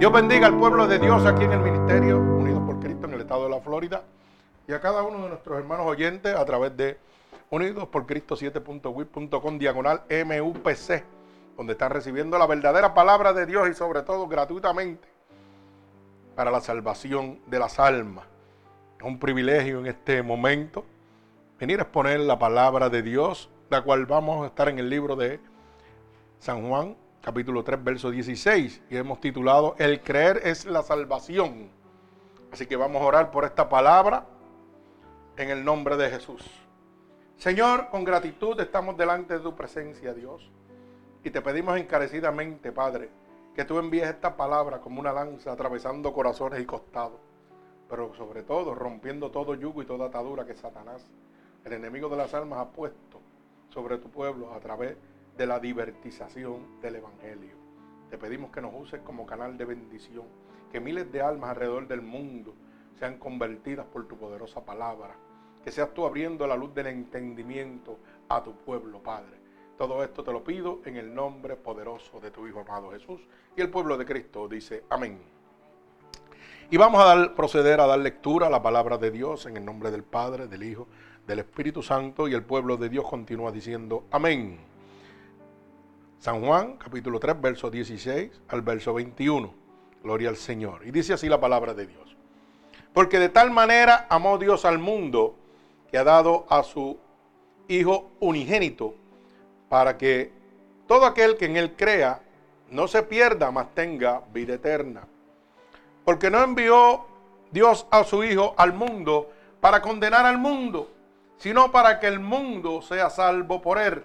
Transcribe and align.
Dios 0.00 0.10
bendiga 0.12 0.46
al 0.46 0.58
pueblo 0.58 0.86
de 0.86 0.98
Dios 0.98 1.26
aquí 1.26 1.44
en 1.44 1.52
el 1.52 1.58
Ministerio 1.58 2.18
Unidos 2.18 2.62
por 2.64 2.80
Cristo 2.80 3.06
en 3.06 3.12
el 3.12 3.20
estado 3.20 3.44
de 3.44 3.50
la 3.50 3.60
Florida 3.60 4.02
y 4.66 4.72
a 4.72 4.80
cada 4.80 5.02
uno 5.02 5.24
de 5.24 5.28
nuestros 5.28 5.58
hermanos 5.58 5.86
oyentes 5.86 6.34
a 6.34 6.42
través 6.46 6.74
de 6.74 6.96
Unidos 7.50 7.86
por 7.88 8.06
Cristo 8.06 8.34
7.wit.com 8.34 9.58
diagonal 9.58 10.04
MUPC, 10.08 11.04
donde 11.54 11.74
están 11.74 11.90
recibiendo 11.90 12.38
la 12.38 12.46
verdadera 12.46 12.94
palabra 12.94 13.34
de 13.34 13.44
Dios 13.44 13.68
y 13.68 13.74
sobre 13.74 14.00
todo 14.00 14.26
gratuitamente 14.26 15.06
para 16.34 16.50
la 16.50 16.62
salvación 16.62 17.38
de 17.48 17.58
las 17.58 17.78
almas. 17.78 18.24
Es 18.98 19.04
un 19.04 19.18
privilegio 19.18 19.80
en 19.80 19.86
este 19.86 20.22
momento 20.22 20.82
venir 21.58 21.78
a 21.78 21.82
exponer 21.82 22.20
la 22.20 22.38
palabra 22.38 22.88
de 22.88 23.02
Dios, 23.02 23.50
la 23.68 23.82
cual 23.82 24.06
vamos 24.06 24.44
a 24.44 24.46
estar 24.46 24.70
en 24.70 24.78
el 24.78 24.88
libro 24.88 25.14
de 25.14 25.40
San 26.38 26.66
Juan, 26.66 26.96
capítulo 27.22 27.62
3, 27.62 27.84
verso 27.84 28.10
16, 28.10 28.82
y 28.88 28.96
hemos 28.96 29.20
titulado 29.20 29.74
El 29.78 30.00
creer 30.00 30.40
es 30.44 30.64
la 30.64 30.82
salvación. 30.82 31.68
Así 32.50 32.66
que 32.66 32.76
vamos 32.76 33.02
a 33.02 33.04
orar 33.04 33.30
por 33.30 33.44
esta 33.44 33.68
palabra 33.68 34.24
en 35.36 35.50
el 35.50 35.64
nombre 35.64 35.96
de 35.96 36.10
Jesús. 36.10 36.42
Señor, 37.36 37.88
con 37.90 38.04
gratitud 38.04 38.58
estamos 38.60 38.96
delante 38.96 39.34
de 39.34 39.40
tu 39.40 39.54
presencia, 39.54 40.14
Dios, 40.14 40.50
y 41.22 41.30
te 41.30 41.42
pedimos 41.42 41.78
encarecidamente, 41.78 42.72
Padre, 42.72 43.10
que 43.54 43.64
tú 43.64 43.78
envíes 43.78 44.08
esta 44.08 44.36
palabra 44.36 44.80
como 44.80 45.00
una 45.00 45.12
lanza 45.12 45.52
atravesando 45.52 46.12
corazones 46.14 46.60
y 46.60 46.64
costados, 46.64 47.20
pero 47.88 48.14
sobre 48.14 48.42
todo 48.42 48.74
rompiendo 48.74 49.30
todo 49.30 49.54
yugo 49.54 49.82
y 49.82 49.86
toda 49.86 50.06
atadura 50.06 50.46
que 50.46 50.54
Satanás, 50.54 51.06
el 51.64 51.72
enemigo 51.74 52.08
de 52.08 52.16
las 52.16 52.32
almas, 52.32 52.60
ha 52.60 52.70
puesto 52.70 53.20
sobre 53.68 53.98
tu 53.98 54.08
pueblo 54.10 54.54
a 54.54 54.60
través 54.60 54.90
de 54.90 55.19
de 55.40 55.46
la 55.46 55.58
divertización 55.58 56.82
del 56.82 56.96
Evangelio. 56.96 57.56
Te 58.10 58.18
pedimos 58.18 58.50
que 58.50 58.60
nos 58.60 58.74
uses 58.74 59.00
como 59.00 59.24
canal 59.24 59.56
de 59.56 59.64
bendición, 59.64 60.26
que 60.70 60.80
miles 60.80 61.10
de 61.10 61.22
almas 61.22 61.48
alrededor 61.48 61.88
del 61.88 62.02
mundo 62.02 62.52
sean 62.98 63.16
convertidas 63.16 63.86
por 63.86 64.06
tu 64.06 64.18
poderosa 64.18 64.62
palabra, 64.62 65.16
que 65.64 65.72
seas 65.72 65.94
tú 65.94 66.04
abriendo 66.04 66.46
la 66.46 66.56
luz 66.56 66.74
del 66.74 66.88
entendimiento 66.88 67.96
a 68.28 68.42
tu 68.42 68.54
pueblo, 68.54 69.02
Padre. 69.02 69.38
Todo 69.78 70.04
esto 70.04 70.22
te 70.22 70.30
lo 70.30 70.44
pido 70.44 70.80
en 70.84 70.98
el 70.98 71.14
nombre 71.14 71.56
poderoso 71.56 72.20
de 72.20 72.30
tu 72.30 72.46
Hijo 72.46 72.60
amado 72.60 72.90
Jesús. 72.90 73.22
Y 73.56 73.62
el 73.62 73.70
pueblo 73.70 73.96
de 73.96 74.04
Cristo 74.04 74.46
dice 74.46 74.84
amén. 74.90 75.22
Y 76.68 76.76
vamos 76.76 77.02
a 77.02 77.34
proceder 77.34 77.80
a 77.80 77.86
dar 77.86 77.98
lectura 77.98 78.48
a 78.48 78.50
la 78.50 78.60
palabra 78.60 78.98
de 78.98 79.10
Dios 79.10 79.46
en 79.46 79.56
el 79.56 79.64
nombre 79.64 79.90
del 79.90 80.02
Padre, 80.02 80.48
del 80.48 80.64
Hijo, 80.64 80.86
del 81.26 81.38
Espíritu 81.38 81.82
Santo. 81.82 82.28
Y 82.28 82.34
el 82.34 82.44
pueblo 82.44 82.76
de 82.76 82.90
Dios 82.90 83.08
continúa 83.08 83.50
diciendo 83.50 84.04
amén. 84.10 84.69
San 86.20 86.44
Juan, 86.44 86.76
capítulo 86.76 87.18
3, 87.18 87.40
verso 87.40 87.70
16 87.70 88.42
al 88.48 88.60
verso 88.60 88.92
21. 88.92 89.54
Gloria 90.02 90.28
al 90.28 90.36
Señor. 90.36 90.86
Y 90.86 90.90
dice 90.90 91.14
así 91.14 91.30
la 91.30 91.40
palabra 91.40 91.72
de 91.72 91.86
Dios. 91.86 92.14
Porque 92.92 93.18
de 93.18 93.30
tal 93.30 93.50
manera 93.50 94.06
amó 94.10 94.36
Dios 94.36 94.66
al 94.66 94.78
mundo 94.78 95.34
que 95.90 95.96
ha 95.96 96.04
dado 96.04 96.44
a 96.50 96.62
su 96.62 96.98
Hijo 97.68 98.10
unigénito 98.20 98.94
para 99.70 99.96
que 99.96 100.30
todo 100.86 101.06
aquel 101.06 101.38
que 101.38 101.46
en 101.46 101.56
él 101.56 101.74
crea 101.74 102.20
no 102.68 102.86
se 102.86 103.02
pierda, 103.02 103.50
mas 103.50 103.74
tenga 103.74 104.22
vida 104.30 104.54
eterna. 104.54 105.08
Porque 106.04 106.30
no 106.30 106.42
envió 106.42 107.06
Dios 107.50 107.86
a 107.90 108.04
su 108.04 108.24
Hijo 108.24 108.54
al 108.58 108.74
mundo 108.74 109.30
para 109.62 109.80
condenar 109.80 110.26
al 110.26 110.36
mundo, 110.36 110.90
sino 111.38 111.72
para 111.72 111.98
que 111.98 112.08
el 112.08 112.20
mundo 112.20 112.82
sea 112.82 113.08
salvo 113.08 113.62
por 113.62 113.78
él 113.78 114.04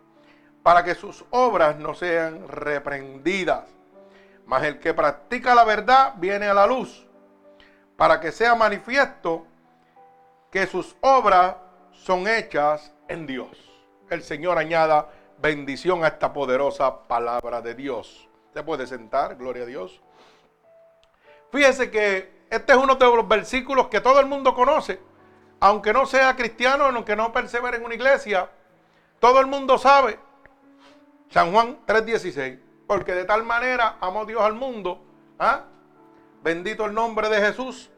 para 0.63 0.83
que 0.83 0.95
sus 0.95 1.25
obras 1.31 1.77
no 1.77 1.93
sean 1.93 2.47
reprendidas. 2.47 3.65
Mas 4.45 4.63
el 4.63 4.79
que 4.79 4.93
practica 4.93 5.55
la 5.55 5.63
verdad 5.63 6.13
viene 6.17 6.47
a 6.47 6.53
la 6.53 6.67
luz, 6.67 7.07
para 7.95 8.19
que 8.19 8.31
sea 8.31 8.55
manifiesto 8.55 9.45
que 10.51 10.67
sus 10.67 10.95
obras 11.01 11.55
son 11.93 12.27
hechas 12.27 12.93
en 13.07 13.25
Dios. 13.25 13.57
El 14.09 14.23
Señor 14.23 14.57
añada 14.57 15.09
bendición 15.37 16.03
a 16.03 16.07
esta 16.07 16.33
poderosa 16.33 17.07
palabra 17.07 17.61
de 17.61 17.73
Dios. 17.73 18.27
Se 18.53 18.61
puede 18.63 18.85
sentar, 18.85 19.35
gloria 19.35 19.63
a 19.63 19.67
Dios. 19.67 20.01
Fíjese 21.51 21.89
que 21.89 22.41
este 22.49 22.73
es 22.73 22.77
uno 22.77 22.95
de 22.95 23.05
los 23.05 23.27
versículos 23.27 23.87
que 23.87 24.01
todo 24.01 24.19
el 24.19 24.25
mundo 24.25 24.53
conoce, 24.53 24.99
aunque 25.61 25.93
no 25.93 26.05
sea 26.05 26.35
cristiano, 26.35 26.85
aunque 26.85 27.15
no 27.15 27.31
persevere 27.31 27.77
en 27.77 27.85
una 27.85 27.95
iglesia, 27.95 28.49
todo 29.19 29.39
el 29.39 29.47
mundo 29.47 29.77
sabe 29.77 30.19
San 31.31 31.51
Juan 31.51 31.79
3:16. 31.85 32.59
Porque 32.87 33.13
de 33.13 33.23
tal 33.25 33.43
manera 33.43 33.95
amó 34.01 34.25
Dios 34.25 34.41
al 34.41 34.53
mundo. 34.53 35.03
¿ah? 35.39 35.63
Bendito 36.43 36.85
el 36.85 36.93
nombre 36.93 37.29
de 37.29 37.39
Jesús. 37.39 37.89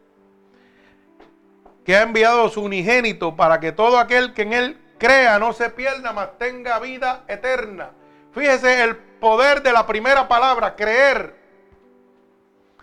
Que 1.83 1.97
ha 1.97 2.03
enviado 2.03 2.47
su 2.49 2.61
unigénito 2.61 3.35
para 3.35 3.59
que 3.59 3.71
todo 3.71 3.97
aquel 3.97 4.33
que 4.33 4.43
en 4.43 4.53
él 4.53 4.81
crea 4.97 5.39
no 5.39 5.51
se 5.51 5.69
pierda, 5.69 6.13
mas 6.13 6.37
tenga 6.37 6.79
vida 6.79 7.23
eterna. 7.27 7.91
Fíjese 8.31 8.83
el 8.83 8.95
poder 8.95 9.61
de 9.61 9.73
la 9.73 9.85
primera 9.85 10.27
palabra, 10.27 10.75
creer. 10.75 11.35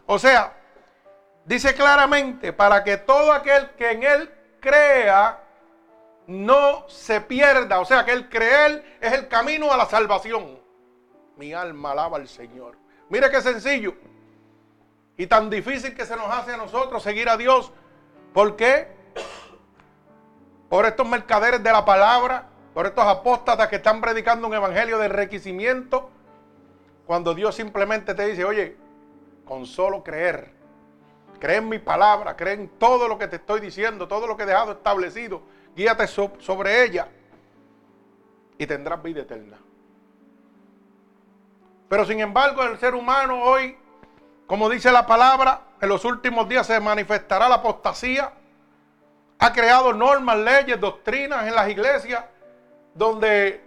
O 0.07 0.19
sea, 0.19 0.53
dice 1.45 1.75
claramente, 1.75 2.53
para 2.53 2.85
que 2.85 2.97
todo 2.97 3.33
aquel 3.33 3.71
que 3.71 3.93
en 3.93 4.03
él 4.03 4.31
crea 4.61 5.40
no 6.31 6.89
se 6.89 7.21
pierda. 7.21 7.81
O 7.81 7.85
sea 7.85 8.05
que 8.05 8.13
el 8.13 8.29
creer 8.29 8.99
es 9.01 9.13
el 9.13 9.27
camino 9.27 9.73
a 9.73 9.77
la 9.77 9.87
salvación. 9.87 10.61
Mi 11.37 11.53
alma 11.53 11.91
alaba 11.91 12.19
al 12.19 12.29
Señor. 12.29 12.77
Mire 13.09 13.31
qué 13.31 13.41
sencillo. 13.43 13.95
Y 15.17 15.27
tan 15.27 15.51
difícil 15.51 15.95
que 15.95 16.07
se 16.07 16.17
nos 16.17 16.31
hace 16.31 16.53
a 16.53 16.57
nosotros 16.57 17.03
seguir 17.03 17.29
a 17.29 17.37
Dios. 17.37 17.73
¿Por 18.33 18.55
qué? 18.55 18.89
Por 20.69 20.87
estos 20.87 21.07
mercaderes 21.07 21.63
de 21.65 21.73
la 21.73 21.85
palabra, 21.85 22.47
por 22.75 22.87
estos 22.87 23.05
apóstatas 23.05 23.67
que 23.67 23.77
están 23.77 24.01
predicando 24.01 24.47
un 24.47 24.55
evangelio 24.55 24.99
de 24.99 25.07
enriquecimiento. 25.07 26.11
Cuando 27.07 27.35
Dios 27.35 27.57
simplemente 27.57 28.15
te 28.15 28.27
dice, 28.27 28.45
oye, 28.45 28.77
con 29.45 29.67
solo 29.67 30.05
creer, 30.05 30.53
cree 31.41 31.57
en 31.57 31.69
mi 31.69 31.81
palabra, 31.81 32.37
cree 32.37 32.55
en 32.55 32.69
todo 32.79 33.09
lo 33.09 33.19
que 33.19 33.27
te 33.27 33.37
estoy 33.37 33.61
diciendo, 33.61 34.07
todo 34.07 34.29
lo 34.29 34.37
que 34.37 34.45
he 34.45 34.47
dejado 34.47 34.73
establecido 34.73 35.43
guíate 35.75 36.07
sobre 36.07 36.85
ella 36.85 37.09
y 38.59 38.67
tendrás 38.67 39.03
vida 39.03 39.23
eterna. 39.23 39.59
Pero 41.89 42.05
sin 42.05 42.21
embargo, 42.21 42.63
el 42.63 42.79
ser 42.79 42.95
humano 42.95 43.43
hoy, 43.43 43.77
como 44.47 44.69
dice 44.69 44.93
la 44.93 45.07
palabra, 45.07 45.63
en 45.81 45.89
los 45.89 46.05
últimos 46.05 46.49
días 46.49 46.67
se 46.67 46.79
manifestará 46.79 47.49
la 47.49 47.57
apostasía. 47.57 48.33
Ha 49.39 49.53
creado 49.53 49.93
normas, 49.93 50.39
leyes, 50.39 50.79
doctrinas 50.79 51.49
en 51.49 51.55
las 51.55 51.69
iglesias 51.69 52.25
donde 52.95 53.61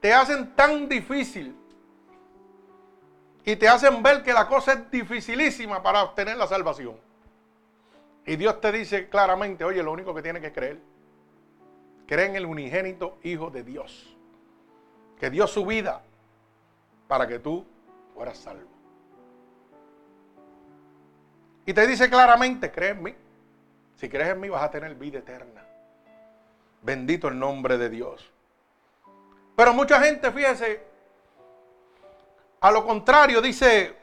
te 0.00 0.14
hacen 0.14 0.54
tan 0.54 0.88
difícil 0.88 1.56
y 3.44 3.56
te 3.56 3.68
hacen 3.68 4.02
ver 4.02 4.22
que 4.22 4.32
la 4.32 4.46
cosa 4.46 4.74
es 4.74 4.90
dificilísima 4.90 5.82
para 5.82 6.02
obtener 6.04 6.36
la 6.36 6.46
salvación. 6.46 6.96
Y 8.24 8.36
Dios 8.36 8.60
te 8.60 8.70
dice 8.70 9.08
claramente, 9.08 9.64
oye, 9.64 9.82
lo 9.82 9.92
único 9.92 10.14
que 10.14 10.22
tienes 10.22 10.40
que 10.40 10.52
creer 10.52 10.89
cree 12.10 12.26
en 12.26 12.34
el 12.34 12.44
unigénito 12.44 13.18
Hijo 13.22 13.50
de 13.50 13.62
Dios, 13.62 14.16
que 15.20 15.30
dio 15.30 15.46
su 15.46 15.64
vida 15.64 16.02
para 17.06 17.28
que 17.28 17.38
tú 17.38 17.64
fueras 18.12 18.36
salvo. 18.36 18.68
Y 21.64 21.72
te 21.72 21.86
dice 21.86 22.10
claramente, 22.10 22.72
cree 22.72 22.90
en 22.90 23.02
mí. 23.04 23.14
Si 23.94 24.08
crees 24.08 24.30
en 24.30 24.40
mí 24.40 24.48
vas 24.48 24.64
a 24.64 24.72
tener 24.72 24.96
vida 24.96 25.20
eterna. 25.20 25.64
Bendito 26.82 27.28
el 27.28 27.38
nombre 27.38 27.78
de 27.78 27.88
Dios. 27.88 28.28
Pero 29.54 29.72
mucha 29.72 30.00
gente, 30.00 30.32
fíjese, 30.32 30.82
a 32.60 32.72
lo 32.72 32.84
contrario 32.84 33.40
dice, 33.40 33.94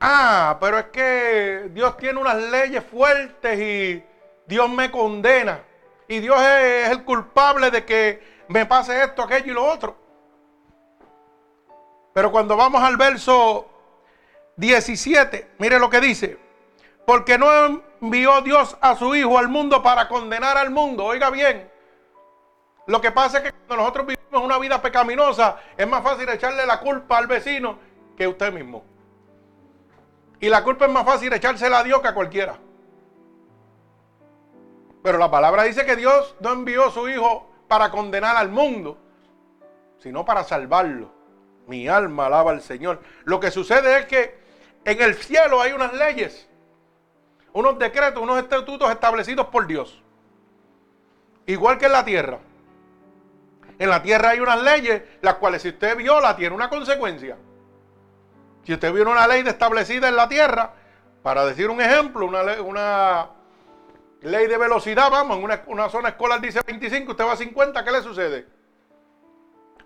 ah, 0.00 0.56
pero 0.60 0.78
es 0.78 0.86
que 0.86 1.70
Dios 1.72 1.96
tiene 1.96 2.18
unas 2.18 2.42
leyes 2.50 2.82
fuertes 2.82 3.60
y 3.60 4.02
Dios 4.48 4.68
me 4.68 4.90
condena 4.90 5.60
y 6.08 6.20
Dios 6.20 6.40
es, 6.40 6.90
el 6.90 7.04
culpable 7.04 7.70
de 7.70 7.84
que 7.84 8.44
me 8.48 8.66
pase 8.66 9.02
esto, 9.02 9.22
aquello 9.22 9.50
y 9.50 9.54
lo 9.54 9.64
otro. 9.64 9.96
Pero 12.12 12.30
cuando 12.30 12.56
vamos 12.56 12.82
al 12.82 12.96
verso 12.96 13.68
17, 14.56 15.52
mire 15.58 15.78
lo 15.78 15.90
que 15.90 16.00
dice. 16.00 16.38
Porque 17.04 17.38
no 17.38 17.82
envió 18.00 18.40
Dios 18.40 18.76
a 18.80 18.96
su 18.96 19.14
Hijo 19.14 19.38
al 19.38 19.48
mundo 19.48 19.82
para 19.82 20.08
condenar 20.08 20.56
al 20.56 20.70
mundo. 20.70 21.04
Oiga 21.04 21.30
bien. 21.30 21.70
Lo 22.86 23.00
que 23.00 23.10
pasa 23.10 23.38
es 23.38 23.44
que 23.44 23.52
cuando 23.52 23.76
nosotros 23.76 24.06
vivimos 24.06 24.42
una 24.42 24.58
vida 24.58 24.80
pecaminosa, 24.80 25.56
es 25.76 25.86
más 25.86 26.02
fácil 26.02 26.28
echarle 26.28 26.64
la 26.66 26.80
culpa 26.80 27.18
al 27.18 27.26
vecino 27.26 27.78
que 28.16 28.24
a 28.24 28.28
usted 28.28 28.52
mismo. 28.52 28.84
Y 30.40 30.48
la 30.48 30.62
culpa 30.62 30.86
es 30.86 30.92
más 30.92 31.04
fácil 31.04 31.32
echársela 31.32 31.80
a 31.80 31.84
Dios 31.84 32.00
que 32.00 32.08
a 32.08 32.14
cualquiera. 32.14 32.58
Pero 35.06 35.18
la 35.18 35.30
palabra 35.30 35.62
dice 35.62 35.86
que 35.86 35.94
Dios 35.94 36.34
no 36.40 36.50
envió 36.50 36.86
a 36.86 36.90
su 36.90 37.08
Hijo 37.08 37.48
para 37.68 37.92
condenar 37.92 38.34
al 38.34 38.48
mundo, 38.48 38.98
sino 39.98 40.24
para 40.24 40.42
salvarlo. 40.42 41.12
Mi 41.68 41.86
alma 41.86 42.26
alaba 42.26 42.50
al 42.50 42.60
Señor. 42.60 43.00
Lo 43.22 43.38
que 43.38 43.52
sucede 43.52 44.00
es 44.00 44.06
que 44.06 44.36
en 44.84 45.00
el 45.00 45.14
cielo 45.14 45.60
hay 45.60 45.70
unas 45.70 45.92
leyes, 45.92 46.48
unos 47.52 47.78
decretos, 47.78 48.20
unos 48.20 48.40
estatutos 48.40 48.90
establecidos 48.90 49.46
por 49.46 49.68
Dios. 49.68 50.02
Igual 51.46 51.78
que 51.78 51.86
en 51.86 51.92
la 51.92 52.04
tierra. 52.04 52.40
En 53.78 53.88
la 53.88 54.02
tierra 54.02 54.30
hay 54.30 54.40
unas 54.40 54.60
leyes, 54.60 55.04
las 55.20 55.34
cuales 55.34 55.62
si 55.62 55.68
usted 55.68 55.96
viola 55.96 56.34
tiene 56.34 56.52
una 56.52 56.68
consecuencia. 56.68 57.36
Si 58.64 58.72
usted 58.72 58.92
viola 58.92 59.12
una 59.12 59.28
ley 59.28 59.44
establecida 59.46 60.08
en 60.08 60.16
la 60.16 60.28
tierra, 60.28 60.74
para 61.22 61.44
decir 61.44 61.70
un 61.70 61.80
ejemplo, 61.80 62.26
una, 62.26 62.42
una 62.60 63.35
ley 64.22 64.46
de 64.46 64.58
velocidad, 64.58 65.10
vamos, 65.10 65.38
en 65.38 65.44
una, 65.44 65.62
una, 65.66 65.88
zona 65.88 66.10
escolar 66.10 66.40
dice 66.40 66.60
25, 66.66 67.12
usted 67.12 67.24
va 67.24 67.32
a 67.32 67.36
50, 67.36 67.84
¿qué 67.84 67.90
le 67.92 68.02
sucede? 68.02 68.46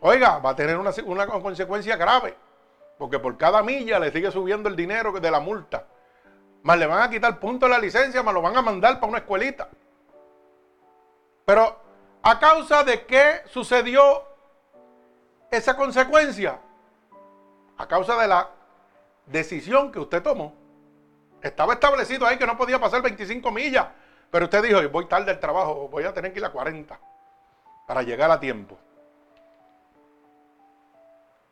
Oiga, 0.01 0.39
va 0.39 0.51
a 0.51 0.57
tener 0.57 0.79
una, 0.79 0.91
una 1.05 1.27
consecuencia 1.27 1.97
grave, 1.97 2.37
porque 2.99 3.19
por 3.19 3.37
cada 3.37 3.63
milla 3.63 3.99
le 3.99 4.11
sigue 4.11 4.31
subiendo 4.31 4.69
el 4.69 4.77
dinero 4.77 5.13
de 5.13 5.31
la 5.31 5.41
multa. 5.41 5.87
Más 6.63 6.79
le 6.79 6.87
van 6.87 7.03
a 7.03 7.11
quitar 7.11 7.39
punto 7.39 7.67
de 7.67 7.73
la 7.73 7.79
licencia, 7.79 8.23
más 8.23 8.35
lo 8.35 8.43
van 8.43 8.57
a 8.57 8.63
mandar 8.63 8.95
para 8.95 9.09
una 9.09 9.19
escuelita. 9.19 9.69
Pero, 11.45 11.77
¿a 12.23 12.39
causa 12.39 12.85
de 12.85 13.05
qué 13.07 13.43
sucedió 13.47 14.25
esa 15.51 15.77
consecuencia? 15.77 16.61
A 17.77 17.89
causa 17.89 18.21
de 18.21 18.29
la 18.29 18.51
decisión 19.27 19.91
que 19.91 19.99
usted 19.99 20.23
tomó. 20.23 20.55
Estaba 21.43 21.75
establecido 21.75 22.27
ahí 22.27 22.39
que 22.39 22.47
no 22.47 22.57
podía 22.57 22.79
pasar 22.79 23.03
25 23.03 23.51
millas. 23.51 23.87
Pero 24.31 24.45
usted 24.45 24.63
dijo, 24.63 24.89
voy 24.91 25.07
tarde 25.07 25.31
al 25.31 25.41
trabajo, 25.41 25.89
voy 25.89 26.05
a 26.05 26.15
tener 26.15 26.33
que 26.33 26.39
ir 26.39 26.45
a 26.45 26.53
40 26.53 26.99
para 27.87 28.03
llegar 28.03 28.31
a 28.31 28.39
tiempo. 28.39 28.79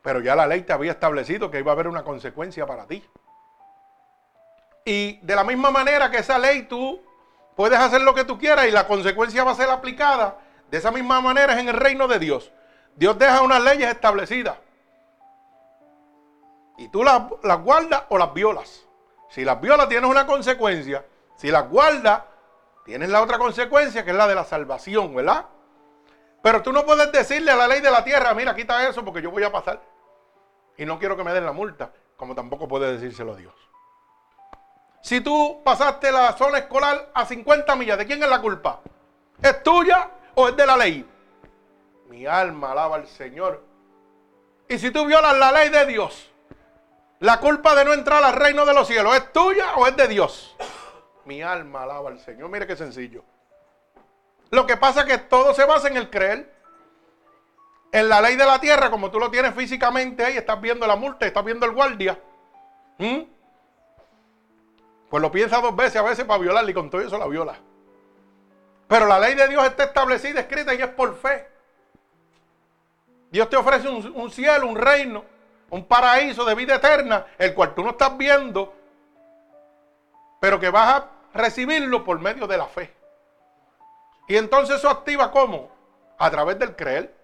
Pero 0.01 0.21
ya 0.21 0.35
la 0.35 0.47
ley 0.47 0.61
te 0.61 0.71
había 0.71 0.93
establecido 0.93 1.51
que 1.51 1.59
iba 1.59 1.71
a 1.71 1.73
haber 1.73 1.87
una 1.87 2.03
consecuencia 2.03 2.65
para 2.65 2.87
ti. 2.87 3.03
Y 4.85 5.17
de 5.17 5.35
la 5.35 5.43
misma 5.43 5.71
manera 5.71 6.09
que 6.09 6.19
esa 6.19 6.39
ley 6.39 6.63
tú 6.63 7.01
puedes 7.55 7.77
hacer 7.77 8.01
lo 8.01 8.15
que 8.15 8.23
tú 8.23 8.39
quieras 8.39 8.67
y 8.67 8.71
la 8.71 8.87
consecuencia 8.87 9.43
va 9.43 9.51
a 9.51 9.55
ser 9.55 9.69
aplicada, 9.69 10.37
de 10.71 10.77
esa 10.77 10.91
misma 10.91 11.19
manera 11.19 11.53
es 11.53 11.59
en 11.59 11.67
el 11.67 11.75
reino 11.75 12.07
de 12.07 12.19
Dios. 12.19 12.51
Dios 12.95 13.19
deja 13.19 13.41
unas 13.41 13.61
leyes 13.61 13.89
establecidas. 13.89 14.57
Y 16.77 16.87
tú 16.87 17.03
las, 17.03 17.23
las 17.43 17.61
guardas 17.61 18.03
o 18.07 18.17
las 18.17 18.33
violas. 18.33 18.87
Si 19.29 19.43
las 19.43 19.59
violas 19.59 19.89
tienes 19.89 20.09
una 20.09 20.25
consecuencia. 20.25 21.05
Si 21.35 21.51
las 21.51 21.69
guardas 21.69 22.23
Tienes 22.89 23.09
la 23.09 23.21
otra 23.21 23.37
consecuencia 23.37 24.03
que 24.03 24.09
es 24.09 24.15
la 24.17 24.27
de 24.27 24.33
la 24.33 24.43
salvación, 24.43 25.13
¿verdad? 25.13 25.45
Pero 26.41 26.63
tú 26.63 26.73
no 26.73 26.87
puedes 26.87 27.11
decirle 27.11 27.51
a 27.51 27.55
la 27.55 27.67
ley 27.67 27.81
de 27.81 27.91
la 27.91 28.03
tierra, 28.03 28.33
mira, 28.33 28.55
quita 28.55 28.89
eso 28.89 29.05
porque 29.05 29.21
yo 29.21 29.29
voy 29.29 29.43
a 29.43 29.51
pasar. 29.51 29.79
Y 30.75 30.85
no 30.87 30.97
quiero 30.97 31.15
que 31.15 31.23
me 31.23 31.31
den 31.31 31.45
la 31.45 31.51
multa, 31.51 31.93
como 32.17 32.33
tampoco 32.33 32.67
puedes 32.67 32.99
decírselo 32.99 33.33
a 33.33 33.35
Dios. 33.35 33.53
Si 35.03 35.21
tú 35.21 35.61
pasaste 35.63 36.11
la 36.11 36.33
zona 36.33 36.57
escolar 36.57 37.11
a 37.13 37.27
50 37.27 37.75
millas, 37.75 37.99
¿de 37.99 38.07
quién 38.07 38.23
es 38.23 38.29
la 38.29 38.41
culpa? 38.41 38.79
¿Es 39.39 39.61
tuya 39.61 40.09
o 40.33 40.47
es 40.47 40.57
de 40.57 40.65
la 40.65 40.75
ley? 40.75 41.07
Mi 42.07 42.25
alma 42.25 42.71
alaba 42.71 42.95
al 42.95 43.05
Señor. 43.05 43.63
Y 44.67 44.79
si 44.79 44.89
tú 44.89 45.05
violas 45.05 45.37
la 45.37 45.51
ley 45.51 45.69
de 45.69 45.85
Dios, 45.85 46.31
la 47.19 47.39
culpa 47.39 47.75
de 47.75 47.85
no 47.85 47.93
entrar 47.93 48.23
al 48.23 48.33
reino 48.33 48.65
de 48.65 48.73
los 48.73 48.87
cielos, 48.87 49.15
¿es 49.15 49.31
tuya 49.31 49.75
o 49.75 49.85
es 49.85 49.95
de 49.95 50.07
Dios? 50.07 50.55
Mi 51.29 51.43
alma 51.43 51.83
alaba 51.83 52.09
al 52.09 52.19
Señor. 52.19 52.49
Mire 52.49 52.65
qué 52.65 52.75
sencillo. 52.75 53.23
Lo 54.49 54.65
que 54.65 54.77
pasa 54.77 55.01
es 55.01 55.05
que 55.05 55.19
todo 55.19 55.53
se 55.53 55.63
basa 55.63 55.87
en 55.87 55.95
el 55.95 56.09
creer. 56.09 56.51
En 57.91 58.09
la 58.09 58.19
ley 58.19 58.35
de 58.35 58.47
la 58.47 58.59
tierra, 58.59 58.89
como 58.89 59.11
tú 59.11 59.19
lo 59.19 59.29
tienes 59.29 59.53
físicamente 59.53 60.25
ahí, 60.25 60.37
estás 60.37 60.59
viendo 60.59 60.87
la 60.87 60.95
multa, 60.95 61.27
estás 61.27 61.45
viendo 61.45 61.67
el 61.67 61.73
guardia. 61.73 62.19
Pues 65.07 65.21
lo 65.21 65.31
piensa 65.31 65.61
dos 65.61 65.75
veces 65.75 65.97
a 65.97 66.01
veces 66.01 66.25
para 66.25 66.39
violarle 66.39 66.71
y 66.71 66.73
con 66.73 66.89
todo 66.89 66.99
eso 66.99 67.19
la 67.19 67.27
viola. 67.27 67.59
Pero 68.87 69.05
la 69.05 69.19
ley 69.19 69.35
de 69.35 69.47
Dios 69.49 69.63
está 69.65 69.83
establecida, 69.83 70.39
escrita 70.39 70.73
y 70.73 70.81
es 70.81 70.87
por 70.87 71.15
fe. 71.15 71.47
Dios 73.29 73.47
te 73.51 73.55
ofrece 73.55 73.87
un, 73.87 74.31
cielo, 74.31 74.65
un 74.65 74.75
reino, 74.75 75.23
un 75.69 75.85
paraíso 75.85 76.43
de 76.43 76.55
vida 76.55 76.73
eterna, 76.73 77.27
el 77.37 77.53
cual 77.53 77.75
tú 77.75 77.83
no 77.83 77.91
estás 77.91 78.17
viendo, 78.17 78.73
pero 80.39 80.59
que 80.59 80.71
vas 80.71 80.95
a 80.95 81.18
recibirlo 81.33 82.03
por 82.03 82.19
medio 82.19 82.47
de 82.47 82.57
la 82.57 82.65
fe. 82.67 82.93
Y 84.27 84.37
entonces 84.37 84.77
eso 84.77 84.89
activa 84.89 85.31
cómo? 85.31 85.71
A 86.17 86.29
través 86.29 86.59
del 86.59 86.75
creer. 86.75 87.15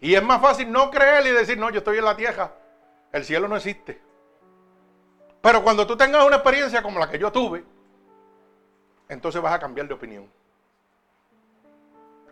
Y 0.00 0.14
es 0.14 0.22
más 0.22 0.40
fácil 0.40 0.70
no 0.70 0.90
creer 0.90 1.26
y 1.26 1.30
decir, 1.30 1.58
no, 1.58 1.70
yo 1.70 1.78
estoy 1.78 1.98
en 1.98 2.04
la 2.04 2.16
tierra, 2.16 2.52
el 3.12 3.24
cielo 3.24 3.48
no 3.48 3.56
existe. 3.56 4.00
Pero 5.40 5.62
cuando 5.62 5.86
tú 5.86 5.96
tengas 5.96 6.24
una 6.24 6.36
experiencia 6.36 6.82
como 6.82 6.98
la 6.98 7.10
que 7.10 7.18
yo 7.18 7.32
tuve, 7.32 7.64
entonces 9.08 9.40
vas 9.40 9.54
a 9.54 9.58
cambiar 9.58 9.88
de 9.88 9.94
opinión. 9.94 10.30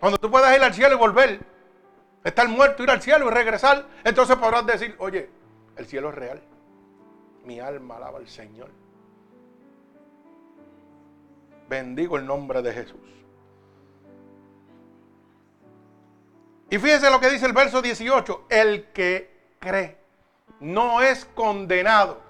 Cuando 0.00 0.18
tú 0.18 0.30
puedas 0.30 0.54
ir 0.56 0.62
al 0.62 0.74
cielo 0.74 0.94
y 0.94 0.98
volver, 0.98 1.40
estar 2.24 2.48
muerto, 2.48 2.82
ir 2.82 2.90
al 2.90 3.02
cielo 3.02 3.28
y 3.28 3.30
regresar, 3.30 3.86
entonces 4.04 4.36
podrás 4.36 4.66
decir, 4.66 4.96
oye, 4.98 5.30
el 5.76 5.86
cielo 5.86 6.10
es 6.10 6.14
real. 6.14 6.42
Mi 7.44 7.60
alma 7.60 7.96
alaba 7.96 8.18
al 8.18 8.28
Señor. 8.28 8.70
Bendigo 11.72 12.18
el 12.18 12.26
nombre 12.26 12.60
de 12.60 12.70
Jesús. 12.70 13.00
Y 16.68 16.76
fíjese 16.76 17.10
lo 17.10 17.18
que 17.18 17.30
dice 17.30 17.46
el 17.46 17.54
verso 17.54 17.80
18. 17.80 18.44
El 18.50 18.88
que 18.92 19.54
cree 19.58 19.96
no 20.60 21.00
es 21.00 21.24
condenado. 21.24 22.20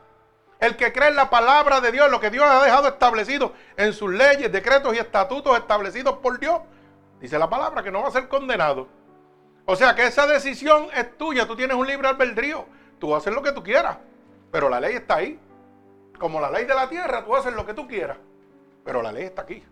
El 0.61 0.77
que 0.77 0.93
cree 0.93 1.09
en 1.09 1.17
la 1.17 1.29
palabra 1.29 1.81
de 1.81 1.91
Dios, 1.91 2.09
lo 2.09 2.21
que 2.21 2.31
Dios 2.31 2.47
ha 2.47 2.63
dejado 2.63 2.87
establecido 2.87 3.53
en 3.77 3.93
sus 3.93 4.13
leyes, 4.13 4.53
decretos 4.53 4.95
y 4.95 4.99
estatutos 4.99 5.59
establecidos 5.59 6.19
por 6.19 6.39
Dios, 6.39 6.61
dice 7.21 7.37
la 7.37 7.51
palabra 7.51 7.83
que 7.83 7.91
no 7.91 8.01
va 8.01 8.11
a 8.11 8.13
ser 8.13 8.29
condenado. 8.29 8.87
O 9.65 9.75
sea 9.75 9.97
que 9.97 10.07
esa 10.07 10.29
decisión 10.29 10.87
es 10.95 11.19
tuya, 11.19 11.49
tú 11.49 11.57
tienes 11.57 11.77
un 11.77 11.89
libre 11.89 12.07
albedrío, 12.07 12.65
tú 13.01 13.13
haces 13.13 13.35
lo 13.35 13.43
que 13.43 13.51
tú 13.51 13.65
quieras, 13.65 13.99
pero 14.53 14.69
la 14.69 14.79
ley 14.79 14.95
está 14.95 15.17
ahí. 15.17 15.37
Como 16.17 16.41
la 16.41 16.49
ley 16.49 16.65
de 16.65 16.77
la 16.77 16.89
tierra, 16.89 17.25
tú 17.25 17.35
haces 17.35 17.53
lo 17.53 17.67
que 17.67 17.75
tú 17.75 17.89
quieras. 17.89 18.19
Pero 18.85 19.03
la 19.03 19.13
ley 19.13 19.25
está 19.25 19.43
aquí. 19.43 19.63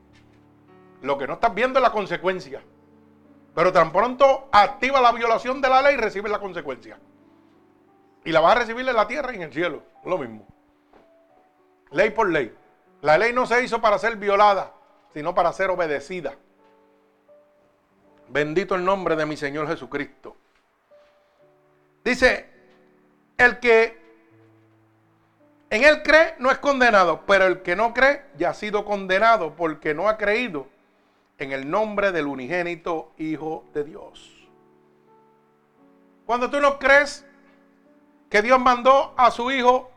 Lo 1.03 1.19
que 1.19 1.27
no 1.27 1.35
estás 1.35 1.55
viendo 1.55 1.79
es 1.79 1.83
la 1.83 1.93
consecuencia. 1.93 2.63
Pero 3.55 3.73
tan 3.73 3.93
pronto 3.93 4.49
activa 4.53 5.01
la 5.01 5.13
violación 5.13 5.61
de 5.61 5.69
la 5.69 5.83
ley, 5.83 5.97
recibe 5.97 6.29
la 6.29 6.39
consecuencia. 6.39 6.99
Y 8.25 8.33
la 8.33 8.41
vas 8.41 8.57
a 8.57 8.61
recibir 8.61 8.89
en 8.89 8.95
la 8.95 9.09
tierra 9.09 9.33
y 9.33 9.37
en 9.37 9.43
el 9.43 9.53
cielo. 9.53 9.83
Lo 10.05 10.19
mismo. 10.19 10.47
Ley 11.91 12.11
por 12.11 12.31
ley. 12.31 12.55
La 13.03 13.19
ley 13.19 13.33
no 13.33 13.47
se 13.47 13.63
hizo 13.65 13.81
para 13.81 13.99
ser 13.99 14.17
violada, 14.17 14.73
sino 15.13 15.35
para 15.35 15.53
ser 15.53 15.71
obedecida. 15.71 16.35
Bendito 18.29 18.75
el 18.75 18.85
nombre 18.85 19.17
de 19.17 19.27
mi 19.27 19.37
Señor 19.37 19.67
Jesucristo. 19.67 20.37
Dice, 22.05 22.49
el 23.37 23.59
que 23.59 24.00
en 25.71 25.85
él 25.85 26.03
cree, 26.03 26.35
no 26.39 26.51
es 26.51 26.59
condenado, 26.59 27.23
pero 27.27 27.47
el 27.47 27.63
que 27.63 27.77
no 27.77 27.95
cree 27.95 28.25
ya 28.37 28.51
ha 28.51 28.55
sido 28.55 28.85
condenado 28.85 29.55
porque 29.55 29.95
no 29.95 30.09
ha 30.09 30.19
creído 30.19 30.67
en 31.39 31.53
el 31.53 31.71
nombre 31.71 32.11
del 32.11 32.27
unigénito 32.27 33.13
Hijo 33.19 33.65
de 33.73 33.85
Dios. 33.85 34.49
Cuando 36.27 36.51
tú 36.51 36.61
no 36.61 36.79
crees 36.79 37.25
que 38.29 38.43
Dios 38.43 38.59
mandó 38.59 39.15
a 39.17 39.31
su 39.31 39.51
Hijo 39.53 39.91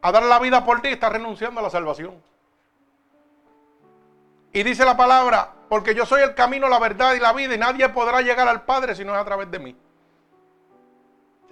a 0.00 0.10
dar 0.10 0.22
la 0.22 0.38
vida 0.38 0.64
por 0.64 0.80
ti, 0.80 0.88
estás 0.88 1.12
renunciando 1.12 1.60
a 1.60 1.62
la 1.62 1.70
salvación. 1.70 2.20
Y 4.54 4.62
dice 4.62 4.86
la 4.86 4.96
palabra, 4.96 5.52
porque 5.68 5.94
yo 5.94 6.06
soy 6.06 6.22
el 6.22 6.34
camino, 6.34 6.68
la 6.68 6.78
verdad 6.78 7.14
y 7.14 7.20
la 7.20 7.34
vida, 7.34 7.54
y 7.54 7.58
nadie 7.58 7.88
podrá 7.90 8.22
llegar 8.22 8.48
al 8.48 8.62
Padre 8.62 8.94
si 8.94 9.04
no 9.04 9.14
es 9.14 9.20
a 9.20 9.24
través 9.24 9.50
de 9.50 9.58
mí 9.58 9.76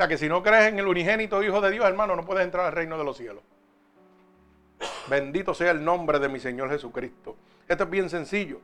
sea 0.01 0.09
que 0.09 0.17
si 0.17 0.31
no 0.31 0.43
crees 0.43 0.69
en 0.69 0.79
el 0.79 0.87
unigénito 0.87 1.43
Hijo 1.43 1.61
de 1.61 1.71
Dios, 1.71 1.85
hermano, 1.85 2.17
no 2.17 2.25
puedes 2.25 2.43
entrar 2.43 2.65
al 2.65 2.73
reino 2.73 2.97
de 2.97 3.05
los 3.05 3.19
cielos. 3.19 3.43
Bendito 5.09 5.53
sea 5.53 5.73
el 5.73 5.85
nombre 5.85 6.19
de 6.19 6.27
mi 6.27 6.41
Señor 6.41 6.71
Jesucristo. 6.71 7.37
Esto 7.69 7.85
es 7.85 7.91
bien 7.91 8.09
sencillo. 8.09 8.63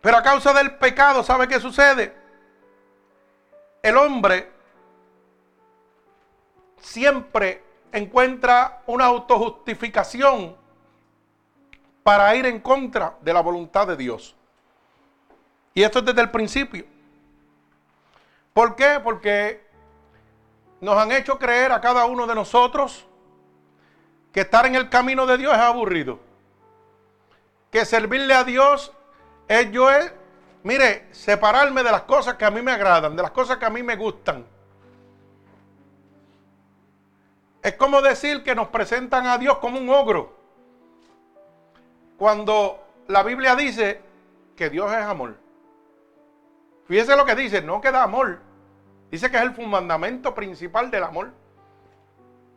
Pero 0.00 0.16
a 0.16 0.22
causa 0.22 0.52
del 0.52 0.76
pecado, 0.76 1.24
¿sabe 1.24 1.48
qué 1.48 1.58
sucede? 1.58 2.14
El 3.82 3.96
hombre 3.96 4.48
siempre 6.80 7.64
encuentra 7.90 8.82
una 8.86 9.06
autojustificación 9.06 10.54
para 12.04 12.32
ir 12.36 12.46
en 12.46 12.60
contra 12.60 13.16
de 13.22 13.32
la 13.32 13.40
voluntad 13.40 13.88
de 13.88 13.96
Dios. 13.96 14.36
Y 15.74 15.82
esto 15.82 15.98
es 15.98 16.04
desde 16.04 16.20
el 16.20 16.30
principio. 16.30 16.91
¿Por 18.52 18.76
qué? 18.76 19.00
Porque 19.02 19.64
nos 20.80 20.96
han 20.98 21.12
hecho 21.12 21.38
creer 21.38 21.72
a 21.72 21.80
cada 21.80 22.04
uno 22.04 22.26
de 22.26 22.34
nosotros 22.34 23.06
que 24.32 24.40
estar 24.40 24.66
en 24.66 24.74
el 24.74 24.88
camino 24.88 25.26
de 25.26 25.38
Dios 25.38 25.54
es 25.54 25.60
aburrido. 25.60 26.18
Que 27.70 27.84
servirle 27.84 28.34
a 28.34 28.44
Dios 28.44 28.92
es 29.48 29.70
yo, 29.70 29.90
es, 29.90 30.12
mire, 30.62 31.06
separarme 31.12 31.82
de 31.82 31.90
las 31.90 32.02
cosas 32.02 32.34
que 32.34 32.44
a 32.44 32.50
mí 32.50 32.60
me 32.62 32.72
agradan, 32.72 33.16
de 33.16 33.22
las 33.22 33.30
cosas 33.30 33.56
que 33.56 33.64
a 33.64 33.70
mí 33.70 33.82
me 33.82 33.96
gustan. 33.96 34.46
Es 37.62 37.74
como 37.76 38.02
decir 38.02 38.42
que 38.42 38.54
nos 38.54 38.68
presentan 38.68 39.26
a 39.26 39.38
Dios 39.38 39.58
como 39.58 39.78
un 39.78 39.88
ogro. 39.88 40.36
Cuando 42.18 42.82
la 43.08 43.22
Biblia 43.22 43.54
dice 43.54 44.00
que 44.56 44.68
Dios 44.68 44.90
es 44.92 44.98
amor. 44.98 45.41
Fíjese 46.92 47.16
lo 47.16 47.24
que 47.24 47.34
dice, 47.34 47.62
no 47.62 47.80
que 47.80 47.90
da 47.90 48.02
amor. 48.02 48.40
Dice 49.10 49.30
que 49.30 49.38
es 49.38 49.42
el 49.42 49.54
fundamento 49.54 50.34
principal 50.34 50.90
del 50.90 51.04
amor. 51.04 51.30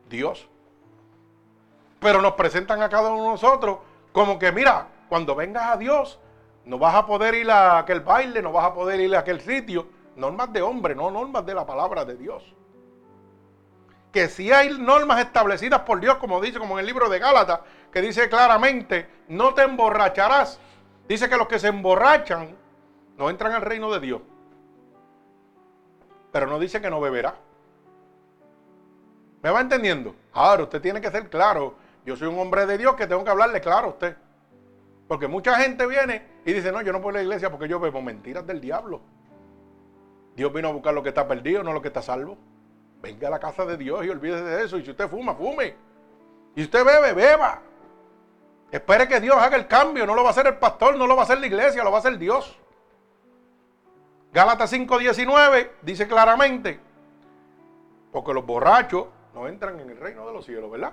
Dios. 0.09 0.49
Pero 2.01 2.21
nos 2.21 2.33
presentan 2.33 2.81
a 2.81 2.89
cada 2.89 3.11
uno 3.11 3.23
de 3.23 3.29
nosotros 3.29 3.77
como 4.11 4.37
que, 4.37 4.51
mira, 4.51 4.89
cuando 5.07 5.35
vengas 5.35 5.67
a 5.67 5.77
Dios, 5.77 6.19
no 6.65 6.77
vas 6.77 6.95
a 6.95 7.05
poder 7.05 7.33
ir 7.33 7.49
a 7.49 7.77
aquel 7.77 8.01
baile, 8.01 8.41
no 8.41 8.51
vas 8.51 8.65
a 8.65 8.73
poder 8.73 8.99
ir 8.99 9.15
a 9.15 9.19
aquel 9.19 9.39
sitio. 9.39 9.87
Normas 10.17 10.51
de 10.51 10.61
hombre, 10.61 10.95
no 10.95 11.09
normas 11.09 11.45
de 11.45 11.55
la 11.55 11.65
palabra 11.65 12.03
de 12.03 12.17
Dios. 12.17 12.43
Que 14.11 14.27
si 14.27 14.51
hay 14.51 14.77
normas 14.77 15.21
establecidas 15.21 15.79
por 15.83 16.01
Dios, 16.01 16.17
como 16.17 16.41
dice, 16.41 16.59
como 16.59 16.73
en 16.73 16.81
el 16.81 16.87
libro 16.87 17.07
de 17.07 17.19
Gálatas, 17.19 17.61
que 17.89 18.01
dice 18.01 18.27
claramente, 18.27 19.07
no 19.29 19.53
te 19.53 19.61
emborracharás. 19.61 20.59
Dice 21.07 21.29
que 21.29 21.37
los 21.37 21.47
que 21.47 21.57
se 21.57 21.69
emborrachan 21.69 22.64
no 23.17 23.29
entran 23.29 23.53
al 23.53 23.61
reino 23.61 23.91
de 23.91 23.99
Dios. 23.99 24.21
Pero 26.31 26.47
no 26.47 26.59
dice 26.59 26.81
que 26.81 26.89
no 26.89 26.99
beberá. 26.99 27.35
¿Me 29.41 29.49
va 29.51 29.61
entendiendo? 29.61 30.15
Ahora, 30.33 30.63
usted 30.63 30.81
tiene 30.81 30.99
que 30.99 31.11
ser 31.11 31.29
claro. 31.29 31.75
Yo 32.05 32.15
soy 32.15 32.27
un 32.27 32.39
hombre 32.39 32.65
de 32.65 32.77
Dios 32.77 32.95
que 32.95 33.07
tengo 33.07 33.23
que 33.23 33.29
hablarle 33.29 33.61
claro 33.61 33.87
a 33.87 33.89
usted. 33.91 34.17
Porque 35.07 35.27
mucha 35.27 35.55
gente 35.55 35.85
viene 35.85 36.25
y 36.45 36.53
dice, 36.53 36.71
no, 36.71 36.81
yo 36.81 36.91
no 36.91 36.99
ir 36.99 37.05
a 37.05 37.11
la 37.11 37.21
iglesia 37.21 37.49
porque 37.49 37.67
yo 37.67 37.79
bebo 37.79 38.01
mentiras 38.01 38.45
del 38.45 38.59
diablo. 38.59 39.01
Dios 40.35 40.51
vino 40.51 40.67
a 40.67 40.71
buscar 40.71 40.93
lo 40.93 41.03
que 41.03 41.09
está 41.09 41.27
perdido, 41.27 41.63
no 41.63 41.73
lo 41.73 41.81
que 41.81 41.89
está 41.89 42.01
salvo. 42.01 42.37
Venga 43.01 43.27
a 43.27 43.31
la 43.31 43.39
casa 43.39 43.65
de 43.65 43.77
Dios 43.77 44.03
y 44.03 44.09
olvídese 44.09 44.43
de 44.43 44.65
eso. 44.65 44.77
Y 44.77 44.83
si 44.83 44.91
usted 44.91 45.07
fuma, 45.07 45.35
fume. 45.35 45.75
Y 46.55 46.61
si 46.61 46.63
usted 46.63 46.83
bebe, 46.83 47.13
beba. 47.13 47.61
Espere 48.71 49.07
que 49.07 49.21
Dios 49.21 49.37
haga 49.37 49.55
el 49.55 49.67
cambio. 49.67 50.05
No 50.05 50.15
lo 50.15 50.23
va 50.23 50.29
a 50.29 50.31
hacer 50.31 50.47
el 50.47 50.57
pastor, 50.57 50.97
no 50.97 51.07
lo 51.07 51.15
va 51.15 51.21
a 51.21 51.25
hacer 51.25 51.39
la 51.39 51.45
iglesia, 51.45 51.83
lo 51.83 51.91
va 51.91 51.97
a 51.97 51.99
hacer 51.99 52.17
Dios. 52.17 52.59
Gálatas 54.35 54.69
5:19 54.73 55.71
dice 55.81 56.09
claramente, 56.09 56.77
porque 58.11 58.33
los 58.33 58.45
borrachos 58.45 59.07
no 59.33 59.47
entran 59.47 59.79
en 59.79 59.89
el 59.91 59.97
reino 59.97 60.27
de 60.27 60.33
los 60.33 60.43
cielos, 60.43 60.69
¿verdad? 60.69 60.91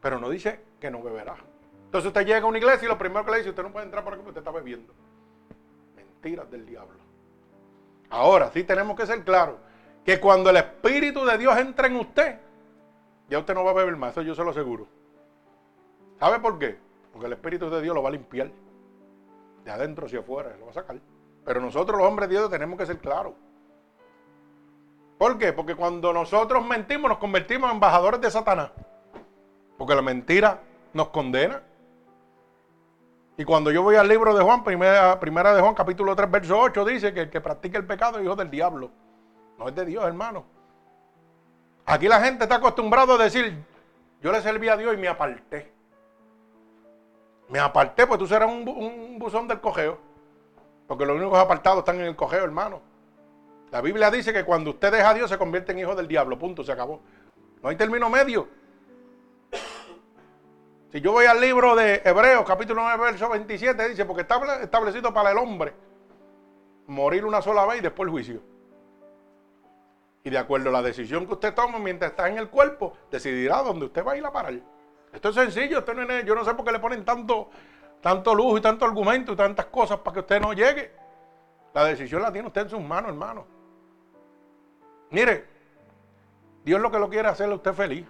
Pero 0.00 0.18
no 0.18 0.28
dice 0.28 0.58
que 0.80 0.90
no 0.90 1.00
beberá. 1.04 1.36
Entonces 1.84 2.08
usted 2.08 2.26
llega 2.26 2.40
a 2.40 2.46
una 2.46 2.58
iglesia 2.58 2.86
y 2.86 2.88
lo 2.88 2.98
primero 2.98 3.24
que 3.24 3.30
le 3.30 3.36
dice, 3.36 3.50
usted 3.50 3.62
no 3.62 3.70
puede 3.70 3.84
entrar 3.84 4.02
por 4.02 4.14
aquí 4.14 4.22
porque 4.24 4.40
usted 4.40 4.40
está 4.40 4.50
bebiendo. 4.50 4.92
Mentiras 5.94 6.50
del 6.50 6.66
diablo. 6.66 6.98
Ahora 8.10 8.50
sí 8.50 8.64
tenemos 8.64 8.96
que 8.96 9.06
ser 9.06 9.22
claros 9.22 9.54
que 10.04 10.18
cuando 10.18 10.50
el 10.50 10.56
Espíritu 10.56 11.24
de 11.24 11.38
Dios 11.38 11.56
entra 11.56 11.86
en 11.86 11.94
usted, 11.94 12.40
ya 13.28 13.38
usted 13.38 13.54
no 13.54 13.62
va 13.62 13.70
a 13.70 13.74
beber 13.74 13.96
más, 13.96 14.10
eso 14.10 14.22
yo 14.22 14.34
se 14.34 14.42
lo 14.42 14.50
aseguro. 14.50 14.88
¿Sabe 16.18 16.40
por 16.40 16.58
qué? 16.58 16.76
Porque 17.12 17.26
el 17.26 17.34
Espíritu 17.34 17.70
de 17.70 17.80
Dios 17.80 17.94
lo 17.94 18.02
va 18.02 18.08
a 18.08 18.12
limpiar. 18.12 18.50
De 19.64 19.70
adentro 19.70 20.06
hacia 20.06 20.18
afuera, 20.18 20.56
lo 20.58 20.64
va 20.64 20.72
a 20.72 20.74
sacar. 20.74 20.96
Pero 21.44 21.60
nosotros 21.60 21.98
los 21.98 22.06
hombres 22.06 22.28
de 22.28 22.36
Dios 22.36 22.50
tenemos 22.50 22.78
que 22.78 22.86
ser 22.86 22.98
claros. 22.98 23.34
¿Por 25.18 25.38
qué? 25.38 25.52
Porque 25.52 25.74
cuando 25.74 26.12
nosotros 26.12 26.64
mentimos 26.64 27.08
nos 27.08 27.18
convertimos 27.18 27.70
en 27.70 27.76
embajadores 27.76 28.20
de 28.20 28.30
Satanás. 28.30 28.70
Porque 29.78 29.94
la 29.94 30.02
mentira 30.02 30.60
nos 30.92 31.08
condena. 31.08 31.62
Y 33.36 33.44
cuando 33.44 33.70
yo 33.70 33.82
voy 33.82 33.96
al 33.96 34.08
libro 34.08 34.34
de 34.34 34.42
Juan, 34.42 34.62
primera, 34.62 35.18
primera 35.18 35.54
de 35.54 35.60
Juan, 35.60 35.74
capítulo 35.74 36.14
3, 36.14 36.30
verso 36.30 36.58
8, 36.58 36.84
dice 36.84 37.14
que 37.14 37.20
el 37.20 37.30
que 37.30 37.40
practica 37.40 37.78
el 37.78 37.86
pecado 37.86 38.18
es 38.18 38.24
hijo 38.24 38.36
del 38.36 38.50
diablo. 38.50 38.90
No 39.58 39.68
es 39.68 39.74
de 39.74 39.84
Dios, 39.84 40.04
hermano. 40.04 40.44
Aquí 41.86 42.08
la 42.08 42.20
gente 42.20 42.44
está 42.44 42.56
acostumbrado 42.56 43.14
a 43.14 43.18
decir, 43.18 43.56
yo 44.20 44.30
le 44.32 44.40
serví 44.42 44.68
a 44.68 44.76
Dios 44.76 44.94
y 44.94 44.96
me 44.96 45.08
aparté. 45.08 45.72
Me 47.48 47.58
aparté, 47.58 48.06
pues 48.06 48.18
tú 48.18 48.26
serás 48.26 48.50
un, 48.50 48.68
un 48.68 49.18
buzón 49.18 49.48
del 49.48 49.60
cogeo. 49.60 50.11
Porque 50.92 51.06
los 51.06 51.16
únicos 51.16 51.38
apartados 51.38 51.78
están 51.78 52.00
en 52.00 52.06
el 52.08 52.14
cogeo, 52.14 52.44
hermano. 52.44 52.82
La 53.70 53.80
Biblia 53.80 54.10
dice 54.10 54.30
que 54.30 54.44
cuando 54.44 54.72
usted 54.72 54.92
deja 54.92 55.08
a 55.08 55.14
Dios 55.14 55.30
se 55.30 55.38
convierte 55.38 55.72
en 55.72 55.78
hijo 55.78 55.94
del 55.94 56.06
diablo. 56.06 56.38
Punto, 56.38 56.62
se 56.62 56.70
acabó. 56.70 57.00
No 57.62 57.70
hay 57.70 57.76
término 57.76 58.10
medio. 58.10 58.46
Si 60.92 61.00
yo 61.00 61.12
voy 61.12 61.24
al 61.24 61.40
libro 61.40 61.74
de 61.74 62.02
Hebreos, 62.04 62.44
capítulo 62.46 62.82
9, 62.82 63.04
verso 63.04 63.26
27, 63.30 63.88
dice, 63.88 64.04
porque 64.04 64.20
está 64.20 64.38
establecido 64.60 65.14
para 65.14 65.30
el 65.30 65.38
hombre 65.38 65.72
morir 66.88 67.24
una 67.24 67.40
sola 67.40 67.64
vez 67.64 67.78
y 67.78 67.80
después 67.80 68.08
el 68.08 68.10
juicio. 68.10 68.42
Y 70.24 70.28
de 70.28 70.36
acuerdo 70.36 70.68
a 70.68 70.72
la 70.72 70.82
decisión 70.82 71.26
que 71.26 71.32
usted 71.32 71.54
tome 71.54 71.78
mientras 71.78 72.10
está 72.10 72.28
en 72.28 72.36
el 72.36 72.50
cuerpo, 72.50 72.92
decidirá 73.10 73.62
dónde 73.62 73.86
usted 73.86 74.04
va 74.04 74.12
a 74.12 74.16
ir 74.18 74.26
a 74.26 74.30
parar. 74.30 74.60
Esto 75.10 75.30
es 75.30 75.34
sencillo, 75.36 75.78
esto 75.78 75.94
no 75.94 76.02
es, 76.02 76.26
yo 76.26 76.34
no 76.34 76.44
sé 76.44 76.52
por 76.52 76.66
qué 76.66 76.72
le 76.72 76.80
ponen 76.80 77.02
tanto, 77.02 77.48
tanto 78.02 78.34
lujo 78.34 78.58
y 78.58 78.60
tanto 78.60 78.84
argumento 78.84 79.32
y 79.32 79.36
tantas 79.36 79.66
cosas 79.66 80.00
para 80.00 80.14
que 80.14 80.20
usted 80.20 80.40
no 80.40 80.52
llegue. 80.52 80.92
La 81.72 81.84
decisión 81.84 82.20
la 82.20 82.32
tiene 82.32 82.48
usted 82.48 82.62
en 82.62 82.70
sus 82.70 82.80
manos, 82.80 83.10
hermano. 83.10 83.46
Mire, 85.10 85.46
Dios 86.64 86.80
lo 86.80 86.90
que 86.90 86.98
lo 86.98 87.08
quiere 87.08 87.28
hacer 87.28 87.48
es 87.48 87.54
usted 87.54 87.72
feliz. 87.72 88.06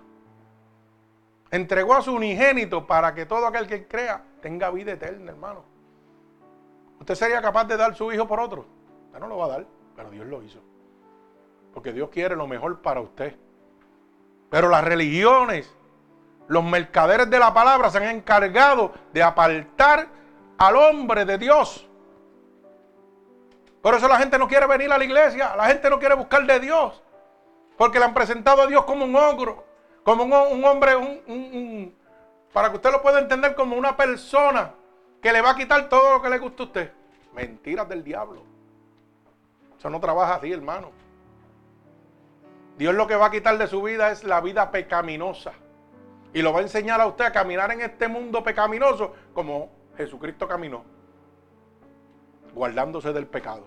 Entregó 1.51 1.95
a 1.95 2.03
su 2.03 2.15
unigénito 2.15 2.87
para 2.87 3.15
que 3.15 3.27
todo 3.27 3.47
aquel 3.47 3.67
que 3.67 3.87
crea 3.87 4.25
tenga 4.41 4.71
vida 4.71 4.93
eterna, 4.93 5.31
hermano. 5.31 5.63
¿Usted 6.99 7.15
sería 7.15 7.43
capaz 7.43 7.65
de 7.65 7.77
dar 7.77 7.95
su 7.95 8.11
hijo 8.11 8.27
por 8.27 8.41
otro? 8.41 8.65
Usted 9.07 9.21
no 9.21 9.29
lo 9.29 9.37
va 9.37 9.45
a 9.45 9.49
dar, 9.49 9.67
pero 9.95 10.11
Dios 10.11 10.27
lo 10.27 10.43
hizo. 10.43 10.61
Porque 11.75 11.93
Dios 11.93 12.09
quiere 12.09 12.35
lo 12.35 12.47
mejor 12.47 12.81
para 12.81 13.01
usted. 13.01 13.37
Pero 14.49 14.71
las 14.71 14.85
religiones 14.85 15.71
los 16.53 16.63
mercaderes 16.63 17.31
de 17.31 17.39
la 17.39 17.55
palabra 17.55 17.89
se 17.89 17.97
han 17.97 18.15
encargado 18.15 18.93
de 19.15 19.23
apartar 19.23 20.07
al 20.59 20.77
hombre 20.77 21.25
de 21.25 21.39
Dios. 21.39 21.89
Por 23.81 23.95
eso 23.95 24.07
la 24.07 24.19
gente 24.19 24.37
no 24.37 24.47
quiere 24.47 24.67
venir 24.67 24.93
a 24.93 24.99
la 24.99 25.05
iglesia, 25.05 25.57
la 25.57 25.65
gente 25.65 25.89
no 25.89 25.99
quiere 25.99 26.15
buscar 26.15 26.45
de 26.45 26.61
Dios, 26.61 27.03
porque 27.79 27.99
le 27.99 28.05
han 28.05 28.13
presentado 28.13 28.61
a 28.61 28.67
Dios 28.67 28.85
como 28.85 29.07
un 29.07 29.17
ogro, 29.17 29.65
como 30.03 30.25
un, 30.25 30.63
hombre, 30.63 30.95
un, 30.95 31.97
para 32.53 32.69
que 32.69 32.77
usted 32.77 32.93
lo 32.93 33.01
pueda 33.01 33.19
entender 33.19 33.55
como 33.55 33.75
una 33.75 33.97
persona 33.97 34.75
que 35.23 35.33
le 35.33 35.41
va 35.41 35.53
a 35.53 35.57
quitar 35.57 35.89
todo 35.89 36.13
lo 36.13 36.23
que 36.23 36.29
le 36.29 36.39
gusta 36.39 36.65
a 36.65 36.67
usted. 36.67 36.93
Mentiras 37.33 37.89
del 37.89 38.05
diablo. 38.05 38.43
Eso 39.79 39.89
no 39.89 39.99
trabaja 40.01 40.35
así, 40.35 40.53
hermano. 40.53 40.91
Dios 42.77 42.95
lo 42.95 43.07
que 43.07 43.17
va 43.17 43.27
a 43.27 43.31
quitar 43.31 43.57
de 43.57 43.67
su 43.69 43.83
vida 43.83 44.11
es 44.11 44.23
la 44.23 44.43
vida 44.43 44.71
pecaminosa. 44.71 45.55
Y 46.33 46.43
lo 46.43 46.53
va 46.53 46.61
a 46.61 46.63
enseñar 46.63 47.01
a 47.01 47.07
usted 47.07 47.25
a 47.25 47.33
caminar 47.33 47.71
en 47.73 47.83
este 47.83 48.09
mundo 48.09 48.43
pecaminoso 48.43 49.15
como 49.35 49.71
Jesucristo 49.97 50.49
caminó, 50.49 50.83
guardándose 52.55 53.13
del 53.13 53.27
pecado. 53.27 53.65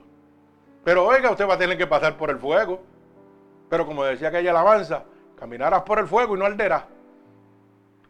Pero 0.84 1.06
oiga, 1.06 1.32
usted 1.32 1.48
va 1.48 1.56
a 1.56 1.58
tener 1.58 1.78
que 1.78 1.88
pasar 1.88 2.18
por 2.18 2.30
el 2.30 2.38
fuego. 2.38 2.82
Pero 3.70 3.86
como 3.86 4.04
decía 4.04 4.30
aquella 4.30 4.52
alabanza, 4.52 5.04
caminarás 5.38 5.82
por 5.84 6.00
el 6.00 6.08
fuego 6.08 6.36
y 6.36 6.40
no 6.40 6.46
arderás. 6.46 6.86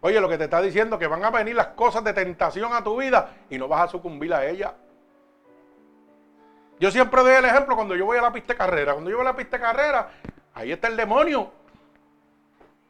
Oye, 0.01 0.19
lo 0.19 0.29
que 0.29 0.37
te 0.37 0.43
está 0.43 0.61
diciendo 0.61 0.99
que 0.99 1.07
van 1.07 1.23
a 1.23 1.31
venir 1.31 1.55
las 1.55 1.67
cosas 1.67 2.03
de 2.03 2.13
tentación 2.13 2.73
a 2.73 2.83
tu 2.83 2.97
vida 2.97 3.37
y 3.49 3.57
no 3.57 3.67
vas 3.67 3.85
a 3.85 3.87
sucumbir 3.87 4.33
a 4.33 4.45
ellas. 4.45 4.73
Yo 6.79 6.91
siempre 6.91 7.21
doy 7.21 7.33
el 7.33 7.45
ejemplo 7.45 7.75
cuando 7.75 7.95
yo 7.95 8.05
voy 8.05 8.17
a 8.17 8.21
la 8.21 8.31
pista 8.31 8.53
de 8.53 8.57
carrera. 8.57 8.93
Cuando 8.93 9.09
yo 9.09 9.17
voy 9.17 9.25
a 9.25 9.29
la 9.29 9.35
pista 9.35 9.57
de 9.57 9.63
carrera, 9.63 10.09
ahí 10.53 10.71
está 10.71 10.89
el 10.89 10.97
demonio 10.97 11.49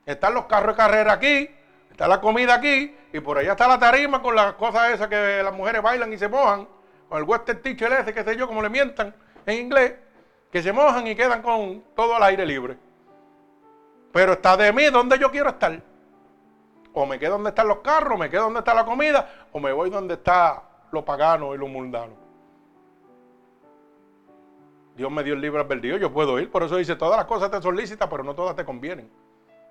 están 0.05 0.33
los 0.33 0.45
carros 0.45 0.75
de 0.75 0.83
carrera 0.83 1.13
aquí, 1.13 1.49
está 1.89 2.07
la 2.07 2.21
comida 2.21 2.53
aquí, 2.55 2.95
y 3.11 3.19
por 3.19 3.37
allá 3.37 3.51
está 3.51 3.67
la 3.67 3.79
tarima 3.79 4.21
con 4.21 4.35
las 4.35 4.53
cosas 4.53 4.91
esas 4.91 5.07
que 5.07 5.41
las 5.43 5.53
mujeres 5.53 5.81
bailan 5.81 6.11
y 6.13 6.17
se 6.17 6.27
mojan, 6.27 6.67
con 7.09 7.17
el 7.17 7.23
western 7.23 7.61
teacher 7.61 7.91
ese, 7.93 8.13
qué 8.13 8.23
sé 8.23 8.35
yo, 8.35 8.47
como 8.47 8.61
le 8.61 8.69
mientan 8.69 9.15
en 9.45 9.65
inglés, 9.65 9.95
que 10.51 10.61
se 10.61 10.71
mojan 10.71 11.07
y 11.07 11.15
quedan 11.15 11.41
con 11.41 11.83
todo 11.95 12.15
al 12.15 12.23
aire 12.23 12.45
libre. 12.45 12.77
Pero 14.11 14.33
está 14.33 14.55
de 14.55 14.71
mí 14.71 14.85
donde 14.85 15.19
yo 15.19 15.29
quiero 15.29 15.49
estar. 15.49 15.81
O 16.93 17.05
me 17.05 17.19
quedo 17.19 17.33
donde 17.33 17.49
están 17.49 17.67
los 17.67 17.79
carros, 17.79 18.17
me 18.17 18.29
quedo 18.29 18.43
donde 18.43 18.59
está 18.59 18.73
la 18.73 18.85
comida, 18.85 19.47
o 19.51 19.59
me 19.59 19.73
voy 19.73 19.89
donde 19.89 20.13
está 20.13 20.63
lo 20.91 21.03
pagano 21.03 21.53
y 21.53 21.57
lo 21.57 21.67
mundano. 21.67 22.13
Dios 24.95 25.11
me 25.11 25.23
dio 25.23 25.33
el 25.33 25.41
libre 25.41 25.59
albedrío, 25.61 25.97
yo 25.97 26.13
puedo 26.13 26.39
ir, 26.39 26.49
por 26.49 26.63
eso 26.63 26.77
dice, 26.77 26.95
todas 26.95 27.17
las 27.17 27.25
cosas 27.25 27.51
te 27.51 27.61
son 27.61 27.77
pero 28.09 28.23
no 28.23 28.33
todas 28.33 28.55
te 28.55 28.63
convienen. 28.63 29.11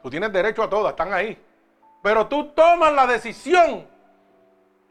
Tú 0.05 0.11
tienes 0.11 0.31
derecho 0.31 0.63
a 0.63 0.69
todas, 0.69 0.91
están 0.91 1.15
ahí. 1.15 1.43
Pero 2.03 2.27
tú 2.27 2.49
tomas 2.51 2.93
la 2.93 3.07
decisión. 3.07 3.89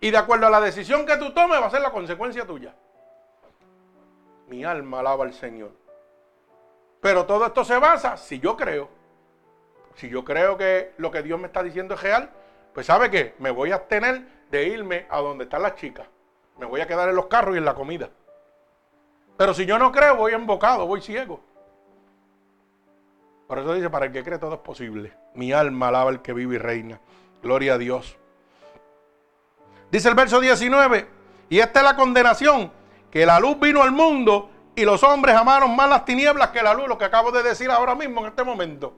Y 0.02 0.10
de 0.10 0.18
acuerdo 0.18 0.48
a 0.48 0.50
la 0.50 0.60
decisión 0.60 1.06
que 1.06 1.16
tú 1.18 1.32
tomes 1.36 1.62
va 1.62 1.68
a 1.68 1.70
ser 1.70 1.82
la 1.82 1.92
consecuencia 1.92 2.48
tuya. 2.48 2.74
Mi 4.48 4.64
alma 4.64 5.02
alaba 5.02 5.24
al 5.24 5.34
Señor. 5.36 5.70
Pero 7.00 7.28
todo 7.28 7.46
esto 7.46 7.64
se 7.64 7.78
basa 7.78 8.18
si 8.18 8.40
yo 8.40 8.58
creo. 8.58 8.90
Si 9.94 10.10
yo 10.10 10.26
creo 10.26 10.58
que 10.58 10.94
lo 10.98 11.12
que 11.12 11.22
Dios 11.22 11.40
me 11.40 11.46
está 11.46 11.62
diciendo 11.62 11.94
es 11.94 12.02
real, 12.02 12.32
pues 12.74 12.88
¿sabe 12.88 13.12
qué? 13.12 13.36
Me 13.38 13.52
voy 13.52 13.72
a 13.72 13.76
abstener 13.76 14.24
de 14.50 14.64
irme 14.64 15.06
a 15.12 15.20
donde 15.20 15.44
están 15.44 15.62
las 15.62 15.76
chicas. 15.76 16.08
Me 16.58 16.66
voy 16.66 16.82
a 16.82 16.88
quedar 16.88 17.08
en 17.08 17.16
los 17.16 17.28
carros 17.28 17.54
y 17.54 17.60
en 17.60 17.66
la 17.66 17.76
comida. 17.76 18.10
Pero 19.38 19.54
si 19.54 19.68
yo 19.68 19.78
no 19.78 19.92
creo, 19.92 20.16
voy 20.16 20.34
embocado, 20.34 20.88
voy 20.88 21.02
ciego. 21.02 21.53
Por 23.48 23.60
eso 23.60 23.74
dice, 23.74 23.90
para 23.90 24.06
el 24.06 24.12
que 24.12 24.24
cree 24.24 24.40
todo 24.40 24.56
es 24.56 24.60
posible. 24.62 25.14
Mi 25.36 25.52
alma 25.52 25.90
alaba 25.90 26.10
al 26.10 26.22
que 26.22 26.34
vive 26.34 26.56
y 26.56 26.58
reina. 26.58 27.00
Gloria 27.42 27.74
a 27.74 27.78
Dios. 27.78 28.18
Dice 29.92 30.10
el 30.10 30.16
verso 30.16 30.40
19, 30.40 31.08
y 31.50 31.60
esta 31.60 31.82
es 31.82 31.86
la 31.86 31.96
condenación, 31.96 32.72
que 33.12 33.26
la 33.26 33.40
luz 33.40 33.60
vino 33.60 33.84
al 33.84 33.92
mundo 33.92 34.50
y 34.76 34.86
los 34.86 35.04
hombres 35.04 35.36
amaron 35.36 35.76
más 35.76 35.88
las 35.88 36.04
tinieblas 36.04 36.50
que 36.50 36.64
la 36.64 36.74
luz, 36.74 36.88
lo 36.88 36.98
que 36.98 37.06
acabo 37.06 37.32
de 37.32 37.44
decir 37.44 37.70
ahora 37.70 37.94
mismo 37.94 38.22
en 38.22 38.28
este 38.28 38.44
momento. 38.44 38.96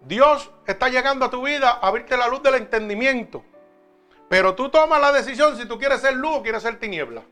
Dios 0.00 0.50
está 0.66 0.88
llegando 0.88 1.26
a 1.26 1.30
tu 1.30 1.44
vida 1.44 1.72
a 1.72 1.88
abrirte 1.88 2.16
la 2.16 2.28
luz 2.28 2.42
del 2.42 2.54
entendimiento. 2.54 3.44
Pero 4.28 4.54
tú 4.54 4.70
tomas 4.70 5.00
la 5.00 5.12
decisión 5.12 5.56
si 5.56 5.66
tú 5.66 5.78
quieres 5.78 6.00
ser 6.00 6.14
luz 6.14 6.36
o 6.36 6.42
quieres 6.42 6.62
ser 6.62 6.78
tiniebla. 6.78 7.22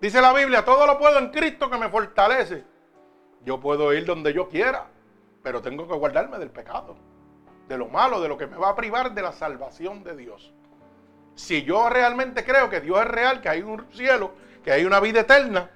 Dice 0.00 0.20
la 0.22 0.32
Biblia, 0.32 0.64
todo 0.64 0.86
lo 0.86 0.98
puedo 0.98 1.18
en 1.18 1.28
Cristo 1.28 1.68
que 1.68 1.76
me 1.76 1.90
fortalece. 1.90 2.64
Yo 3.44 3.58
puedo 3.60 3.92
ir 3.94 4.04
donde 4.04 4.32
yo 4.32 4.48
quiera, 4.48 4.86
pero 5.42 5.62
tengo 5.62 5.88
que 5.88 5.94
guardarme 5.94 6.38
del 6.38 6.50
pecado, 6.50 6.96
de 7.68 7.78
lo 7.78 7.88
malo, 7.88 8.20
de 8.20 8.28
lo 8.28 8.36
que 8.36 8.46
me 8.46 8.56
va 8.56 8.70
a 8.70 8.76
privar 8.76 9.14
de 9.14 9.22
la 9.22 9.32
salvación 9.32 10.04
de 10.04 10.16
Dios. 10.16 10.52
Si 11.34 11.62
yo 11.62 11.88
realmente 11.88 12.44
creo 12.44 12.68
que 12.68 12.80
Dios 12.80 13.00
es 13.00 13.08
real, 13.08 13.40
que 13.40 13.48
hay 13.48 13.62
un 13.62 13.86
cielo, 13.92 14.32
que 14.62 14.72
hay 14.72 14.84
una 14.84 15.00
vida 15.00 15.20
eterna, 15.20 15.70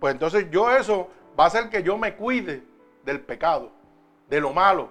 pues 0.00 0.14
entonces 0.14 0.50
yo 0.50 0.70
eso 0.74 1.10
va 1.38 1.44
a 1.44 1.46
hacer 1.48 1.68
que 1.68 1.82
yo 1.82 1.98
me 1.98 2.16
cuide 2.16 2.62
del 3.04 3.20
pecado, 3.20 3.70
de 4.28 4.40
lo 4.40 4.54
malo. 4.54 4.90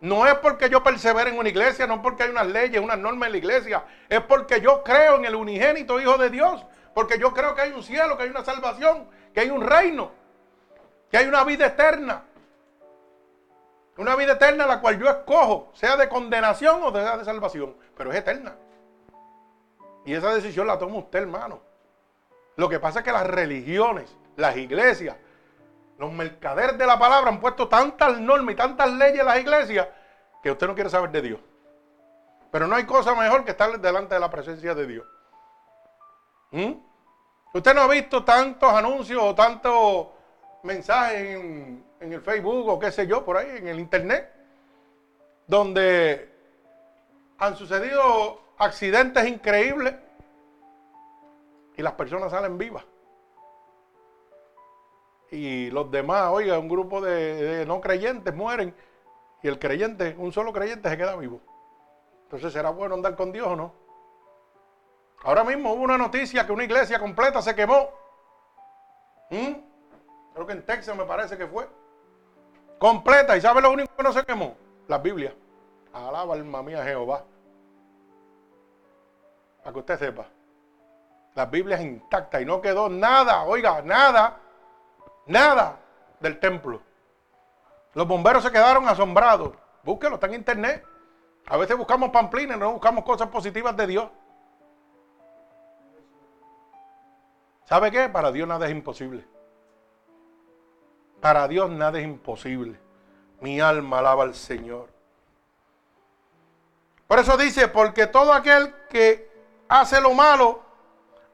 No 0.00 0.26
es 0.26 0.34
porque 0.34 0.68
yo 0.68 0.82
persevere 0.82 1.30
en 1.30 1.38
una 1.38 1.48
iglesia, 1.48 1.86
no 1.86 1.94
es 1.94 2.00
porque 2.00 2.24
hay 2.24 2.30
unas 2.30 2.46
leyes, 2.46 2.80
unas 2.80 2.98
normas 2.98 3.26
en 3.26 3.32
la 3.32 3.38
iglesia, 3.38 3.84
es 4.08 4.20
porque 4.20 4.60
yo 4.60 4.82
creo 4.84 5.16
en 5.16 5.24
el 5.24 5.34
unigénito 5.34 6.00
Hijo 6.00 6.18
de 6.18 6.30
Dios, 6.30 6.64
porque 6.94 7.18
yo 7.18 7.32
creo 7.32 7.54
que 7.54 7.62
hay 7.62 7.72
un 7.72 7.82
cielo, 7.82 8.16
que 8.16 8.24
hay 8.24 8.30
una 8.30 8.44
salvación, 8.44 9.08
que 9.34 9.40
hay 9.40 9.50
un 9.50 9.62
reino 9.62 10.21
que 11.12 11.18
hay 11.18 11.26
una 11.26 11.44
vida 11.44 11.66
eterna. 11.66 12.24
Una 13.98 14.16
vida 14.16 14.32
eterna 14.32 14.66
la 14.66 14.80
cual 14.80 14.98
yo 14.98 15.06
escojo, 15.10 15.70
sea 15.74 15.98
de 15.98 16.08
condenación 16.08 16.82
o 16.82 16.90
sea 16.90 17.18
de 17.18 17.24
salvación, 17.26 17.76
pero 17.94 18.10
es 18.10 18.16
eterna. 18.16 18.56
Y 20.06 20.14
esa 20.14 20.34
decisión 20.34 20.66
la 20.66 20.78
toma 20.78 20.96
usted, 20.96 21.20
hermano. 21.20 21.60
Lo 22.56 22.66
que 22.66 22.80
pasa 22.80 23.00
es 23.00 23.04
que 23.04 23.12
las 23.12 23.26
religiones, 23.26 24.16
las 24.36 24.56
iglesias, 24.56 25.16
los 25.98 26.10
mercaderes 26.10 26.78
de 26.78 26.86
la 26.86 26.98
palabra 26.98 27.30
han 27.30 27.40
puesto 27.40 27.68
tantas 27.68 28.18
normas 28.18 28.54
y 28.54 28.56
tantas 28.56 28.90
leyes 28.90 29.20
en 29.20 29.26
las 29.26 29.38
iglesias 29.38 29.88
que 30.42 30.50
usted 30.50 30.66
no 30.66 30.74
quiere 30.74 30.88
saber 30.88 31.10
de 31.10 31.20
Dios. 31.20 31.40
Pero 32.50 32.66
no 32.66 32.74
hay 32.74 32.86
cosa 32.86 33.14
mejor 33.14 33.44
que 33.44 33.50
estar 33.50 33.78
delante 33.78 34.14
de 34.14 34.20
la 34.20 34.30
presencia 34.30 34.74
de 34.74 34.86
Dios. 34.86 35.06
¿Mm? 36.52 36.72
Usted 37.52 37.74
no 37.74 37.82
ha 37.82 37.88
visto 37.88 38.24
tantos 38.24 38.72
anuncios 38.72 39.22
o 39.22 39.34
tantos 39.34 40.06
mensajes 40.62 41.38
en, 41.38 41.84
el 42.00 42.20
Facebook 42.20 42.68
o 42.68 42.78
qué 42.78 42.90
sé 42.90 43.06
yo, 43.06 43.24
por 43.24 43.36
ahí, 43.36 43.56
en 43.56 43.68
el 43.68 43.78
Internet, 43.78 44.32
donde 45.46 46.32
han 47.38 47.56
sucedido 47.56 48.40
accidentes 48.58 49.26
increíbles 49.26 49.94
y 51.76 51.82
las 51.82 51.92
personas 51.92 52.30
salen 52.30 52.58
vivas. 52.58 52.84
Y 55.30 55.70
los 55.70 55.90
demás, 55.90 56.30
oiga, 56.30 56.58
un 56.58 56.68
grupo 56.68 57.00
de, 57.00 57.64
no 57.66 57.80
creyentes 57.80 58.34
mueren 58.34 58.74
y 59.42 59.48
el 59.48 59.58
creyente, 59.58 60.14
un 60.18 60.32
solo 60.32 60.52
creyente 60.52 60.88
se 60.88 60.96
queda 60.96 61.16
vivo. 61.16 61.40
Entonces, 62.24 62.52
¿será 62.52 62.70
bueno 62.70 62.94
andar 62.94 63.16
con 63.16 63.32
Dios 63.32 63.46
o 63.46 63.56
no? 63.56 63.72
Ahora 65.24 65.44
mismo 65.44 65.72
hubo 65.72 65.82
una 65.82 65.96
noticia 65.96 66.44
que 66.44 66.52
una 66.52 66.64
iglesia 66.64 66.98
completa 66.98 67.40
se 67.40 67.54
quemó. 67.54 67.88
¿Mm? 69.30 69.71
Creo 70.34 70.46
que 70.46 70.52
en 70.52 70.64
Texas 70.64 70.96
me 70.96 71.04
parece 71.04 71.36
que 71.36 71.46
fue. 71.46 71.68
Completa. 72.78 73.36
¿Y 73.36 73.40
sabe 73.40 73.60
lo 73.60 73.70
único 73.70 73.94
que 73.94 74.02
no 74.02 74.12
se 74.12 74.24
quemó? 74.24 74.56
La 74.88 74.98
Biblia. 74.98 75.34
Alaba 75.92 76.34
alma 76.34 76.62
mía 76.62 76.82
Jehová. 76.84 77.24
Para 79.62 79.72
que 79.72 79.78
usted 79.78 79.98
sepa. 79.98 80.26
La 81.34 81.46
Biblia 81.46 81.76
es 81.76 81.82
intacta 81.82 82.40
y 82.40 82.44
no 82.44 82.60
quedó 82.60 82.88
nada, 82.90 83.44
oiga, 83.44 83.80
nada, 83.80 84.38
nada 85.26 85.78
del 86.20 86.38
templo. 86.38 86.82
Los 87.94 88.06
bomberos 88.06 88.42
se 88.42 88.52
quedaron 88.52 88.86
asombrados. 88.88 89.52
Búsquelo, 89.82 90.16
está 90.16 90.26
en 90.26 90.34
internet. 90.34 90.84
A 91.46 91.56
veces 91.56 91.76
buscamos 91.76 92.10
pamplines, 92.10 92.58
no 92.58 92.72
buscamos 92.72 93.04
cosas 93.04 93.28
positivas 93.28 93.76
de 93.76 93.86
Dios. 93.86 94.10
¿Sabe 97.64 97.90
qué? 97.90 98.08
Para 98.08 98.30
Dios 98.30 98.46
nada 98.46 98.66
es 98.66 98.72
imposible. 98.72 99.26
Para 101.22 101.46
Dios 101.46 101.70
nada 101.70 102.00
es 102.00 102.04
imposible. 102.04 102.80
Mi 103.40 103.60
alma 103.60 104.00
alaba 104.00 104.24
al 104.24 104.34
Señor. 104.34 104.88
Por 107.06 107.20
eso 107.20 107.36
dice, 107.36 107.68
porque 107.68 108.08
todo 108.08 108.32
aquel 108.32 108.74
que 108.90 109.30
hace 109.68 110.00
lo 110.00 110.14
malo, 110.14 110.60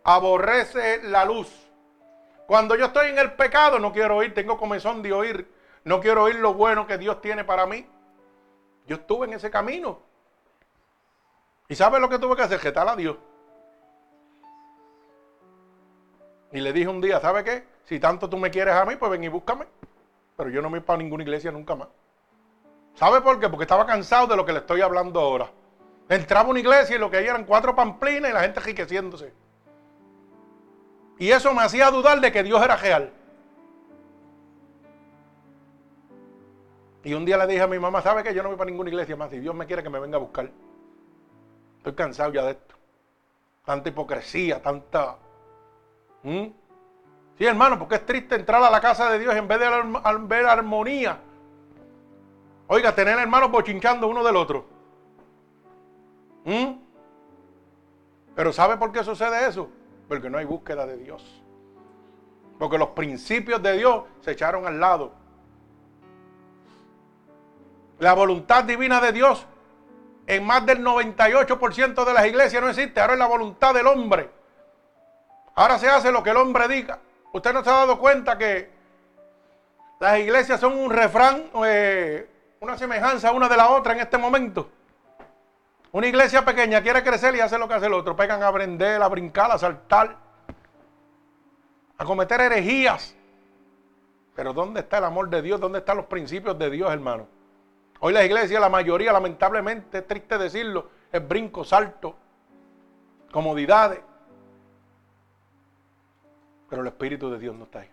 aborrece 0.05 1.03
la 1.05 1.25
luz. 1.25 1.49
Cuando 2.47 2.77
yo 2.77 2.87
estoy 2.87 3.09
en 3.09 3.19
el 3.19 3.33
pecado, 3.33 3.79
no 3.79 3.91
quiero 3.91 4.17
oír, 4.17 4.35
tengo 4.35 4.59
comezón 4.59 5.01
de 5.01 5.15
oír, 5.15 5.51
no 5.85 6.01
quiero 6.01 6.25
oír 6.25 6.37
lo 6.37 6.53
bueno 6.53 6.87
que 6.87 6.99
Dios 6.99 7.23
tiene 7.23 7.45
para 7.45 7.65
mí. 7.65 7.87
Yo 8.87 8.97
estuve 8.97 9.27
en 9.27 9.33
ese 9.33 9.51
camino. 9.51 10.03
¿Y 11.67 11.75
sabe 11.75 11.99
lo 11.99 12.11
que 12.11 12.19
tuve 12.19 12.37
que 12.37 12.43
hacer? 12.43 12.61
Getar 12.61 12.87
a 12.87 12.95
Dios. 12.95 13.17
Y 16.53 16.61
le 16.61 16.73
dije 16.73 16.89
un 16.89 17.01
día, 17.01 17.21
¿sabe 17.21 17.45
qué? 17.45 17.65
Si 17.85 18.01
tanto 18.01 18.29
tú 18.29 18.37
me 18.39 18.51
quieres 18.51 18.75
a 18.75 18.85
mí, 18.85 18.97
pues 18.97 19.11
ven 19.11 19.25
y 19.25 19.29
búscame. 19.29 19.67
Pero 20.37 20.51
yo 20.51 20.63
no 20.63 20.71
me 20.71 20.81
para 20.81 20.99
ninguna 20.99 21.23
iglesia 21.23 21.51
nunca 21.51 21.75
más. 21.75 21.89
¿Sabe 22.95 23.21
por 23.21 23.39
qué? 23.39 23.49
Porque 23.49 23.65
estaba 23.65 23.87
cansado 23.87 24.27
de 24.27 24.37
lo 24.37 24.45
que 24.45 24.53
le 24.53 24.59
estoy 24.59 24.81
hablando 24.81 25.21
ahora. 25.21 25.51
Entraba 26.09 26.49
a 26.49 26.51
una 26.51 26.61
iglesia 26.61 26.97
y 26.97 26.99
lo 26.99 27.11
que 27.11 27.19
hay 27.19 27.27
eran 27.27 27.45
cuatro 27.45 27.75
pamplinas 27.75 28.31
y 28.31 28.35
la 28.35 28.41
gente 28.41 28.61
enriqueciéndose. 28.61 29.33
Y 31.19 31.31
eso 31.31 31.53
me 31.53 31.63
hacía 31.63 31.91
dudar 31.91 32.21
de 32.21 32.33
que 32.33 32.43
Dios 32.43 32.63
era 32.63 32.77
real. 32.77 33.13
Y 37.05 37.15
un 37.15 37.25
día 37.25 37.37
le 37.37 37.47
dije 37.47 37.63
a 37.63 37.67
mi 37.67 37.79
mamá, 37.79 38.03
¿sabe 38.03 38.23
qué? 38.23 38.35
Yo 38.35 38.43
no 38.43 38.49
voy 38.49 38.59
para 38.59 38.71
ninguna 38.71 38.91
iglesia 38.91 39.17
más. 39.17 39.31
Si 39.31 39.39
Dios 39.39 39.55
me 39.55 39.67
quiere 39.67 39.83
que 39.83 39.91
me 39.91 40.01
venga 40.01 40.17
a 40.17 40.21
buscar. 40.21 40.51
Estoy 41.79 41.95
cansado 41.95 42.33
ya 42.33 42.45
de 42.45 42.53
esto. 42.53 42.75
Tanta 43.65 43.89
hipocresía, 43.89 44.63
tanta... 44.63 45.19
¿Mm? 46.23 46.47
Sí, 47.39 47.45
hermano, 47.47 47.79
porque 47.79 47.95
es 47.97 48.07
triste 48.07 48.35
entrar 48.35 48.63
a 48.63 48.71
la 48.71 48.81
casa 48.81 49.09
de 49.11 49.19
Dios 49.19 49.35
en 49.35 49.47
vez 49.47 49.61
de 49.61 49.69
ver 50.27 50.47
armonía. 50.47 51.21
Oiga, 52.67 52.95
tener 52.95 53.19
hermanos 53.19 53.51
bochinchando 53.51 54.09
uno 54.09 54.25
del 54.25 54.37
otro. 54.37 54.67
¿Mm? 56.45 56.73
Pero 58.35 58.53
¿sabe 58.53 58.77
por 58.77 58.93
qué 58.93 59.05
sucede 59.05 59.49
eso? 59.49 59.71
Porque 60.09 60.29
no 60.29 60.39
hay 60.39 60.45
búsqueda 60.45 60.85
de 60.87 60.97
Dios. 60.97 61.43
Porque 62.59 62.77
los 62.77 62.89
principios 62.89 63.63
de 63.63 63.77
Dios 63.79 64.05
se 64.21 64.33
echaron 64.33 64.67
al 64.67 64.81
lado. 64.81 65.13
La 68.01 68.15
voluntad 68.15 68.65
divina 68.65 69.01
de 69.01 69.13
Dios 69.13 69.47
en 70.27 70.45
más 70.45 70.67
del 70.67 70.85
98% 70.85 72.05
de 72.05 72.13
las 72.13 72.27
iglesias 72.27 72.63
no 72.63 72.69
existe. 72.69 73.01
Ahora 73.01 73.15
es 73.15 73.19
la 73.19 73.27
voluntad 73.27 73.75
del 73.75 73.87
hombre. 73.87 74.38
Ahora 75.59 75.77
se 75.77 75.89
hace 75.89 76.13
lo 76.13 76.23
que 76.23 76.31
el 76.31 76.37
hombre 76.37 76.69
diga. 76.69 77.01
¿Usted 77.33 77.53
no 77.53 77.65
se 77.65 77.71
ha 77.71 77.79
dado 77.79 77.99
cuenta 77.99 78.39
que 78.39 78.71
las 79.99 80.21
iglesias 80.21 80.61
son 80.61 80.79
un 80.79 80.89
refrán, 80.89 81.51
eh, 81.65 82.31
una 82.61 82.79
semejanza 82.79 83.33
una 83.33 83.49
de 83.49 83.57
la 83.57 83.71
otra 83.71 83.93
en 83.93 83.99
este 83.99 84.19
momento? 84.19 84.71
Una 85.91 86.07
iglesia 86.07 86.45
pequeña 86.45 86.81
quiere 86.81 87.03
crecer 87.03 87.35
y 87.35 87.41
hace 87.41 87.59
lo 87.59 87.67
que 87.67 87.75
hace 87.75 87.87
el 87.87 87.95
otro. 87.95 88.15
Pegan 88.15 88.41
a 88.45 88.53
prender, 88.53 89.03
a 89.03 89.09
brincar, 89.09 89.51
a 89.51 89.59
saltar, 89.59 90.17
a 91.97 92.05
cometer 92.05 92.41
herejías. 92.41 93.17
Pero 94.37 94.53
¿dónde 94.53 94.79
está 94.79 94.99
el 94.99 95.07
amor 95.07 95.29
de 95.29 95.43
Dios? 95.43 95.59
¿Dónde 95.59 95.81
están 95.81 95.97
los 95.97 96.07
principios 96.07 96.57
de 96.57 96.71
Dios, 96.71 96.93
hermano? 96.93 97.27
Hoy 97.99 98.13
la 98.13 98.25
iglesia, 98.25 98.61
la 98.61 98.69
mayoría, 98.69 99.13
lamentablemente, 99.13 99.99
es 99.99 100.07
triste 100.07 100.39
decirlo, 100.39 100.89
es 101.11 101.27
brinco, 101.27 101.65
salto, 101.65 102.15
comodidades. 103.33 104.08
Pero 106.69 106.83
el 106.83 106.89
Espíritu 106.89 107.31
de 107.31 107.39
Dios 107.39 107.55
no 107.55 107.65
está 107.65 107.81
ahí. 107.81 107.91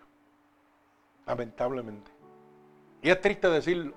Lamentablemente. 1.26 2.12
Y 3.02 3.10
es 3.10 3.22
triste 3.22 3.50
decirlo. 3.50 3.94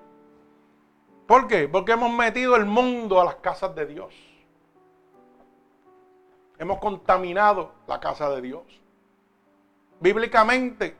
¿Por 1.27 1.47
qué? 1.47 1.67
Porque 1.67 1.91
hemos 1.91 2.11
metido 2.11 2.55
el 2.55 2.65
mundo 2.65 3.21
a 3.21 3.25
las 3.25 3.35
casas 3.35 3.75
de 3.75 3.85
Dios. 3.85 4.15
Hemos 6.57 6.79
contaminado 6.79 7.71
la 7.87 7.99
casa 7.99 8.29
de 8.29 8.41
Dios. 8.41 8.63
Bíblicamente, 9.99 10.95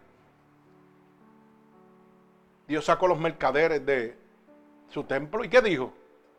Dios 2.67 2.85
sacó 2.85 3.07
los 3.07 3.19
mercaderes 3.19 3.83
de 3.85 4.17
su 4.89 5.03
templo. 5.03 5.43
¿Y 5.43 5.49
qué 5.49 5.61
dijo? 5.61 5.93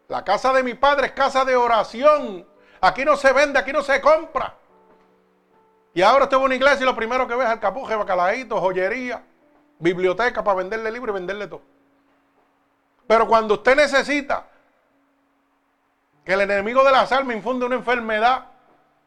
La 0.09 0.25
casa 0.25 0.53
de 0.53 0.63
mi 0.63 0.75
padre 0.75 1.09
es 1.09 1.13
casa 1.13 1.45
de 1.45 1.57
oración. 1.57 2.47
Aquí 2.81 3.05
no 3.05 3.17
se 3.17 3.33
vende, 3.33 3.59
aquí 3.59 3.73
no 3.73 3.83
se 3.83 4.01
compra. 4.01 4.57
Y 5.93 6.03
ahora 6.03 6.25
usted 6.25 6.37
va 6.37 6.43
a 6.43 6.45
una 6.45 6.55
iglesia 6.55 6.83
y 6.83 6.87
lo 6.87 6.95
primero 6.95 7.27
que 7.27 7.35
ve 7.35 7.45
es 7.45 7.51
el 7.51 7.59
capuje, 7.59 7.97
bacalaíto, 7.97 8.61
joyería, 8.61 9.23
biblioteca 9.79 10.45
para 10.45 10.59
venderle 10.59 10.91
libros 10.91 11.15
y 11.15 11.19
venderle 11.19 11.47
todo. 11.49 11.63
Pero 13.07 13.27
cuando 13.27 13.55
usted 13.55 13.75
necesita 13.75 14.47
que 16.25 16.33
el 16.35 16.43
enemigo 16.43 16.85
de 16.85 16.93
las 16.93 17.11
almas 17.11 17.37
infunde 17.37 17.67
una 17.67 17.75
enfermedad, 17.75 18.47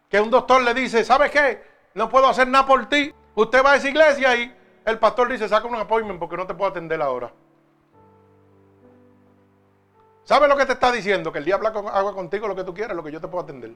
que 0.10 0.20
un 0.20 0.30
doctor 0.30 0.62
le 0.62 0.74
dice, 0.74 1.06
¿sabe 1.06 1.32
qué? 1.32 1.64
No 1.94 2.10
puedo 2.10 2.28
hacer 2.28 2.48
nada 2.48 2.66
por 2.66 2.88
ti. 2.90 3.14
Usted 3.36 3.64
va 3.64 3.72
a 3.72 3.76
esa 3.78 3.88
iglesia 3.88 4.36
y 4.36 4.56
el 4.86 5.00
pastor 5.00 5.32
dice, 5.32 5.48
saca 5.48 5.68
un 5.68 5.76
appointment 5.76 6.20
porque 6.20 6.36
no 6.36 6.46
te 6.46 6.54
puedo 6.54 6.70
atender 6.70 7.02
ahora. 7.02 7.32
¿Sabe 10.26 10.48
lo 10.48 10.58
que 10.58 10.66
te 10.66 10.74
está 10.74 10.92
diciendo? 10.92 11.32
Que 11.32 11.40
el 11.40 11.46
diablo 11.46 11.68
haga 11.68 12.14
contigo 12.14 12.48
lo 12.48 12.56
que 12.56 12.64
tú 12.64 12.74
quieras, 12.74 12.96
lo 12.96 13.04
que 13.04 13.12
yo 13.12 13.22
te 13.22 13.28
puedo 13.28 13.44
atender. 13.44 13.74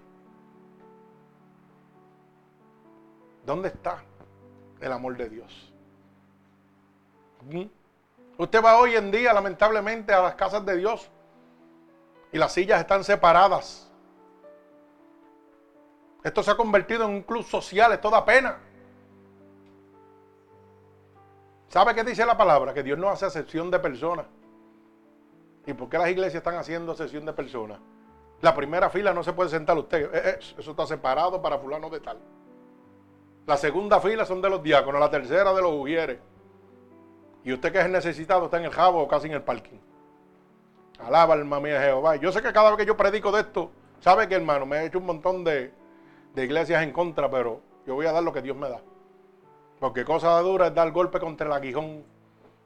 ¿Dónde 3.48 3.70
está 3.70 4.04
el 4.82 4.92
amor 4.92 5.16
de 5.16 5.30
Dios? 5.30 5.74
¿Mm? 7.50 7.64
Usted 8.40 8.62
va 8.62 8.78
hoy 8.78 8.96
en 8.96 9.10
día, 9.10 9.32
lamentablemente, 9.32 10.12
a 10.12 10.22
las 10.22 10.36
casas 10.36 10.66
de 10.66 10.76
Dios 10.76 11.10
y 12.34 12.38
las 12.38 12.52
sillas 12.52 12.82
están 12.82 13.06
separadas. 13.06 13.90
Esto 16.26 16.44
se 16.44 16.52
ha 16.52 16.58
convertido 16.58 17.06
en 17.06 17.12
un 17.12 17.22
club 17.22 17.46
social, 17.46 17.94
es 17.94 18.02
toda 18.02 18.26
pena. 18.26 18.60
¿Sabe 21.70 21.96
qué 21.96 22.04
dice 22.04 22.26
la 22.26 22.36
palabra? 22.36 22.74
Que 22.74 22.84
Dios 22.84 23.00
no 23.00 23.08
hace 23.08 23.28
acepción 23.28 23.72
de 23.72 23.80
personas. 23.80 24.26
¿Y 25.66 25.74
por 25.74 25.88
qué 25.88 25.98
las 25.98 26.10
iglesias 26.10 26.36
están 26.36 26.56
haciendo 26.56 26.92
acepción 26.92 27.26
de 27.26 27.32
personas? 27.32 27.80
La 28.42 28.54
primera 28.54 28.90
fila 28.90 29.14
no 29.14 29.24
se 29.24 29.32
puede 29.32 29.50
sentar 29.50 29.78
usted. 29.78 30.14
Eh, 30.14 30.22
eh, 30.32 30.40
eso 30.58 30.72
está 30.72 30.86
separado 30.86 31.42
para 31.42 31.58
fulano 31.58 31.90
de 31.90 32.02
tal. 32.02 32.20
La 33.48 33.56
segunda 33.56 34.02
fila 34.02 34.26
son 34.26 34.42
de 34.42 34.50
los 34.50 34.62
diáconos, 34.62 35.00
la 35.00 35.10
tercera 35.10 35.54
de 35.54 35.62
los 35.62 35.72
ujieres. 35.72 36.20
Y 37.46 37.54
usted 37.54 37.72
que 37.72 37.80
es 37.80 37.90
necesitado 37.90 38.46
está 38.46 38.58
en 38.58 38.66
el 38.66 38.72
jabo 38.72 39.02
o 39.02 39.08
casi 39.08 39.28
en 39.28 39.34
el 39.36 39.42
parking. 39.42 39.78
Alaba 41.00 41.34
alma 41.34 41.62
mía 41.62 41.82
Jehová. 41.82 42.18
Yo 42.18 42.30
sé 42.34 42.42
que 42.42 42.52
cada 42.52 42.72
vez 42.72 42.80
que 42.80 42.86
yo 42.86 42.98
predico 42.98 43.32
de 43.32 43.42
esto, 43.42 43.72
sabe 44.02 44.28
que 44.28 44.36
hermano, 44.36 44.66
me 44.66 44.80
he 44.80 44.86
hecho 44.88 44.98
un 44.98 45.06
montón 45.06 45.46
de, 45.46 45.72
de 46.36 46.44
iglesias 46.44 46.84
en 46.84 46.92
contra, 46.92 47.32
pero 47.32 47.62
yo 47.86 47.96
voy 47.96 48.06
a 48.06 48.12
dar 48.12 48.22
lo 48.22 48.34
que 48.34 48.42
Dios 48.42 48.58
me 48.58 48.68
da. 48.68 48.82
Porque 49.80 50.04
cosa 50.04 50.38
dura 50.42 50.68
es 50.68 50.76
dar 50.76 50.92
golpe 50.92 51.18
contra 51.18 51.48
el 51.48 51.54
aguijón. 51.54 52.04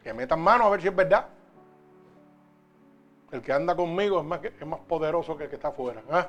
Que 0.01 0.15
metan 0.15 0.41
mano 0.41 0.65
a 0.65 0.69
ver 0.71 0.81
si 0.81 0.87
es 0.87 0.95
verdad. 0.95 1.27
El 3.31 3.43
que 3.43 3.53
anda 3.53 3.75
conmigo 3.75 4.19
es 4.19 4.25
más, 4.25 4.43
es 4.43 4.65
más 4.65 4.79
poderoso 4.79 5.37
que 5.37 5.43
el 5.43 5.49
que 5.51 5.57
está 5.57 5.67
afuera. 5.67 6.01
¿eh? 6.11 6.25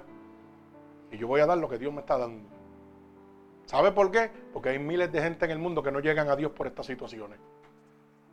Y 1.12 1.16
yo 1.16 1.26
voy 1.26 1.40
a 1.40 1.46
dar 1.46 1.56
lo 1.56 1.70
que 1.70 1.78
Dios 1.78 1.90
me 1.90 2.00
está 2.00 2.18
dando. 2.18 2.62
¿Sabe 3.72 3.90
por 3.90 4.11
qué? 4.11 4.30
Porque 4.52 4.68
hay 4.68 4.78
miles 4.78 5.11
de 5.11 5.22
gente 5.22 5.46
en 5.46 5.50
el 5.50 5.58
mundo 5.58 5.82
que 5.82 5.90
no 5.90 6.00
llegan 6.00 6.28
a 6.28 6.37
Dios 6.37 6.52
por 6.52 6.66
estas 6.66 6.85
situaciones. 6.85 7.38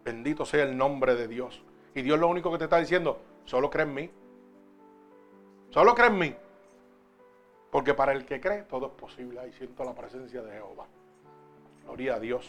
Bendito 0.04 0.45
sea 0.45 0.63
el 0.63 0.75
nombre 0.75 1.15
de 1.15 1.30
Dios. 1.30 1.63
Y 1.95 2.02
Dios 2.02 2.19
lo 2.19 2.28
único 2.28 2.52
que 2.52 2.58
te 2.58 2.65
está 2.65 2.78
diciendo, 2.78 3.21
solo 3.45 3.69
cree 3.69 3.86
en 3.86 3.93
mí. 3.93 4.12
Solo 5.69 5.95
cree 5.95 6.08
en 6.08 6.17
mí. 6.17 6.36
Porque 7.71 7.93
para 7.93 8.12
el 8.12 8.25
que 8.25 8.41
cree, 8.41 8.63
todo 8.63 8.88
es 8.88 8.91
posible. 8.91 9.39
Ahí 9.39 9.54
siento 9.54 9.86
la 9.86 9.95
presencia 9.95 10.41
de 10.41 10.52
Jehová. 10.52 10.88
Gloria 11.86 12.15
a 12.15 12.19
Dios. 12.19 12.45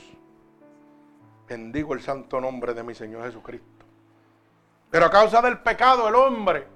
Bendigo 1.49 1.95
el 1.95 2.01
santo 2.01 2.41
nombre 2.41 2.75
de 2.75 2.83
mi 2.83 2.97
Señor 2.97 3.23
Jesucristo. 3.23 3.87
Pero 4.91 5.07
a 5.07 5.11
causa 5.13 5.41
del 5.41 5.61
pecado, 5.61 6.09
el 6.09 6.17
hombre 6.17 6.67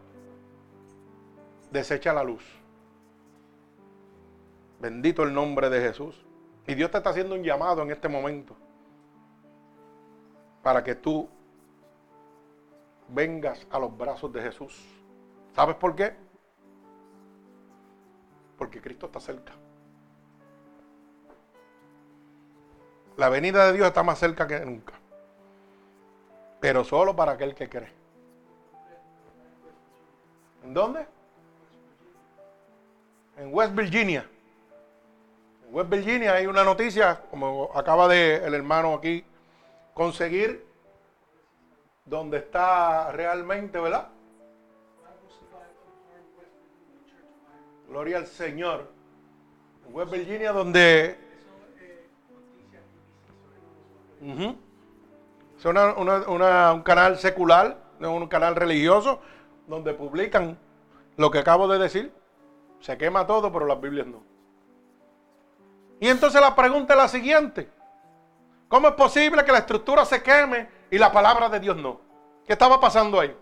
desecha 1.72 2.12
la 2.12 2.22
luz. 2.22 2.44
Bendito 4.84 5.22
el 5.22 5.32
nombre 5.32 5.70
de 5.70 5.80
Jesús. 5.80 6.26
Y 6.66 6.74
Dios 6.74 6.90
te 6.90 6.98
está 6.98 7.08
haciendo 7.08 7.34
un 7.34 7.42
llamado 7.42 7.80
en 7.80 7.90
este 7.90 8.06
momento 8.06 8.54
para 10.62 10.84
que 10.84 10.94
tú 10.94 11.26
vengas 13.08 13.66
a 13.70 13.78
los 13.78 13.96
brazos 13.96 14.30
de 14.30 14.42
Jesús. 14.42 14.84
¿Sabes 15.54 15.76
por 15.76 15.96
qué? 15.96 16.14
Porque 18.58 18.82
Cristo 18.82 19.06
está 19.06 19.20
cerca. 19.20 19.54
La 23.16 23.30
venida 23.30 23.64
de 23.64 23.72
Dios 23.72 23.86
está 23.86 24.02
más 24.02 24.18
cerca 24.18 24.46
que 24.46 24.60
nunca. 24.60 24.92
Pero 26.60 26.84
solo 26.84 27.16
para 27.16 27.32
aquel 27.32 27.54
que 27.54 27.70
cree. 27.70 27.92
¿En 30.62 30.74
dónde? 30.74 31.06
En 33.38 33.48
West 33.50 33.74
Virginia. 33.74 34.28
West 35.74 35.90
Virginia 35.90 36.34
hay 36.34 36.46
una 36.46 36.62
noticia, 36.62 37.20
como 37.32 37.68
acaba 37.74 38.06
de 38.06 38.36
el 38.36 38.54
hermano 38.54 38.94
aquí 38.94 39.24
conseguir, 39.92 40.64
donde 42.04 42.36
está 42.36 43.10
realmente, 43.10 43.80
¿verdad? 43.80 44.06
Gloria 47.88 48.18
al 48.18 48.28
Señor. 48.28 48.88
West 49.90 50.12
Virginia, 50.12 50.52
donde 50.52 51.18
es 54.22 55.64
un 55.64 56.82
canal 56.84 57.18
secular, 57.18 57.78
un 57.98 58.28
canal 58.28 58.54
religioso, 58.54 59.18
donde 59.66 59.92
publican 59.92 60.56
lo 61.16 61.32
que 61.32 61.40
acabo 61.40 61.66
de 61.66 61.80
decir. 61.80 62.12
Se 62.78 62.96
quema 62.96 63.26
todo, 63.26 63.52
pero 63.52 63.66
las 63.66 63.80
Biblias 63.80 64.06
no. 64.06 64.33
Y 66.00 66.08
entonces 66.08 66.40
la 66.40 66.54
pregunta 66.54 66.94
es 66.94 66.98
la 66.98 67.08
siguiente. 67.08 67.70
¿Cómo 68.68 68.88
es 68.88 68.94
posible 68.94 69.44
que 69.44 69.52
la 69.52 69.58
estructura 69.58 70.04
se 70.04 70.22
queme 70.22 70.68
y 70.90 70.98
la 70.98 71.12
palabra 71.12 71.48
de 71.48 71.60
Dios 71.60 71.76
no? 71.76 72.00
¿Qué 72.46 72.52
estaba 72.52 72.80
pasando 72.80 73.20
ahí? 73.20 73.34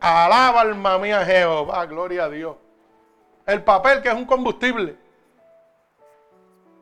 Alaba 0.00 0.62
alma 0.62 0.98
mía 0.98 1.24
Jehová, 1.24 1.86
gloria 1.86 2.24
a 2.24 2.28
Dios. 2.28 2.56
El 3.46 3.62
papel 3.62 4.02
que 4.02 4.08
es 4.08 4.14
un 4.14 4.24
combustible. 4.24 4.96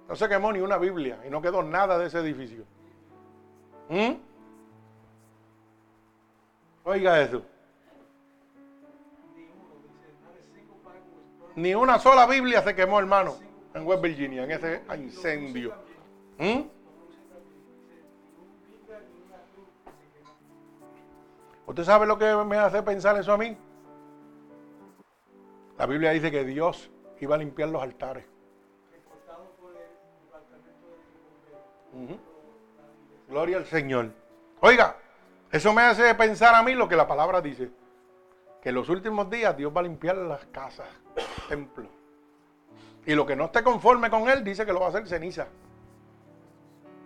No 0.09 0.17
se 0.17 0.29
quemó 0.29 0.53
ni 0.53 0.61
una 0.61 0.79
Biblia 0.79 1.19
y 1.27 1.31
no 1.31 1.41
quedó 1.41 1.63
nada 1.63 1.99
de 1.99 2.07
ese 2.07 2.19
edificio. 2.19 2.65
¿Mm? 3.89 4.13
Oiga 6.85 7.21
eso. 7.21 7.43
Ni 11.57 11.75
una 11.75 11.99
sola 11.99 12.27
Biblia 12.27 12.63
se 12.63 12.75
quemó, 12.75 12.99
hermano, 12.99 13.37
en 13.75 13.87
West 13.87 14.03
Virginia, 14.03 14.45
en 14.45 14.51
ese 14.51 14.83
incendio. 14.97 15.75
¿Mm? 16.39 16.61
¿Usted 21.67 21.85
sabe 21.85 22.07
lo 22.07 22.19
que 22.19 22.35
me 22.45 22.57
hace 22.57 22.83
pensar 22.83 23.17
eso 23.17 23.33
a 23.33 23.39
mí? 23.39 23.57
La 25.79 25.87
Biblia 25.87 26.11
dice 26.11 26.31
que 26.31 26.45
Dios 26.45 26.91
iba 27.21 27.37
a 27.37 27.39
limpiar 27.39 27.69
los 27.69 27.83
altares. 27.83 28.25
Gloria 33.29 33.59
al 33.59 33.67
Señor. 33.67 34.11
Oiga, 34.61 34.97
eso 35.53 35.73
me 35.73 35.83
hace 35.83 36.13
pensar 36.17 36.55
a 36.55 36.63
mí 36.63 36.75
lo 36.75 36.89
que 36.89 36.97
la 36.97 37.07
palabra 37.07 37.41
dice. 37.41 37.71
Que 38.61 38.71
en 38.71 38.75
los 38.75 38.89
últimos 38.89 39.31
días 39.31 39.57
Dios 39.57 39.73
va 39.75 39.81
a 39.81 39.85
limpiar 39.85 40.17
las 40.17 40.45
casas, 40.47 40.89
templos. 41.49 42.00
Y 43.11 43.15
lo 43.17 43.27
que 43.27 43.35
no 43.35 43.47
esté 43.47 43.65
conforme 43.65 44.09
con 44.09 44.29
Él 44.29 44.45
dice 44.45 44.65
que 44.65 44.73
lo 44.73 44.79
va 44.79 44.87
a 44.87 44.89
hacer 44.91 45.05
ceniza. 45.09 45.49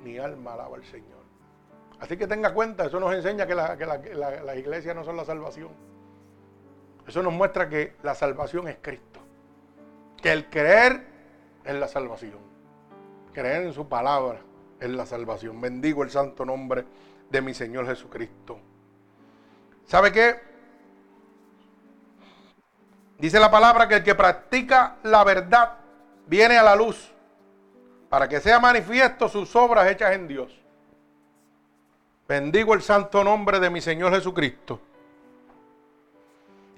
Mi 0.03 0.19
alma 0.19 0.53
alaba 0.53 0.77
al 0.77 0.85
Señor. 0.85 1.25
Así 1.99 2.19
que 2.19 2.27
tenga 2.27 2.53
cuenta, 2.53 2.85
eso 2.85 3.01
nos 3.01 3.15
enseña 3.15 3.47
que, 3.47 3.55
las 3.55 4.57
iglesias 4.59 4.95
no 4.95 5.03
son 5.03 5.17
la 5.17 5.25
salvación. 5.25 5.71
Eso 7.07 7.23
nos 7.23 7.33
muestra 7.33 7.71
que 7.71 7.97
la 8.03 8.15
salvación 8.15 8.69
es 8.69 8.77
Cristo. 8.83 9.19
Que 10.21 10.31
el 10.31 10.51
creer 10.51 11.07
es 11.65 11.75
la 11.75 11.89
salvación. 11.89 12.39
Creer 13.33 13.63
en 13.63 13.73
su 13.73 13.89
palabra 13.89 14.41
es 14.81 14.91
la 14.91 15.07
salvación. 15.07 15.59
Bendigo 15.59 16.03
el 16.03 16.11
santo 16.11 16.45
nombre 16.45 16.85
de 17.31 17.41
mi 17.41 17.55
Señor 17.55 17.87
Jesucristo. 17.87 18.59
¿Sabe 19.87 20.13
qué? 20.13 20.39
Dice 23.17 23.41
la 23.41 23.51
palabra 23.51 23.89
que 23.89 23.95
el 23.95 24.05
que 24.05 24.15
practica 24.15 24.99
la 25.03 25.25
verdad 25.25 25.79
viene 26.27 26.57
a 26.59 26.63
la 26.63 26.77
luz 26.77 27.13
para 28.09 28.29
que 28.29 28.41
sea 28.41 28.61
manifiesto 28.61 29.29
sus 29.29 29.55
obras 29.57 29.91
hechas 29.91 30.13
en 30.13 30.29
Dios. 30.29 30.53
Bendigo 32.27 32.75
el 32.75 32.83
santo 32.83 33.23
nombre 33.23 33.61
de 33.61 33.71
mi 33.71 33.81
Señor 33.81 34.15
Jesucristo. 34.15 34.81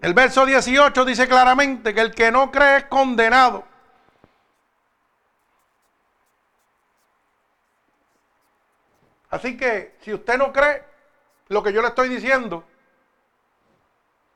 El 0.00 0.14
verso 0.14 0.44
18 0.44 1.04
dice 1.04 1.28
claramente 1.28 1.94
que 1.94 2.00
el 2.00 2.14
que 2.14 2.30
no 2.30 2.50
cree 2.50 2.78
es 2.78 2.84
condenado. 2.84 3.64
Así 9.30 9.56
que 9.56 9.96
si 10.00 10.14
usted 10.14 10.38
no 10.38 10.52
cree 10.52 10.84
lo 11.48 11.62
que 11.62 11.72
yo 11.72 11.82
le 11.82 11.88
estoy 11.88 12.08
diciendo, 12.08 12.64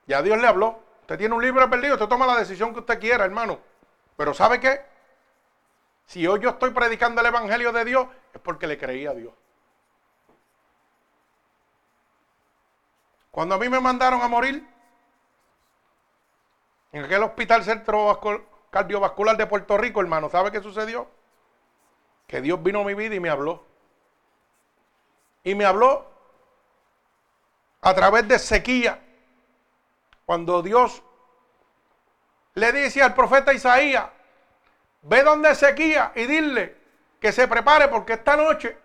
ya 0.06 0.22
Dios 0.22 0.38
le 0.38 0.46
habló. 0.46 0.80
Usted 1.02 1.18
tiene 1.18 1.34
un 1.34 1.42
libro 1.42 1.68
perdido, 1.68 1.94
usted 1.94 2.08
toma 2.08 2.26
la 2.26 2.36
decisión 2.36 2.72
que 2.72 2.80
usted 2.80 3.00
quiera, 3.00 3.24
hermano. 3.24 3.58
Pero 4.16 4.34
¿sabe 4.34 4.60
qué? 4.60 4.89
Si 6.10 6.26
hoy 6.26 6.40
yo 6.40 6.48
estoy 6.48 6.70
predicando 6.70 7.20
el 7.20 7.28
Evangelio 7.28 7.70
de 7.70 7.84
Dios, 7.84 8.08
es 8.34 8.40
porque 8.40 8.66
le 8.66 8.76
creí 8.76 9.06
a 9.06 9.14
Dios. 9.14 9.32
Cuando 13.30 13.54
a 13.54 13.58
mí 13.58 13.68
me 13.68 13.78
mandaron 13.78 14.20
a 14.20 14.26
morir, 14.26 14.68
en 16.90 17.04
aquel 17.04 17.22
hospital 17.22 17.62
centro 17.62 18.20
cardiovascular 18.70 19.36
de 19.36 19.46
Puerto 19.46 19.78
Rico, 19.78 20.00
hermano, 20.00 20.28
¿sabe 20.28 20.50
qué 20.50 20.60
sucedió? 20.60 21.06
Que 22.26 22.40
Dios 22.40 22.60
vino 22.60 22.80
a 22.80 22.84
mi 22.84 22.94
vida 22.94 23.14
y 23.14 23.20
me 23.20 23.30
habló. 23.30 23.64
Y 25.44 25.54
me 25.54 25.64
habló 25.64 26.10
a 27.82 27.94
través 27.94 28.26
de 28.26 28.40
sequía. 28.40 29.00
Cuando 30.26 30.60
Dios 30.60 31.04
le 32.54 32.72
dice 32.72 33.00
al 33.00 33.14
profeta 33.14 33.54
Isaías, 33.54 34.10
ve 35.02 35.22
donde 35.22 35.54
sequía 35.54 36.12
y 36.14 36.26
dile 36.26 36.76
que 37.20 37.32
se 37.32 37.46
prepare 37.48 37.88
porque 37.88 38.14
esta 38.14 38.36
noche 38.36 38.76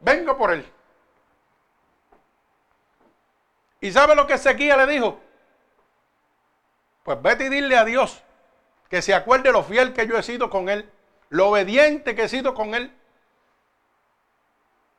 vengo 0.00 0.36
por 0.36 0.52
él. 0.52 0.72
¿Y 3.80 3.92
sabe 3.92 4.14
lo 4.14 4.26
que 4.26 4.38
sequía 4.38 4.76
le 4.76 4.86
dijo? 4.92 5.20
Pues 7.04 7.22
vete 7.22 7.44
y 7.44 7.48
dile 7.48 7.76
a 7.76 7.84
Dios 7.84 8.22
que 8.90 9.02
se 9.02 9.14
acuerde 9.14 9.52
lo 9.52 9.62
fiel 9.62 9.92
que 9.92 10.06
yo 10.06 10.18
he 10.18 10.22
sido 10.22 10.50
con 10.50 10.68
él, 10.68 10.90
lo 11.28 11.48
obediente 11.48 12.14
que 12.14 12.24
he 12.24 12.28
sido 12.28 12.54
con 12.54 12.74
él. 12.74 12.94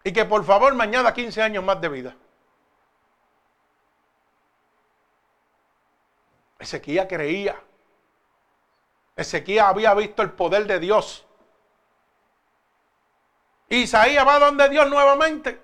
Y 0.03 0.13
que 0.13 0.23
por 0.25 0.45
favor 0.45 0.73
me 0.75 0.83
añada 0.83 1.13
15 1.13 1.41
años 1.41 1.63
más 1.63 1.81
de 1.81 1.89
vida. 1.89 2.15
Ezequiel 6.57 7.07
creía. 7.07 7.61
Ezequiel 9.19 9.65
había 9.65 9.93
visto 9.93 10.21
el 10.21 10.31
poder 10.31 10.65
de 10.65 10.79
Dios. 10.79 11.25
Isaías 13.67 14.25
va 14.25 14.39
donde 14.39 14.69
Dios 14.69 14.89
nuevamente 14.89 15.61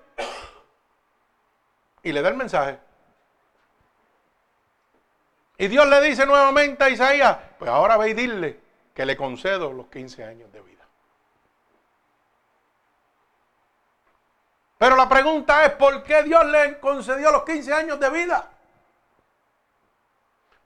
y 2.02 2.12
le 2.12 2.20
da 2.20 2.28
el 2.28 2.36
mensaje. 2.36 2.78
Y 5.56 5.68
Dios 5.68 5.88
le 5.88 6.02
dice 6.02 6.26
nuevamente 6.26 6.84
a 6.84 6.90
Isaías, 6.90 7.38
pues 7.58 7.70
ahora 7.70 7.96
ve 7.96 8.10
y 8.10 8.14
dile 8.14 8.60
que 8.94 9.06
le 9.06 9.16
concedo 9.16 9.72
los 9.72 9.86
15 9.86 10.22
años 10.22 10.52
de 10.52 10.60
vida. 10.60 10.84
Pero 14.76 14.96
la 14.96 15.08
pregunta 15.08 15.64
es, 15.64 15.72
¿por 15.72 16.02
qué 16.02 16.22
Dios 16.24 16.44
le 16.44 16.78
concedió 16.78 17.32
los 17.32 17.44
15 17.44 17.72
años 17.72 17.98
de 17.98 18.10
vida? 18.10 18.50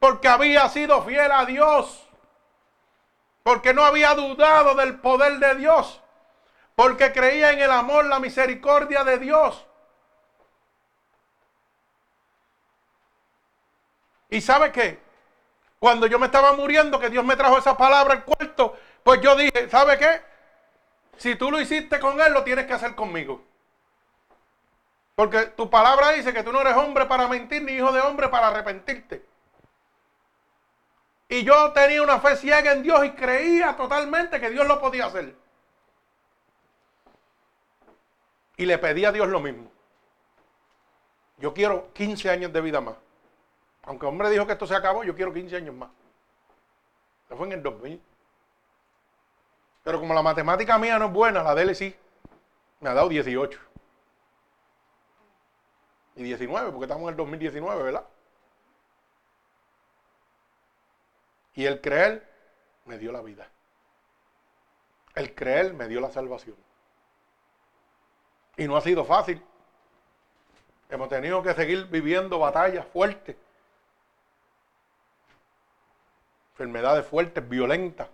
Porque 0.00 0.26
había 0.26 0.68
sido 0.68 1.00
fiel 1.02 1.30
a 1.30 1.44
Dios. 1.44 2.09
Porque 3.50 3.74
no 3.74 3.84
había 3.84 4.14
dudado 4.14 4.76
del 4.76 5.00
poder 5.00 5.40
de 5.40 5.56
Dios. 5.56 6.00
Porque 6.76 7.10
creía 7.10 7.50
en 7.50 7.58
el 7.58 7.72
amor, 7.72 8.04
la 8.04 8.20
misericordia 8.20 9.02
de 9.02 9.18
Dios. 9.18 9.66
¿Y 14.28 14.40
sabe 14.40 14.70
qué? 14.70 15.00
Cuando 15.80 16.06
yo 16.06 16.20
me 16.20 16.26
estaba 16.26 16.52
muriendo, 16.52 17.00
que 17.00 17.10
Dios 17.10 17.24
me 17.24 17.34
trajo 17.34 17.58
esa 17.58 17.76
palabra 17.76 18.14
al 18.14 18.24
cuarto, 18.24 18.78
pues 19.02 19.20
yo 19.20 19.34
dije, 19.34 19.68
¿sabe 19.68 19.98
qué? 19.98 20.22
Si 21.16 21.34
tú 21.34 21.50
lo 21.50 21.60
hiciste 21.60 21.98
con 21.98 22.20
Él, 22.20 22.32
lo 22.32 22.44
tienes 22.44 22.66
que 22.66 22.74
hacer 22.74 22.94
conmigo. 22.94 23.42
Porque 25.16 25.46
tu 25.46 25.68
palabra 25.68 26.12
dice 26.12 26.32
que 26.32 26.44
tú 26.44 26.52
no 26.52 26.60
eres 26.60 26.76
hombre 26.76 27.06
para 27.06 27.26
mentir, 27.26 27.64
ni 27.64 27.72
hijo 27.72 27.90
de 27.90 28.00
hombre 28.00 28.28
para 28.28 28.46
arrepentirte. 28.46 29.24
Y 31.30 31.44
yo 31.44 31.72
tenía 31.72 32.02
una 32.02 32.18
fe 32.18 32.36
ciega 32.36 32.72
en 32.72 32.82
Dios 32.82 33.04
y 33.04 33.12
creía 33.12 33.76
totalmente 33.76 34.40
que 34.40 34.50
Dios 34.50 34.66
lo 34.66 34.80
podía 34.80 35.06
hacer. 35.06 35.36
Y 38.56 38.66
le 38.66 38.76
pedí 38.78 39.04
a 39.04 39.12
Dios 39.12 39.28
lo 39.28 39.38
mismo. 39.38 39.70
Yo 41.38 41.54
quiero 41.54 41.92
15 41.92 42.30
años 42.30 42.52
de 42.52 42.60
vida 42.60 42.80
más. 42.80 42.96
Aunque 43.84 44.06
el 44.06 44.10
hombre 44.10 44.28
dijo 44.28 44.44
que 44.44 44.54
esto 44.54 44.66
se 44.66 44.74
acabó, 44.74 45.04
yo 45.04 45.14
quiero 45.14 45.32
15 45.32 45.56
años 45.56 45.74
más. 45.76 45.90
Eso 47.26 47.36
fue 47.36 47.46
en 47.46 47.52
el 47.52 47.62
2000. 47.62 48.02
Pero 49.84 50.00
como 50.00 50.12
la 50.12 50.22
matemática 50.22 50.78
mía 50.78 50.98
no 50.98 51.06
es 51.06 51.12
buena, 51.12 51.44
la 51.44 51.54
de 51.54 51.62
él 51.62 51.76
sí. 51.76 51.96
Me 52.80 52.90
ha 52.90 52.94
dado 52.94 53.08
18. 53.08 53.60
Y 56.16 56.24
19, 56.24 56.72
porque 56.72 56.86
estamos 56.86 57.04
en 57.04 57.10
el 57.10 57.16
2019, 57.16 57.84
¿verdad? 57.84 58.04
Y 61.54 61.66
el 61.66 61.80
creer 61.80 62.28
me 62.84 62.98
dio 62.98 63.12
la 63.12 63.20
vida. 63.20 63.48
El 65.14 65.34
creer 65.34 65.74
me 65.74 65.88
dio 65.88 66.00
la 66.00 66.10
salvación. 66.10 66.56
Y 68.56 68.66
no 68.66 68.76
ha 68.76 68.80
sido 68.80 69.04
fácil. 69.04 69.42
Hemos 70.88 71.08
tenido 71.08 71.42
que 71.42 71.54
seguir 71.54 71.86
viviendo 71.86 72.38
batallas 72.38 72.86
fuertes 72.86 73.36
enfermedades 76.60 77.06
fuertes, 77.06 77.48
violentas. 77.48 78.08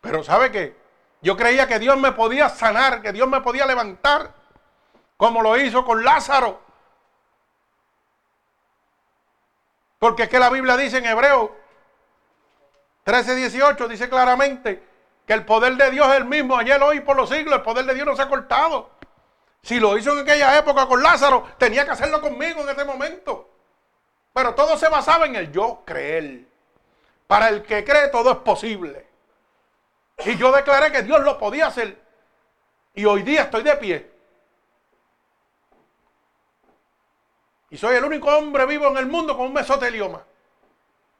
Pero 0.00 0.22
¿sabe 0.22 0.52
qué? 0.52 0.76
Yo 1.20 1.36
creía 1.36 1.66
que 1.66 1.80
Dios 1.80 1.98
me 1.98 2.12
podía 2.12 2.48
sanar, 2.48 3.02
que 3.02 3.12
Dios 3.12 3.28
me 3.28 3.40
podía 3.40 3.66
levantar, 3.66 4.32
como 5.16 5.42
lo 5.42 5.56
hizo 5.56 5.84
con 5.84 6.04
Lázaro. 6.04 6.60
Porque 9.98 10.24
es 10.24 10.28
que 10.28 10.38
la 10.38 10.50
Biblia 10.50 10.76
dice 10.76 10.98
en 10.98 11.06
Hebreo 11.06 11.56
13, 13.08 13.36
18, 13.36 13.88
dice 13.88 14.10
claramente 14.10 14.82
que 15.26 15.32
el 15.32 15.46
poder 15.46 15.76
de 15.76 15.90
Dios 15.90 16.06
es 16.08 16.16
el 16.18 16.26
mismo 16.26 16.58
ayer, 16.58 16.82
hoy, 16.82 17.00
por 17.00 17.16
los 17.16 17.30
siglos. 17.30 17.54
El 17.54 17.62
poder 17.62 17.86
de 17.86 17.94
Dios 17.94 18.06
no 18.06 18.14
se 18.14 18.20
ha 18.20 18.28
cortado. 18.28 18.90
Si 19.62 19.80
lo 19.80 19.96
hizo 19.96 20.12
en 20.12 20.18
aquella 20.18 20.58
época 20.58 20.86
con 20.86 21.02
Lázaro, 21.02 21.48
tenía 21.56 21.86
que 21.86 21.92
hacerlo 21.92 22.20
conmigo 22.20 22.60
en 22.60 22.68
ese 22.68 22.84
momento. 22.84 23.48
Pero 24.34 24.54
todo 24.54 24.76
se 24.76 24.90
basaba 24.90 25.24
en 25.24 25.36
el 25.36 25.50
yo 25.50 25.84
creer. 25.86 26.44
Para 27.26 27.48
el 27.48 27.62
que 27.62 27.82
cree 27.82 28.08
todo 28.08 28.30
es 28.30 28.38
posible. 28.40 29.06
Y 30.26 30.36
yo 30.36 30.52
declaré 30.52 30.92
que 30.92 31.02
Dios 31.02 31.20
lo 31.22 31.38
podía 31.38 31.68
hacer. 31.68 31.98
Y 32.94 33.06
hoy 33.06 33.22
día 33.22 33.44
estoy 33.44 33.62
de 33.62 33.76
pie. 33.76 34.10
Y 37.70 37.78
soy 37.78 37.96
el 37.96 38.04
único 38.04 38.28
hombre 38.36 38.66
vivo 38.66 38.86
en 38.88 38.98
el 38.98 39.06
mundo 39.06 39.34
con 39.34 39.46
un 39.46 39.54
mesotelioma. 39.54 40.22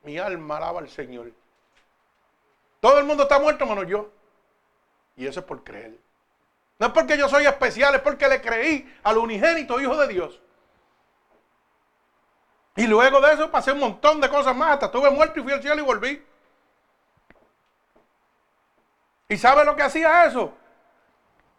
Mi 0.03 0.18
alma 0.18 0.59
alaba 0.59 0.81
al 0.81 0.90
Señor. 0.90 1.33
Todo 2.81 2.99
el 2.99 3.05
mundo 3.05 3.25
está 3.25 3.38
muerto 3.38 3.67
menos 3.67 3.87
yo. 3.87 4.11
Y 5.17 5.27
eso 5.27 5.41
es 5.41 5.47
por 5.47 5.64
creer. 5.64 5.99
No 6.79 6.87
es 6.87 6.93
porque 6.93 7.19
yo 7.19 7.29
soy 7.29 7.47
especial, 7.47 7.95
es 7.95 8.01
porque 8.01 8.29
le 8.29 8.41
creí 8.41 8.97
al 9.03 9.19
unigénito 9.19 9.81
Hijo 9.81 9.97
de 9.97 10.09
Dios. 10.09 10.41
Y 12.77 12.87
luego 12.87 13.21
de 13.21 13.33
eso 13.35 13.51
pasé 13.51 13.73
un 13.73 13.81
montón 13.81 14.21
de 14.21 14.29
cosas 14.29 14.55
más. 14.55 14.75
Hasta 14.75 14.87
estuve 14.87 15.11
muerto 15.11 15.41
y 15.41 15.43
fui 15.43 15.53
al 15.53 15.61
cielo 15.61 15.81
y 15.81 15.85
volví. 15.85 16.25
¿Y 19.29 19.37
sabe 19.37 19.64
lo 19.64 19.75
que 19.75 19.83
hacía 19.83 20.25
eso? 20.27 20.55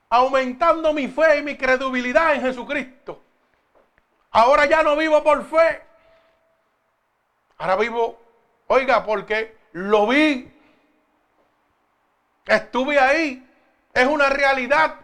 Aumentando 0.10 0.94
mi 0.94 1.10
fe 1.10 1.40
y 1.40 1.44
mi 1.44 1.58
credibilidad 1.58 2.34
en 2.34 2.42
Jesucristo. 2.42 3.22
Ahora 4.32 4.66
ya 4.66 4.82
no 4.82 4.96
vivo 4.96 5.22
por 5.22 5.44
fe. 5.46 5.82
Ahora 7.58 7.76
vivo, 7.76 8.18
oiga, 8.68 9.06
porque 9.06 9.58
lo 9.74 10.08
vi. 10.08 10.59
Estuve 12.50 13.00
ahí. 13.00 13.48
Es 13.94 14.08
una 14.08 14.28
realidad. 14.30 14.96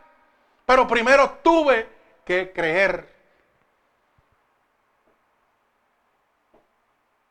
Pero 0.66 0.88
primero 0.88 1.30
tuve 1.44 1.88
que 2.26 2.52
creer. 2.52 3.14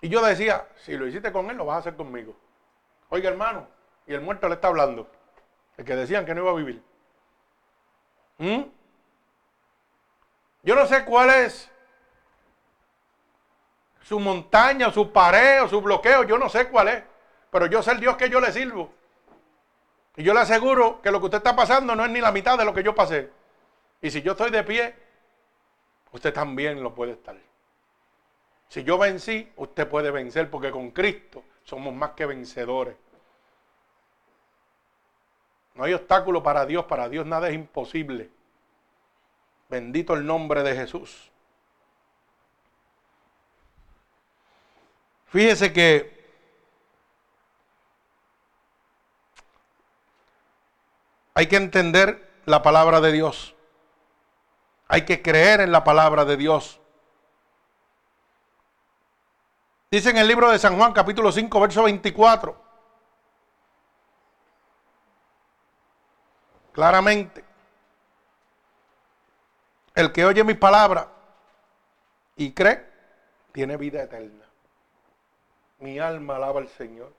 Y 0.01 0.09
yo 0.09 0.25
decía, 0.25 0.69
si 0.77 0.97
lo 0.97 1.07
hiciste 1.07 1.33
con 1.33 1.51
él, 1.51 1.57
lo 1.57 1.65
vas 1.65 1.77
a 1.77 1.79
hacer 1.81 1.97
conmigo. 1.97 2.37
Oiga, 3.09 3.29
hermano, 3.29 3.67
y 4.07 4.15
el 4.15 4.21
muerto 4.21 4.49
le 4.49 4.55
está 4.55 4.69
hablando. 4.69 5.11
El 5.77 5.85
que 5.85 5.97
decían 5.97 6.25
que 6.25 6.35
no 6.35 6.43
iba 6.43 6.51
a 6.51 6.55
vivir. 6.55 6.83
¿Mm? 8.39 8.63
Yo 10.63 10.75
no 10.77 10.87
sé 10.87 11.05
cuál 11.05 11.31
es 11.31 11.71
su 14.03 14.21
montaña, 14.21 14.93
su 14.93 15.13
pared, 15.13 15.65
o 15.65 15.69
su 15.69 15.81
bloqueo, 15.81 16.23
yo 16.23 16.39
no 16.39 16.49
sé 16.49 16.69
cuál 16.69 16.89
es. 16.89 17.03
Pero 17.51 17.67
yo 17.67 17.83
sé 17.83 17.93
el 17.93 18.01
Dios 18.01 18.17
que 18.17 18.29
yo 18.31 18.41
le 18.41 18.53
sirvo. 18.53 18.93
Y 20.17 20.23
yo 20.23 20.33
le 20.33 20.41
aseguro 20.41 21.03
que 21.03 21.11
lo 21.11 21.19
que 21.19 21.27
usted 21.27 21.39
está 21.39 21.57
pasando 21.57 21.95
no 21.97 22.05
es 22.05 22.11
ni 22.11 22.21
la 22.21 22.31
mitad 22.31 22.57
de 22.57 22.65
lo 22.65 22.73
que 22.73 22.83
yo 22.83 22.95
pasé. 22.95 23.31
Y 24.01 24.11
si 24.11 24.23
yo 24.23 24.33
estoy 24.33 24.51
de 24.51 24.63
pie, 24.63 24.95
usted 26.13 26.33
también 26.33 26.83
lo 26.83 26.95
puede 26.95 27.13
estar. 27.13 27.37
Si 28.69 28.85
yo 28.85 28.99
vencí, 28.99 29.51
usted 29.57 29.89
puede 29.89 30.11
vencer 30.11 30.51
porque 30.51 30.71
con 30.71 30.91
Cristo 30.91 31.43
somos 31.65 31.93
más 31.95 32.11
que 32.11 32.27
vencedores. 32.27 32.97
No 35.75 35.85
hay 35.85 35.93
obstáculo 35.93 36.43
para 36.43 36.65
Dios, 36.67 36.85
para 36.85 37.09
Dios 37.09 37.27
nada 37.27 37.49
es 37.49 37.55
imposible. 37.55 38.31
Bendito 39.69 40.15
el 40.15 40.25
nombre 40.25 40.63
de 40.63 40.77
Jesús. 40.77 41.31
Fíjese 45.27 45.73
que 45.73 46.14
hay 51.35 51.49
que 51.49 51.57
entender 51.57 52.31
la 52.47 52.63
palabra 52.63 53.01
de 53.01 53.13
Dios. 53.13 53.55
Hay 54.87 55.05
que 55.05 55.21
creer 55.21 55.61
en 55.61 55.73
la 55.73 55.83
palabra 55.83 56.25
de 56.25 56.37
Dios. 56.37 56.81
Dice 59.91 60.11
en 60.11 60.19
el 60.19 60.29
libro 60.29 60.51
de 60.51 60.59
San 60.59 60.77
Juan 60.77 60.93
capítulo 60.93 61.33
5, 61.33 61.61
verso 61.61 61.83
24. 61.83 62.63
Claramente. 66.73 67.45
El 69.95 70.13
que 70.13 70.25
oye 70.25 70.43
mi 70.45 70.55
palabra 70.55 71.09
y 72.37 72.53
cree, 72.53 72.85
tiene 73.53 73.77
vida 73.77 74.03
eterna. 74.03 74.45
Mi 75.79 75.99
alma 75.99 76.37
alaba 76.37 76.61
al 76.61 76.69
Señor. 76.69 77.13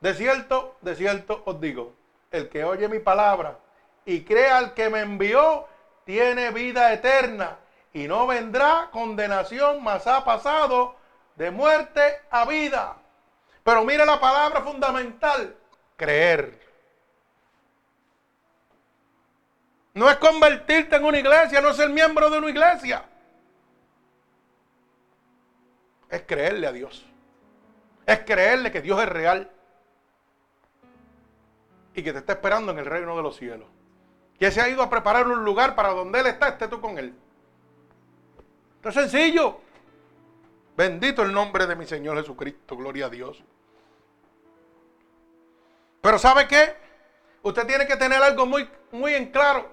De 0.00 0.14
cierto, 0.14 0.76
de 0.82 0.96
cierto 0.96 1.42
os 1.46 1.60
digo, 1.60 1.94
el 2.32 2.48
que 2.48 2.64
oye 2.64 2.88
mi 2.88 2.98
palabra 2.98 3.58
y 4.04 4.24
cree 4.24 4.50
al 4.50 4.74
que 4.74 4.90
me 4.90 5.00
envió, 5.00 5.66
tiene 6.04 6.50
vida 6.50 6.92
eterna 6.92 7.58
y 7.92 8.08
no 8.08 8.26
vendrá 8.26 8.88
condenación, 8.90 9.82
mas 9.82 10.06
ha 10.06 10.24
pasado 10.24 10.96
de 11.36 11.50
muerte 11.50 12.20
a 12.30 12.44
vida. 12.46 12.96
Pero 13.62 13.84
mire 13.84 14.04
la 14.04 14.18
palabra 14.18 14.62
fundamental, 14.62 15.56
creer. 15.96 16.60
No 19.94 20.10
es 20.10 20.16
convertirte 20.16 20.96
en 20.96 21.04
una 21.04 21.18
iglesia, 21.18 21.60
no 21.60 21.68
es 21.68 21.76
ser 21.76 21.90
miembro 21.90 22.30
de 22.30 22.38
una 22.38 22.48
iglesia. 22.48 23.04
Es 26.08 26.22
creerle 26.22 26.66
a 26.66 26.72
Dios. 26.72 27.04
Es 28.06 28.20
creerle 28.20 28.72
que 28.72 28.80
Dios 28.80 29.00
es 29.00 29.08
real. 29.08 29.50
Y 31.94 32.02
que 32.02 32.12
te 32.12 32.18
está 32.20 32.34
esperando 32.34 32.72
en 32.72 32.78
el 32.78 32.86
reino 32.86 33.16
de 33.16 33.22
los 33.22 33.36
cielos. 33.36 33.68
Que 34.38 34.50
se 34.50 34.60
ha 34.60 34.68
ido 34.68 34.82
a 34.82 34.90
preparar 34.90 35.26
un 35.28 35.44
lugar 35.44 35.74
para 35.74 35.90
donde 35.90 36.20
Él 36.20 36.26
está, 36.26 36.48
esté 36.48 36.68
tú 36.68 36.80
con 36.80 36.98
Él. 36.98 37.14
Esto 38.76 38.88
es 38.88 38.94
sencillo. 38.94 39.60
Bendito 40.76 41.22
el 41.22 41.32
nombre 41.32 41.66
de 41.66 41.76
mi 41.76 41.86
Señor 41.86 42.16
Jesucristo. 42.18 42.76
Gloria 42.76 43.06
a 43.06 43.10
Dios. 43.10 43.42
Pero 46.00 46.18
¿sabe 46.18 46.48
qué? 46.48 46.74
Usted 47.42 47.66
tiene 47.66 47.86
que 47.86 47.96
tener 47.96 48.22
algo 48.22 48.46
muy, 48.46 48.68
muy 48.90 49.14
en 49.14 49.30
claro. 49.30 49.70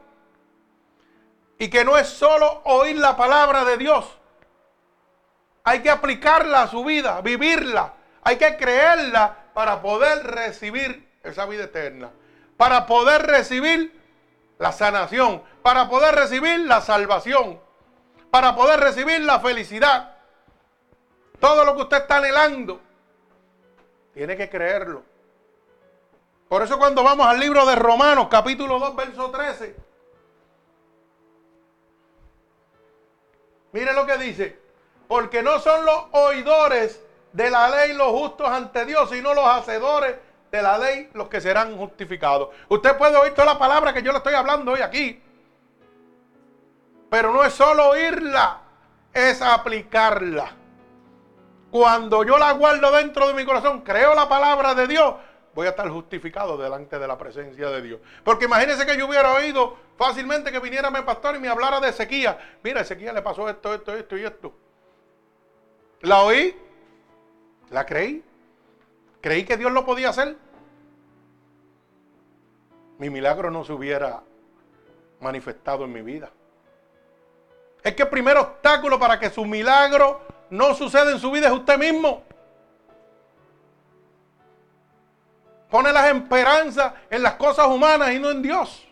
Y 1.57 1.69
que 1.69 1.83
no 1.83 1.97
es 1.97 2.07
solo 2.07 2.61
oír 2.65 2.97
la 2.97 3.17
palabra 3.17 3.65
de 3.65 3.77
Dios. 3.77 4.17
Hay 5.63 5.81
que 5.81 5.89
aplicarla 5.89 6.63
a 6.63 6.67
su 6.67 6.83
vida, 6.83 7.19
vivirla. 7.21 7.95
Hay 8.23 8.37
que 8.37 8.57
creerla 8.57 9.45
para 9.53 9.81
poder 9.81 10.23
recibir 10.23 11.08
esa 11.29 11.45
vida 11.45 11.65
eterna. 11.65 12.11
Para 12.57 12.85
poder 12.85 13.23
recibir 13.23 13.97
la 14.57 14.71
sanación. 14.71 15.41
Para 15.61 15.89
poder 15.89 16.15
recibir 16.15 16.59
la 16.61 16.81
salvación. 16.81 17.59
Para 18.31 18.55
poder 18.55 18.79
recibir 18.79 19.21
la 19.21 19.39
felicidad. 19.39 20.15
Todo 21.39 21.63
lo 21.65 21.75
que 21.75 21.83
usted 21.83 21.97
está 21.97 22.17
anhelando. 22.17 22.81
Tiene 24.13 24.35
que 24.35 24.49
creerlo. 24.49 25.03
Por 26.47 26.63
eso 26.63 26.77
cuando 26.77 27.03
vamos 27.03 27.27
al 27.27 27.39
libro 27.39 27.65
de 27.65 27.75
Romanos 27.75 28.27
capítulo 28.29 28.79
2 28.79 28.95
verso 28.95 29.29
13 29.29 29.75
Mire 33.71 33.93
lo 33.93 34.05
que 34.05 34.17
dice. 34.17 34.59
Porque 35.07 35.41
no 35.41 35.59
son 35.59 35.85
los 35.85 36.05
oidores 36.11 37.01
de 37.33 37.49
la 37.49 37.69
ley 37.69 37.93
los 37.93 38.09
justos 38.09 38.47
ante 38.47 38.85
Dios, 38.85 39.09
sino 39.09 39.33
los 39.33 39.45
hacedores 39.45 40.15
de 40.51 40.61
la 40.61 40.77
ley 40.77 41.09
los 41.13 41.27
que 41.29 41.41
serán 41.41 41.77
justificados. 41.77 42.49
Usted 42.67 42.97
puede 42.97 43.17
oír 43.17 43.33
toda 43.33 43.53
la 43.53 43.59
palabra 43.59 43.93
que 43.93 44.01
yo 44.01 44.11
le 44.11 44.17
estoy 44.17 44.33
hablando 44.33 44.71
hoy 44.71 44.81
aquí. 44.81 45.21
Pero 47.09 47.33
no 47.33 47.43
es 47.43 47.53
solo 47.53 47.89
oírla, 47.89 48.61
es 49.13 49.41
aplicarla. 49.41 50.51
Cuando 51.71 52.23
yo 52.23 52.37
la 52.37 52.51
guardo 52.53 52.91
dentro 52.91 53.27
de 53.27 53.33
mi 53.33 53.45
corazón, 53.45 53.81
creo 53.81 54.15
la 54.15 54.27
palabra 54.27 54.73
de 54.73 54.87
Dios, 54.87 55.15
voy 55.53 55.67
a 55.67 55.71
estar 55.71 55.89
justificado 55.89 56.57
delante 56.57 56.97
de 56.97 57.07
la 57.07 57.17
presencia 57.17 57.69
de 57.69 57.81
Dios. 57.81 57.99
Porque 58.23 58.45
imagínense 58.45 58.85
que 58.85 58.97
yo 58.97 59.07
hubiera 59.07 59.33
oído 59.33 59.77
fácilmente 59.97 60.51
que 60.51 60.59
viniera 60.59 60.89
mi 60.89 61.01
pastor 61.01 61.35
y 61.35 61.39
me 61.39 61.47
hablara 61.47 61.79
de 61.79 61.93
sequía. 61.93 62.39
Mira, 62.63 62.83
sequía 62.83 63.13
le 63.13 63.21
pasó 63.21 63.49
esto, 63.49 63.73
esto, 63.73 63.93
esto 63.93 64.17
y 64.17 64.23
esto. 64.23 64.53
La 66.01 66.21
oí, 66.21 66.55
la 67.69 67.85
creí, 67.85 68.23
creí 69.21 69.45
que 69.45 69.57
Dios 69.57 69.71
lo 69.71 69.85
podía 69.85 70.09
hacer. 70.09 70.35
Mi 72.97 73.09
milagro 73.09 73.49
no 73.49 73.63
se 73.63 73.73
hubiera 73.73 74.21
manifestado 75.19 75.85
en 75.85 75.93
mi 75.93 76.01
vida. 76.01 76.29
Es 77.83 77.95
que 77.95 78.03
el 78.03 78.09
primer 78.09 78.37
obstáculo 78.37 78.99
para 78.99 79.19
que 79.19 79.29
su 79.29 79.45
milagro 79.45 80.21
no 80.49 80.73
suceda 80.73 81.11
en 81.11 81.19
su 81.19 81.31
vida 81.31 81.47
es 81.47 81.53
usted 81.53 81.77
mismo. 81.77 82.23
Pone 85.69 85.93
las 85.93 86.13
esperanzas 86.13 86.93
en 87.09 87.23
las 87.23 87.35
cosas 87.35 87.67
humanas 87.67 88.11
y 88.11 88.19
no 88.19 88.31
en 88.31 88.41
Dios. 88.41 88.87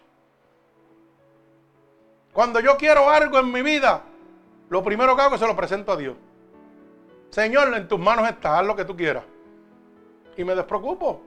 Cuando 2.32 2.60
yo 2.60 2.78
quiero 2.78 3.10
algo 3.10 3.40
en 3.40 3.52
mi 3.52 3.64
vida, 3.64 4.04
lo 4.70 4.84
primero 4.84 5.16
que 5.16 5.22
hago 5.24 5.36
es 5.36 5.42
se 5.42 5.48
lo 5.48 5.56
presento 5.56 5.92
a 5.92 5.98
Dios. 5.98 6.16
Señor, 7.32 7.76
en 7.76 7.88
tus 7.88 8.00
manos 8.00 8.30
está, 8.30 8.60
haz 8.60 8.66
lo 8.66 8.76
que 8.76 8.86
tú 8.86 8.96
quieras. 8.96 9.24
Y 10.38 10.44
me 10.44 10.56
despreocupo. 10.56 11.22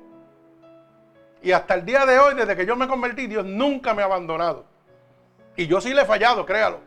Y 1.43 1.53
hasta 1.53 1.75
el 1.75 1.85
día 1.85 2.07
de 2.07 2.19
hoy, 2.19 2.35
desde 2.35 2.57
que 2.57 2.65
yo 2.65 2.77
me 2.77 2.87
convertí, 2.87 3.27
Dios 3.27 3.45
nunca 3.45 3.93
me 3.93 4.03
ha 4.03 4.07
abandonado. 4.07 4.65
Y 5.57 5.67
yo 5.67 5.81
sí 5.81 5.93
le 5.93 6.03
he 6.03 6.05
fallado, 6.05 6.47
créalo. 6.47 6.79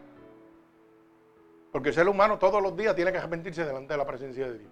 Porque 1.72 1.90
el 1.90 1.96
ser 1.96 2.08
humano 2.08 2.38
todos 2.38 2.62
los 2.62 2.76
días 2.78 2.96
tiene 2.96 3.12
que 3.12 3.18
arrepentirse 3.18 3.66
delante 3.66 3.94
de 3.94 3.98
la 3.98 4.06
presencia 4.06 4.46
de 4.46 4.60
Dios. 4.60 4.72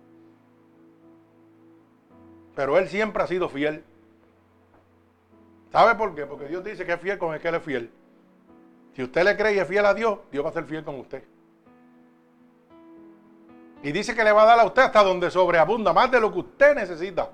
Pero 2.55 2.77
Él 2.77 2.87
siempre 2.87 3.23
ha 3.23 3.27
sido 3.27 3.49
fiel. 3.49 3.83
¿Sabe 5.71 5.95
por 5.95 6.13
qué? 6.13 6.25
Porque 6.25 6.47
Dios 6.47 6.63
dice 6.63 6.85
que 6.85 6.93
es 6.93 6.99
fiel 6.99 7.17
con 7.17 7.33
el 7.33 7.41
que 7.41 7.47
Él 7.47 7.55
es 7.55 7.63
fiel. 7.63 7.91
Si 8.93 9.03
usted 9.03 9.23
le 9.23 9.35
cree 9.35 9.55
y 9.55 9.59
es 9.59 9.67
fiel 9.67 9.85
a 9.85 9.93
Dios, 9.93 10.19
Dios 10.31 10.45
va 10.45 10.49
a 10.49 10.53
ser 10.53 10.65
fiel 10.65 10.83
con 10.83 10.99
usted. 10.99 11.23
Y 13.83 13.91
dice 13.91 14.13
que 14.13 14.23
le 14.23 14.31
va 14.31 14.43
a 14.43 14.45
dar 14.45 14.59
a 14.59 14.65
usted 14.65 14.83
hasta 14.83 15.03
donde 15.03 15.31
sobreabunda, 15.31 15.91
más 15.93 16.11
de 16.11 16.19
lo 16.19 16.31
que 16.31 16.39
usted 16.39 16.75
necesita. 16.75 17.31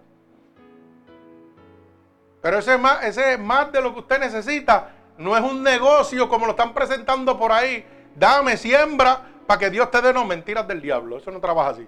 Pero 2.41 2.59
ese 2.59 2.77
más, 2.77 3.03
ese 3.03 3.37
más 3.37 3.71
de 3.71 3.81
lo 3.81 3.93
que 3.93 3.99
usted 3.99 4.19
necesita 4.19 4.91
no 5.17 5.35
es 5.35 5.43
un 5.43 5.63
negocio 5.63 6.29
como 6.29 6.45
lo 6.45 6.51
están 6.51 6.73
presentando 6.73 7.37
por 7.37 7.51
ahí. 7.51 7.85
Dame, 8.15 8.57
siembra, 8.57 9.21
para 9.45 9.59
que 9.59 9.69
Dios 9.69 9.89
te 9.91 10.01
dé 10.01 10.13
no 10.13 10.25
mentiras 10.25 10.67
del 10.67 10.81
diablo. 10.81 11.17
Eso 11.17 11.31
no 11.31 11.39
trabaja 11.39 11.69
así. 11.69 11.87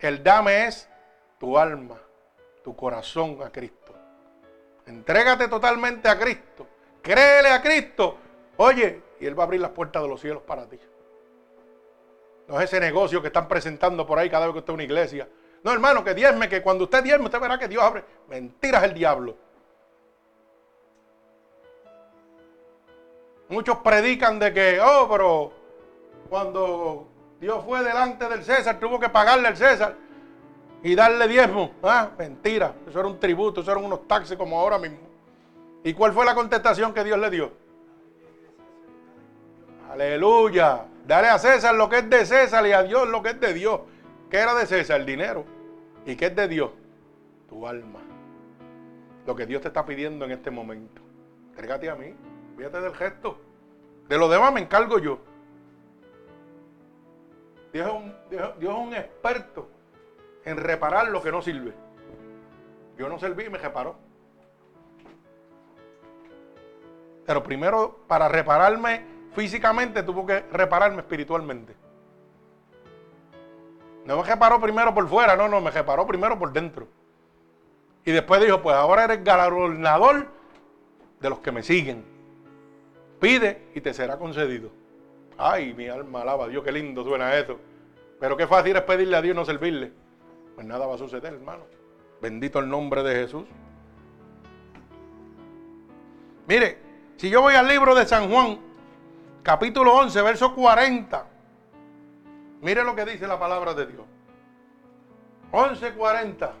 El 0.00 0.22
dame 0.22 0.66
es 0.66 0.88
tu 1.38 1.58
alma, 1.58 1.96
tu 2.62 2.76
corazón 2.76 3.38
a 3.44 3.50
Cristo. 3.50 3.94
Entrégate 4.86 5.48
totalmente 5.48 6.08
a 6.08 6.18
Cristo. 6.18 6.66
Créele 7.02 7.50
a 7.50 7.60
Cristo. 7.60 8.18
Oye, 8.56 9.02
y 9.20 9.26
Él 9.26 9.38
va 9.38 9.42
a 9.42 9.46
abrir 9.46 9.60
las 9.60 9.70
puertas 9.70 10.02
de 10.02 10.08
los 10.08 10.20
cielos 10.20 10.42
para 10.42 10.66
ti. 10.66 10.78
No 12.46 12.60
es 12.60 12.64
ese 12.64 12.78
negocio 12.78 13.20
que 13.20 13.28
están 13.28 13.48
presentando 13.48 14.06
por 14.06 14.18
ahí 14.18 14.30
cada 14.30 14.46
vez 14.46 14.52
que 14.52 14.58
usted 14.60 14.72
es 14.72 14.74
una 14.74 14.84
iglesia. 14.84 15.28
No, 15.66 15.72
hermano, 15.72 16.04
que 16.04 16.14
diezme, 16.14 16.48
que 16.48 16.62
cuando 16.62 16.84
usted 16.84 17.02
diezme, 17.02 17.24
usted 17.24 17.40
verá 17.40 17.58
que 17.58 17.66
Dios 17.66 17.82
abre. 17.82 18.04
Mentiras 18.28 18.84
el 18.84 18.94
diablo. 18.94 19.36
Muchos 23.48 23.78
predican 23.78 24.38
de 24.38 24.54
que, 24.54 24.78
oh, 24.80 25.08
pero 25.10 25.52
cuando 26.30 27.08
Dios 27.40 27.64
fue 27.64 27.82
delante 27.82 28.28
del 28.28 28.44
César, 28.44 28.78
tuvo 28.78 29.00
que 29.00 29.08
pagarle 29.08 29.48
al 29.48 29.56
César 29.56 29.96
y 30.84 30.94
darle 30.94 31.26
diezmo. 31.26 31.72
Ah, 31.82 32.10
mentira. 32.16 32.72
Eso 32.88 33.00
era 33.00 33.08
un 33.08 33.18
tributo, 33.18 33.62
eso 33.62 33.72
eran 33.72 33.86
unos 33.86 34.06
taxes 34.06 34.36
como 34.38 34.60
ahora 34.60 34.78
mismo. 34.78 35.00
¿Y 35.82 35.94
cuál 35.94 36.12
fue 36.12 36.24
la 36.24 36.36
contestación 36.36 36.94
que 36.94 37.02
Dios 37.02 37.18
le 37.18 37.28
dio? 37.28 37.50
Aleluya. 39.90 40.84
Dale 41.04 41.26
a 41.26 41.40
César 41.40 41.74
lo 41.74 41.88
que 41.88 41.98
es 41.98 42.08
de 42.08 42.24
César 42.24 42.64
y 42.68 42.70
a 42.70 42.84
Dios 42.84 43.08
lo 43.08 43.20
que 43.20 43.30
es 43.30 43.40
de 43.40 43.52
Dios. 43.52 43.80
¿Qué 44.30 44.36
era 44.36 44.54
de 44.54 44.64
César? 44.66 45.00
El 45.00 45.06
dinero. 45.06 45.55
¿Y 46.06 46.14
qué 46.14 46.26
es 46.26 46.36
de 46.36 46.46
Dios? 46.46 46.70
Tu 47.48 47.66
alma. 47.66 48.00
Lo 49.26 49.34
que 49.34 49.44
Dios 49.44 49.60
te 49.60 49.68
está 49.68 49.84
pidiendo 49.84 50.24
en 50.24 50.30
este 50.30 50.52
momento. 50.52 51.02
Entrégate 51.50 51.90
a 51.90 51.96
mí. 51.96 52.14
Fíjate 52.56 52.80
del 52.80 52.94
gesto. 52.94 53.40
De 54.08 54.16
lo 54.16 54.28
demás 54.28 54.52
me 54.52 54.60
encargo 54.60 55.00
yo. 55.00 55.18
Dios 57.72 57.88
es, 57.88 57.92
un, 57.92 58.14
Dios, 58.30 58.58
Dios 58.60 58.72
es 58.72 58.78
un 58.78 58.94
experto 58.94 59.68
en 60.44 60.56
reparar 60.56 61.08
lo 61.08 61.20
que 61.20 61.32
no 61.32 61.42
sirve. 61.42 61.74
Yo 62.96 63.08
no 63.08 63.18
serví 63.18 63.44
y 63.44 63.50
me 63.50 63.58
reparó. 63.58 63.96
Pero 67.26 67.42
primero, 67.42 67.98
para 68.06 68.28
repararme 68.28 69.04
físicamente, 69.34 70.04
tuvo 70.04 70.24
que 70.24 70.40
repararme 70.52 71.00
espiritualmente. 71.00 71.74
No 74.06 74.18
me 74.18 74.22
reparó 74.22 74.60
primero 74.60 74.94
por 74.94 75.08
fuera, 75.08 75.36
no, 75.36 75.48
no, 75.48 75.60
me 75.60 75.72
reparó 75.72 76.06
primero 76.06 76.38
por 76.38 76.52
dentro. 76.52 76.86
Y 78.04 78.12
después 78.12 78.40
dijo, 78.40 78.62
pues 78.62 78.76
ahora 78.76 79.04
eres 79.04 79.24
galardonador 79.24 80.28
de 81.20 81.28
los 81.28 81.40
que 81.40 81.50
me 81.50 81.64
siguen. 81.64 82.04
Pide 83.18 83.66
y 83.74 83.80
te 83.80 83.92
será 83.92 84.16
concedido. 84.16 84.70
Ay, 85.36 85.74
mi 85.74 85.88
alma 85.88 86.22
alaba 86.22 86.44
a 86.44 86.48
Dios, 86.48 86.62
qué 86.62 86.70
lindo 86.70 87.02
suena 87.02 87.36
eso. 87.36 87.58
Pero 88.20 88.36
qué 88.36 88.46
fácil 88.46 88.76
es 88.76 88.82
pedirle 88.82 89.16
a 89.16 89.22
Dios 89.22 89.34
y 89.34 89.38
no 89.38 89.44
servirle. 89.44 89.92
Pues 90.54 90.64
nada 90.66 90.86
va 90.86 90.94
a 90.94 90.98
suceder, 90.98 91.34
hermano. 91.34 91.64
Bendito 92.22 92.60
el 92.60 92.68
nombre 92.68 93.02
de 93.02 93.14
Jesús. 93.14 93.44
Mire, 96.46 96.78
si 97.16 97.28
yo 97.28 97.42
voy 97.42 97.54
al 97.54 97.66
libro 97.66 97.94
de 97.96 98.06
San 98.06 98.30
Juan, 98.30 98.60
capítulo 99.42 99.94
11, 99.96 100.22
verso 100.22 100.54
40, 100.54 101.26
mire 102.60 102.84
lo 102.84 102.94
que 102.94 103.04
dice 103.04 103.26
la 103.26 103.38
palabra 103.38 103.74
de 103.74 103.86
Dios. 103.86 104.06
11:40. 105.52 106.52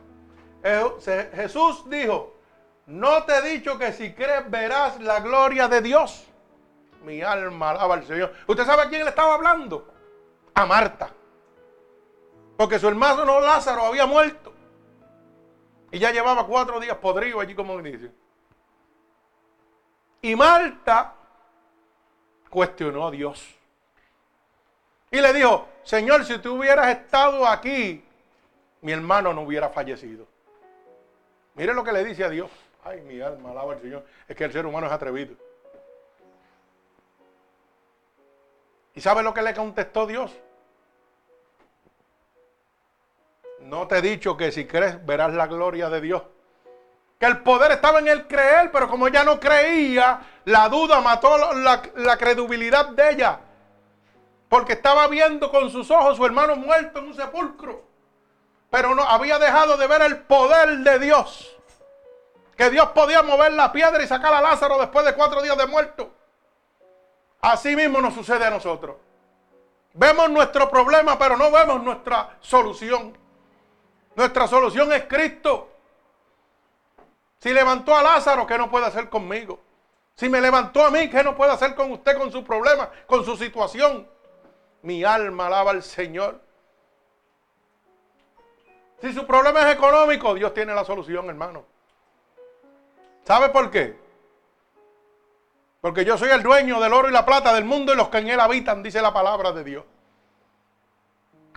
Jesús 1.34 1.88
dijo, 1.88 2.34
no 2.86 3.24
te 3.24 3.36
he 3.36 3.42
dicho 3.42 3.78
que 3.78 3.92
si 3.92 4.12
crees 4.14 4.48
verás 4.50 5.00
la 5.00 5.20
gloria 5.20 5.68
de 5.68 5.80
Dios. 5.80 6.26
Mi 7.02 7.22
alma 7.22 7.70
alaba 7.70 7.94
al 7.94 8.04
Señor. 8.04 8.32
¿Usted 8.46 8.64
sabe 8.64 8.82
a 8.82 8.88
quién 8.88 9.04
le 9.04 9.10
estaba 9.10 9.34
hablando? 9.34 9.92
A 10.54 10.66
Marta. 10.66 11.10
Porque 12.56 12.78
su 12.78 12.88
hermano 12.88 13.40
Lázaro 13.40 13.82
había 13.84 14.06
muerto. 14.06 14.52
Y 15.90 15.98
ya 15.98 16.10
llevaba 16.10 16.46
cuatro 16.46 16.80
días 16.80 16.96
podrido 16.96 17.40
allí 17.40 17.54
como 17.54 17.80
dice. 17.82 18.10
Y 20.22 20.34
Marta 20.34 21.14
cuestionó 22.50 23.06
a 23.06 23.10
Dios. 23.10 23.55
Y 25.16 25.20
le 25.22 25.32
dijo, 25.32 25.66
Señor, 25.82 26.26
si 26.26 26.36
tú 26.40 26.58
hubieras 26.58 26.88
estado 26.88 27.46
aquí, 27.46 28.04
mi 28.82 28.92
hermano 28.92 29.32
no 29.32 29.40
hubiera 29.40 29.70
fallecido. 29.70 30.26
Mire 31.54 31.72
lo 31.72 31.82
que 31.82 31.92
le 31.92 32.04
dice 32.04 32.22
a 32.22 32.28
Dios. 32.28 32.50
Ay, 32.84 33.00
mi 33.00 33.18
alma, 33.22 33.52
alaba 33.52 33.72
al 33.72 33.80
Señor. 33.80 34.04
Es 34.28 34.36
que 34.36 34.44
el 34.44 34.52
ser 34.52 34.66
humano 34.66 34.88
es 34.88 34.92
atrevido. 34.92 35.34
¿Y 38.94 39.00
sabe 39.00 39.22
lo 39.22 39.32
que 39.32 39.40
le 39.40 39.54
contestó 39.54 40.06
Dios? 40.06 40.36
No 43.60 43.88
te 43.88 43.96
he 43.96 44.02
dicho 44.02 44.36
que 44.36 44.52
si 44.52 44.66
crees 44.66 45.02
verás 45.06 45.32
la 45.32 45.46
gloria 45.46 45.88
de 45.88 46.02
Dios. 46.02 46.24
Que 47.18 47.24
el 47.24 47.38
poder 47.38 47.72
estaba 47.72 48.00
en 48.00 48.08
el 48.08 48.26
creer, 48.26 48.70
pero 48.70 48.86
como 48.86 49.08
ella 49.08 49.24
no 49.24 49.40
creía, 49.40 50.20
la 50.44 50.68
duda 50.68 51.00
mató 51.00 51.54
la, 51.54 52.18
credibilidad 52.18 52.90
de 52.90 53.12
ella. 53.12 53.40
Porque 54.48 54.74
estaba 54.74 55.08
viendo 55.08 55.50
con 55.50 55.70
sus 55.70 55.90
ojos 55.90 56.16
su 56.16 56.24
hermano 56.24 56.56
muerto 56.56 57.00
en 57.00 57.06
un 57.06 57.14
sepulcro. 57.14 57.82
Pero 58.70 58.94
no 58.94 59.02
había 59.02 59.38
dejado 59.38 59.76
de 59.76 59.86
ver 59.86 60.02
el 60.02 60.18
poder 60.18 60.78
de 60.78 60.98
Dios. 60.98 61.56
Que 62.56 62.70
Dios 62.70 62.88
podía 62.90 63.22
mover 63.22 63.52
la 63.52 63.72
piedra 63.72 64.02
y 64.02 64.06
sacar 64.06 64.32
a 64.32 64.40
Lázaro 64.40 64.78
después 64.78 65.04
de 65.04 65.14
cuatro 65.14 65.42
días 65.42 65.56
de 65.58 65.66
muerto. 65.66 66.10
Así 67.40 67.76
mismo 67.76 68.00
nos 68.00 68.14
sucede 68.14 68.44
a 68.44 68.50
nosotros. 68.50 68.96
Vemos 69.92 70.28
nuestro 70.30 70.68
problema, 70.68 71.18
pero 71.18 71.36
no 71.36 71.50
vemos 71.50 71.82
nuestra 71.82 72.36
solución. 72.40 73.16
Nuestra 74.14 74.46
solución 74.46 74.92
es 74.92 75.04
Cristo. 75.04 75.70
Si 77.38 77.52
levantó 77.52 77.94
a 77.96 78.02
Lázaro, 78.02 78.46
¿qué 78.46 78.58
no 78.58 78.70
puede 78.70 78.86
hacer 78.86 79.08
conmigo? 79.08 79.60
Si 80.14 80.28
me 80.28 80.40
levantó 80.40 80.84
a 80.84 80.90
mí, 80.90 81.10
¿qué 81.10 81.22
no 81.22 81.36
puede 81.36 81.52
hacer 81.52 81.74
con 81.74 81.92
usted, 81.92 82.16
con 82.16 82.32
su 82.32 82.42
problema, 82.42 82.90
con 83.06 83.24
su 83.24 83.36
situación? 83.36 84.08
Mi 84.86 85.02
alma 85.02 85.48
alaba 85.48 85.72
al 85.72 85.82
Señor. 85.82 86.40
Si 89.00 89.12
su 89.12 89.26
problema 89.26 89.68
es 89.68 89.74
económico, 89.74 90.32
Dios 90.32 90.54
tiene 90.54 90.72
la 90.76 90.84
solución, 90.84 91.28
hermano. 91.28 91.64
¿Sabe 93.24 93.48
por 93.48 93.68
qué? 93.72 93.98
Porque 95.80 96.04
yo 96.04 96.16
soy 96.16 96.28
el 96.30 96.40
dueño 96.40 96.78
del 96.78 96.92
oro 96.92 97.08
y 97.08 97.12
la 97.12 97.26
plata 97.26 97.52
del 97.52 97.64
mundo 97.64 97.92
y 97.92 97.96
los 97.96 98.10
que 98.10 98.18
en 98.18 98.28
él 98.28 98.38
habitan, 98.38 98.80
dice 98.80 99.02
la 99.02 99.12
palabra 99.12 99.50
de 99.50 99.64
Dios. 99.64 99.84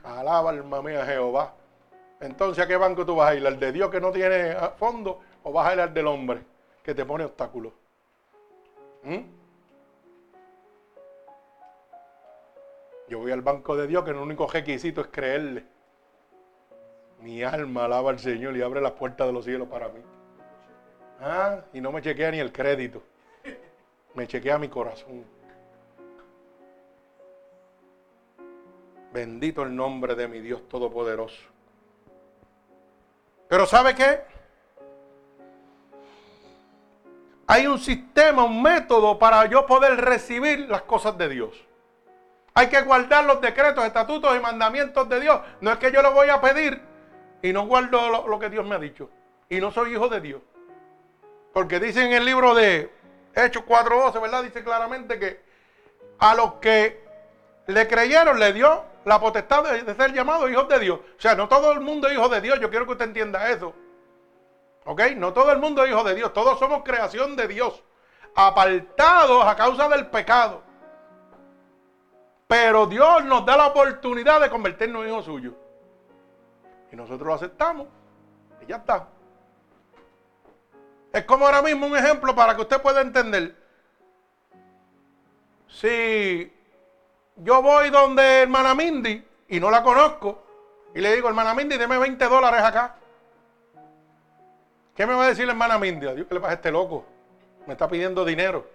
Alaba 0.04 0.50
alma 0.50 0.82
mía 0.82 1.06
Jehová. 1.06 1.54
Entonces, 2.22 2.64
¿a 2.64 2.68
qué 2.68 2.78
banco 2.78 3.06
tú 3.06 3.16
vas 3.16 3.30
a 3.30 3.36
ir? 3.36 3.46
¿Al 3.46 3.60
de 3.60 3.72
Dios 3.72 3.92
que 3.92 4.02
no 4.02 4.12
tiene 4.12 4.56
fondo 4.78 5.22
o 5.44 5.54
vas 5.54 5.68
a 5.68 5.74
ir 5.76 5.82
al 5.82 5.94
del 5.94 6.08
hombre 6.08 6.44
que 6.82 6.96
te 6.96 7.06
pone 7.06 7.26
obstáculos? 7.26 7.74
¿Mm? 9.04 9.39
Yo 13.10 13.20
voy 13.20 13.32
al 13.32 13.42
banco 13.42 13.76
de 13.76 13.88
Dios 13.88 14.04
que 14.04 14.12
el 14.12 14.18
único 14.18 14.48
requisito 14.48 15.02
es 15.02 15.08
creerle. 15.08 15.66
Mi 17.22 17.44
alma 17.44 17.86
alaba 17.86 18.12
al 18.12 18.20
Señor 18.20 18.56
y 18.56 18.62
abre 18.62 18.80
las 18.82 18.92
puertas 18.94 19.28
de 19.28 19.34
los 19.34 19.44
cielos 19.44 19.68
para 19.68 19.90
mí. 19.90 20.00
Ah, 21.20 21.62
y 21.74 21.82
no 21.82 21.92
me 21.92 22.02
chequea 22.02 22.32
ni 22.32 22.40
el 22.40 22.52
crédito. 22.52 23.02
Me 24.14 24.28
chequea 24.28 24.58
mi 24.60 24.70
corazón. 24.70 25.26
Bendito 29.12 29.64
el 29.64 29.76
nombre 29.76 30.14
de 30.14 30.28
mi 30.28 30.40
Dios 30.40 30.68
Todopoderoso. 30.70 31.42
Pero 33.48 33.66
¿sabe 33.66 33.96
qué? 33.96 34.22
Hay 37.48 37.66
un 37.66 37.80
sistema, 37.80 38.44
un 38.44 38.62
método 38.62 39.18
para 39.18 39.48
yo 39.48 39.66
poder 39.66 39.96
recibir 40.00 40.70
las 40.70 40.84
cosas 40.84 41.18
de 41.18 41.30
Dios. 41.30 41.69
Hay 42.60 42.68
que 42.68 42.82
guardar 42.82 43.24
los 43.24 43.40
decretos, 43.40 43.86
estatutos 43.86 44.36
y 44.36 44.40
mandamientos 44.42 45.08
de 45.08 45.22
Dios. 45.22 45.40
No 45.62 45.72
es 45.72 45.78
que 45.78 45.94
yo 45.94 46.02
lo 46.02 46.12
voy 46.12 46.28
a 46.28 46.42
pedir 46.42 46.82
y 47.42 47.54
no 47.54 47.66
guardo 47.66 48.28
lo, 48.28 48.38
que 48.38 48.50
Dios 48.50 48.66
me 48.66 48.76
ha 48.76 48.80
dicho. 48.80 49.10
Y 49.48 49.62
no 49.62 49.72
soy 49.72 49.94
hijo 49.94 50.10
de 50.10 50.20
Dios. 50.20 50.42
Porque 51.54 51.80
dice 51.80 52.04
en 52.04 52.12
el 52.12 52.26
libro 52.26 52.54
de 52.54 52.92
Hechos 53.34 53.64
4.12, 53.66 54.22
¿verdad? 54.22 54.44
Dice 54.44 54.62
claramente 54.62 55.18
que 55.18 55.42
a 56.20 56.36
los 56.36 56.56
que 56.56 57.02
le 57.68 57.88
creyeron 57.88 58.38
le 58.38 58.52
dio 58.52 58.84
la 59.06 59.22
potestad 59.22 59.64
de, 59.64 59.96
ser 59.96 60.12
llamados 60.12 60.52
hijos 60.52 60.68
de 60.68 60.80
Dios. 60.80 61.00
O 61.18 61.22
sea, 61.22 61.36
no 61.36 61.48
todo 61.48 61.72
el 61.72 61.80
mundo 61.80 62.10
es 62.10 62.16
hijo 62.16 62.28
de 62.28 62.42
Dios. 62.42 62.60
Yo 62.60 62.70
quiero 62.70 62.86
que 62.86 62.92
usted 62.92 63.06
entienda 63.06 63.52
eso. 63.52 63.74
¿Ok? 64.84 65.02
No 65.16 65.32
todo 65.32 65.54
el 65.54 65.60
mundo 65.60 65.86
es 65.86 65.92
hijo 65.92 66.04
de 66.04 66.14
Dios. 66.14 66.34
Todos 66.34 66.60
somos 66.60 66.84
creación 66.84 67.38
de 67.38 67.48
Dios. 67.48 67.82
Apartados 68.36 69.46
a 69.46 69.56
causa 69.56 69.88
del 69.88 70.08
pecado. 70.08 70.68
Pero 72.50 72.88
Dios 72.88 73.24
nos 73.26 73.46
da 73.46 73.56
la 73.56 73.68
oportunidad 73.68 74.42
de 74.42 74.50
convertirnos 74.50 75.04
en 75.04 75.10
hijos 75.10 75.26
suyos. 75.26 75.54
Y 76.92 76.96
nosotros 76.96 77.28
lo 77.28 77.36
aceptamos. 77.36 77.88
Y 78.60 78.66
ya 78.66 78.78
está. 78.78 79.08
Es 81.14 81.26
como 81.26 81.46
ahora 81.46 81.62
mismo 81.62 81.86
un 81.86 81.96
ejemplo 81.96 82.34
para 82.34 82.56
que 82.56 82.64
usted 82.64 82.82
pueda 82.82 83.02
entender. 83.02 83.56
Si 85.68 86.52
yo 87.36 87.62
voy 87.62 87.92
donde 87.92 88.42
hermana 88.42 88.74
Mindy 88.74 89.24
y 89.48 89.60
no 89.60 89.70
la 89.70 89.84
conozco 89.84 90.44
y 90.96 91.02
le 91.02 91.14
digo, 91.14 91.28
hermana 91.28 91.54
Mindy, 91.54 91.78
deme 91.78 92.00
20 92.00 92.26
dólares 92.26 92.62
acá. 92.64 92.96
¿Qué 94.96 95.06
me 95.06 95.14
va 95.14 95.26
a 95.26 95.30
decir 95.30 95.46
la 95.46 95.52
hermana 95.52 95.78
Mindy? 95.78 96.08
Adiós, 96.08 96.26
¿qué 96.28 96.34
le 96.34 96.40
pasa 96.40 96.54
a 96.54 96.56
este 96.56 96.72
loco? 96.72 97.06
Me 97.68 97.74
está 97.74 97.88
pidiendo 97.88 98.26
dinero. 98.26 98.66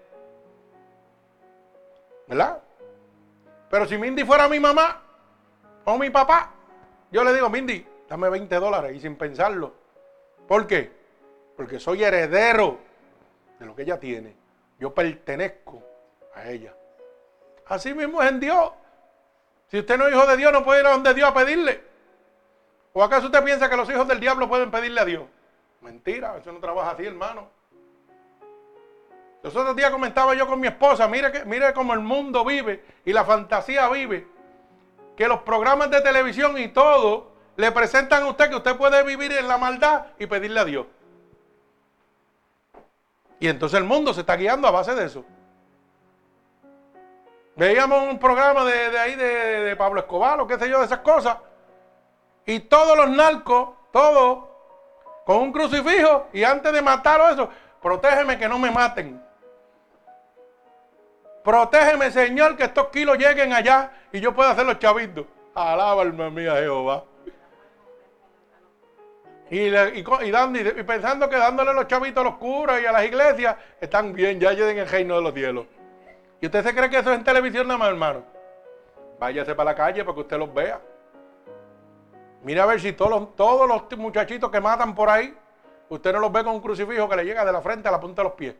¿Verdad? 2.29 2.63
Pero 3.75 3.89
si 3.89 3.99
Mindy 3.99 4.22
fuera 4.22 4.49
mi 4.49 4.61
mamá 4.61 5.03
o 5.85 5.99
mi 5.99 6.09
papá, 6.09 6.53
yo 7.11 7.25
le 7.25 7.35
digo, 7.35 7.51
Mindy, 7.51 7.85
dame 8.09 8.31
20 8.31 8.55
dólares 8.61 8.95
y 8.95 9.01
sin 9.01 9.16
pensarlo. 9.16 9.75
¿Por 10.47 10.68
qué? 10.68 10.93
Porque 11.57 11.81
soy 11.81 12.05
heredero 12.05 12.79
de 13.59 13.66
lo 13.66 13.75
que 13.75 13.83
ella 13.83 13.99
tiene. 13.99 14.37
Yo 14.79 14.95
pertenezco 14.95 15.83
a 16.37 16.49
ella. 16.51 16.72
Así 17.66 17.93
mismo 17.93 18.22
es 18.22 18.31
en 18.31 18.39
Dios. 18.39 18.70
Si 19.66 19.81
usted 19.81 19.99
no 19.99 20.07
es 20.07 20.14
hijo 20.14 20.25
de 20.25 20.37
Dios, 20.37 20.53
no 20.53 20.64
puede 20.64 20.83
ir 20.83 20.87
a 20.87 20.93
donde 20.93 21.12
Dios 21.12 21.29
a 21.29 21.35
pedirle. 21.35 21.83
¿O 22.93 23.03
acaso 23.03 23.27
usted 23.27 23.43
piensa 23.43 23.68
que 23.68 23.77
los 23.77 23.91
hijos 23.91 24.07
del 24.07 24.20
diablo 24.20 24.49
pueden 24.49 24.70
pedirle 24.70 25.01
a 25.01 25.05
Dios? 25.05 25.25
Mentira, 25.81 26.37
eso 26.39 26.53
no 26.53 26.61
trabaja 26.61 26.93
así, 26.93 27.05
hermano. 27.07 27.51
Los 29.45 29.55
otros 29.55 29.76
días 29.76 29.90
comentaba 29.90 30.34
yo 30.34 30.47
con 30.47 30.59
mi 30.59 30.68
esposa, 30.68 31.07
mire, 31.07 31.30
que, 31.30 31.45
mire 31.45 31.74
cómo 31.74 31.92
el 31.92 32.01
mundo 32.01 32.47
vive 32.47 32.82
y 33.05 33.12
la 33.12 33.26
fantasía 33.26 33.86
vive. 33.90 34.26
Que 35.18 35.28
los 35.28 35.42
programas 35.42 35.90
de 35.90 36.01
televisión 36.01 36.57
y 36.57 36.68
todo 36.68 37.30
le 37.57 37.70
presentan 37.70 38.22
a 38.22 38.26
usted 38.26 38.49
que 38.49 38.57
usted 38.57 38.74
puede 38.74 39.03
vivir 39.03 39.32
en 39.32 39.47
la 39.47 39.59
maldad 39.59 40.07
y 40.18 40.26
pedirle 40.26 40.61
a 40.61 40.64
Dios. 40.64 40.86
Y 43.38 43.49
entonces 43.49 43.78
el 43.78 43.84
mundo 43.84 44.14
se 44.14 44.20
está 44.20 44.34
guiando 44.34 44.66
a 44.66 44.70
base 44.70 44.95
de 44.95 45.05
eso. 45.05 45.26
Veíamos 47.55 48.03
un 48.11 48.18
programa 48.18 48.64
de, 48.64 48.99
ahí 48.99 49.14
de, 49.14 49.76
Pablo 49.76 50.01
Escobar 50.01 50.40
o 50.40 50.47
qué 50.47 50.59
sé 50.59 50.70
yo, 50.70 50.78
de 50.78 50.86
esas 50.86 51.01
cosas. 51.01 51.36
Y 52.47 52.61
todos 52.61 52.97
los 52.97 53.11
narcos, 53.11 53.74
todos, 53.92 54.45
con 55.26 55.36
un 55.36 55.53
crucifijo 55.53 56.28
y 56.32 56.45
antes 56.45 56.72
de 56.72 56.80
matarlo 56.80 57.28
eso, 57.28 57.51
protégeme 57.82 58.38
que 58.38 58.49
no 58.49 58.59
me 58.59 58.70
maten. 58.70 59.22
Protégeme, 61.45 62.11
Señor, 62.11 62.57
que 62.57 62.64
estos 62.64 62.88
kilos 62.88 63.18
lleguen 63.18 63.53
allá 63.53 63.92
y 64.11 64.18
yo 64.18 64.34
pueda 64.34 64.53
hacer 64.53 64.64
los 64.64 64.78
chavitos. 64.78 65.26
Alaba, 65.55 66.01
alma 66.01 66.30
mía, 66.30 66.57
Jehová. 66.57 67.05
Y, 69.51 69.70
pensando 70.84 71.28
que 71.28 71.36
dándole 71.36 71.74
los 71.74 71.86
chavitos 71.86 72.22
a 72.22 72.24
los 72.24 72.36
curas 72.36 72.80
y 72.80 72.86
a 72.86 72.92
las 72.92 73.05
iglesias, 73.05 73.57
están 73.78 74.14
bien, 74.14 74.40
ya 74.40 74.53
lleguen 74.53 74.78
el 74.78 74.88
reino 74.88 75.16
de 75.16 75.22
los 75.22 75.34
cielos. 75.34 75.66
¿Y 76.40 76.47
usted 76.47 76.64
se 76.64 76.74
cree 76.74 76.88
que 76.88 76.99
eso 76.99 77.12
es 77.12 77.18
en 77.18 77.24
televisión 77.24 77.68
nada 77.68 77.78
más, 77.78 77.88
hermano? 77.90 78.22
Váyase 79.20 79.55
para 79.55 79.72
la 79.72 79.76
calle 79.76 80.03
para 80.03 80.14
que 80.14 80.20
usted 80.22 80.38
los 80.38 80.53
vea. 80.53 80.80
Mira 82.42 82.62
a 82.62 82.66
ver 82.66 82.80
si 82.80 82.95
todos 82.95 83.68
los 83.68 83.99
muchachitos 83.99 84.51
que 84.51 84.61
matan 84.62 84.95
por 84.95 85.11
ahí, 85.11 85.36
usted 85.90 86.11
no 86.14 86.20
los 86.20 86.32
ve 86.32 86.42
con 86.42 86.55
un 86.55 86.61
crucifijo 86.62 87.07
que 87.07 87.16
le 87.16 87.24
llega 87.26 87.45
de 87.45 87.53
la 87.53 87.61
frente 87.61 87.86
a 87.86 87.92
la 87.92 88.01
punta 88.01 88.22
de 88.22 88.28
los 88.28 88.36
pies. 88.36 88.57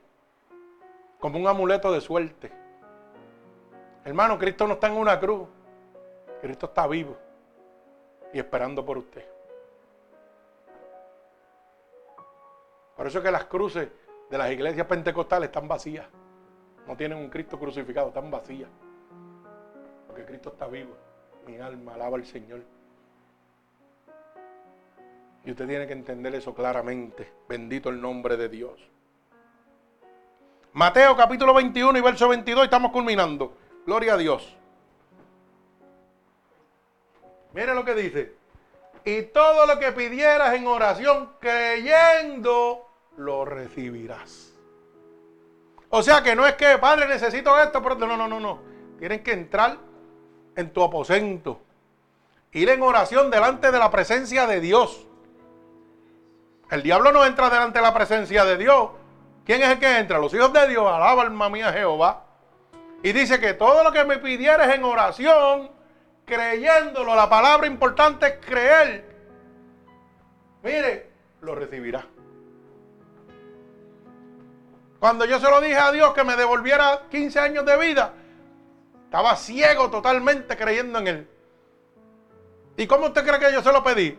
Como 1.19 1.39
un 1.39 1.49
amuleto 1.49 1.91
de 1.91 2.03
suerte. 2.03 2.64
Hermano, 4.05 4.39
Cristo 4.39 4.67
no 4.67 4.75
está 4.75 4.89
en 4.89 4.97
una 4.97 5.19
cruz. 5.19 5.49
Cristo 6.41 6.67
está 6.67 6.87
vivo 6.87 7.17
y 8.33 8.39
esperando 8.39 8.85
por 8.85 8.99
usted. 8.99 9.25
Por 12.97 13.07
eso 13.07 13.19
es 13.19 13.25
que 13.25 13.31
las 13.31 13.47
cruces 13.47 13.89
de 14.31 14.39
las 14.39 14.51
iglesias 14.51 14.87
pentecostales 14.87 15.49
están 15.49 15.67
vacías. 15.67 16.07
No 16.87 16.97
tienen 16.97 17.19
un 17.19 17.31
Cristo 17.31 17.59
crucificado, 17.59 18.09
están 18.09 18.31
vacías. 18.31 18.69
Porque 20.07 20.25
Cristo 20.25 20.51
está 20.51 20.67
vivo. 20.67 20.95
Mi 21.47 21.57
alma 21.59 21.95
alaba 21.95 22.17
al 22.17 22.27
Señor. 22.27 22.63
Y 25.45 25.51
usted 25.51 25.67
tiene 25.67 25.87
que 25.87 25.93
entender 25.93 26.35
eso 26.35 26.55
claramente. 26.55 27.33
Bendito 27.49 27.89
el 27.89 28.01
nombre 28.01 28.37
de 28.37 28.49
Dios. 28.49 28.81
Mateo 30.73 31.17
capítulo 31.17 31.55
21 31.55 31.99
y 31.99 32.03
verso 32.03 32.29
22, 32.29 32.65
estamos 32.65 32.91
culminando. 32.91 33.57
Gloria 33.87 34.15
a 34.15 34.17
Dios. 34.17 34.57
Mire 37.53 37.75
lo 37.75 37.85
que 37.85 37.95
dice. 37.95 38.37
Y 39.05 39.23
todo 39.23 39.67
lo 39.67 39.79
que 39.79 39.93
pidieras 39.93 40.55
en 40.55 40.67
oración, 40.67 41.35
creyendo, 41.39 42.89
lo 43.17 43.45
recibirás. 43.45 44.55
O 45.91 46.03
sea 46.03 46.23
que 46.23 46.35
no 46.35 46.47
es 46.47 46.55
que, 46.55 46.79
Padre, 46.79 47.07
necesito 47.07 47.57
esto, 47.61 47.83
pero 47.83 47.95
no, 47.97 48.17
no, 48.17 48.27
no, 48.27 48.41
no. 48.41 48.63
Tienen 48.99 49.23
que 49.23 49.33
entrar 49.33 49.77
en 50.57 50.73
tu 50.73 50.83
aposento. 50.83 51.61
Ir 52.53 52.69
en 52.71 52.83
oración 52.83 53.31
delante 53.31 53.71
de 53.71 53.79
la 53.79 53.91
presencia 53.91 54.47
de 54.47 54.61
Dios. 54.61 55.07
El 56.71 56.83
diablo 56.83 57.13
no 57.13 57.25
entra 57.25 57.51
delante 57.51 57.79
de 57.79 57.85
la 57.85 57.95
presencia 57.95 58.45
de 58.45 58.57
Dios. 58.57 58.91
¿Quién 59.45 59.63
es 59.63 59.69
el 59.69 59.79
que 59.79 59.99
entra? 59.99 60.19
Los 60.19 60.33
hijos 60.35 60.53
de 60.53 60.67
Dios. 60.69 60.85
Alaba 60.87 61.23
alma 61.23 61.49
mía 61.51 61.73
Jehová. 61.73 62.24
Y 63.05 63.13
dice 63.13 63.39
que 63.39 63.53
todo 63.53 63.85
lo 63.85 63.93
que 63.93 64.03
me 64.03 64.17
pidieres 64.17 64.67
en 64.75 64.83
oración, 64.83 65.71
creyéndolo, 66.25 67.15
la 67.15 67.29
palabra 67.29 67.67
importante 67.67 68.27
es 68.27 68.37
creer. 68.47 69.05
Mire, 70.63 71.11
lo 71.43 71.55
recibirá. 71.55 72.07
Cuando 74.99 75.27
yo 75.27 75.39
se 75.39 75.51
lo 75.51 75.61
dije 75.61 75.77
a 75.77 75.93
Dios 75.93 76.15
que 76.15 76.25
me 76.25 76.35
devolviera 76.35 77.03
15 77.11 77.41
años 77.41 77.67
de 77.67 77.77
vida, 77.77 78.15
estaba 79.05 79.37
ciego 79.37 79.91
totalmente 79.91 80.57
creyendo 80.57 80.99
en 81.01 81.07
Él. 81.07 81.29
¿Y 82.79 82.87
cómo 82.87 83.09
usted 83.09 83.23
cree 83.23 83.39
que 83.39 83.53
yo 83.53 83.61
se 83.61 83.71
lo 83.71 83.85
pedí? 83.85 84.19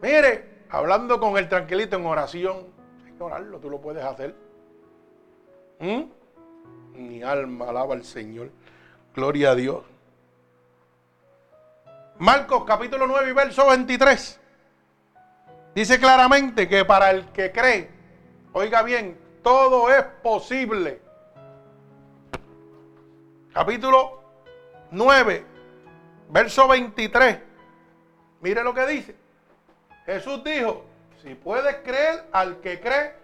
Mire, 0.00 0.64
hablando 0.70 1.20
con 1.20 1.36
el 1.36 1.50
tranquilito 1.50 1.96
en 1.96 2.06
oración. 2.06 2.66
Señor, 3.04 3.60
tú 3.60 3.68
lo 3.68 3.78
puedes 3.78 4.02
hacer. 4.02 4.34
¿Mm? 5.80 6.23
Mi 6.94 7.22
alma 7.22 7.68
alaba 7.68 7.94
al 7.94 8.04
Señor. 8.04 8.50
Gloria 9.14 9.50
a 9.50 9.54
Dios. 9.54 9.82
Marcos 12.18 12.64
capítulo 12.64 13.06
9 13.06 13.30
y 13.30 13.32
verso 13.32 13.66
23. 13.66 14.40
Dice 15.74 15.98
claramente 15.98 16.68
que 16.68 16.84
para 16.84 17.10
el 17.10 17.26
que 17.32 17.50
cree, 17.50 17.90
oiga 18.52 18.82
bien, 18.82 19.18
todo 19.42 19.90
es 19.90 20.04
posible. 20.22 21.00
Capítulo 23.52 24.20
9, 24.92 25.44
verso 26.30 26.68
23. 26.68 27.38
Mire 28.40 28.62
lo 28.62 28.72
que 28.72 28.86
dice. 28.86 29.16
Jesús 30.06 30.44
dijo, 30.44 30.84
si 31.22 31.34
puedes 31.34 31.76
creer 31.76 32.24
al 32.30 32.60
que 32.60 32.80
cree, 32.80 33.14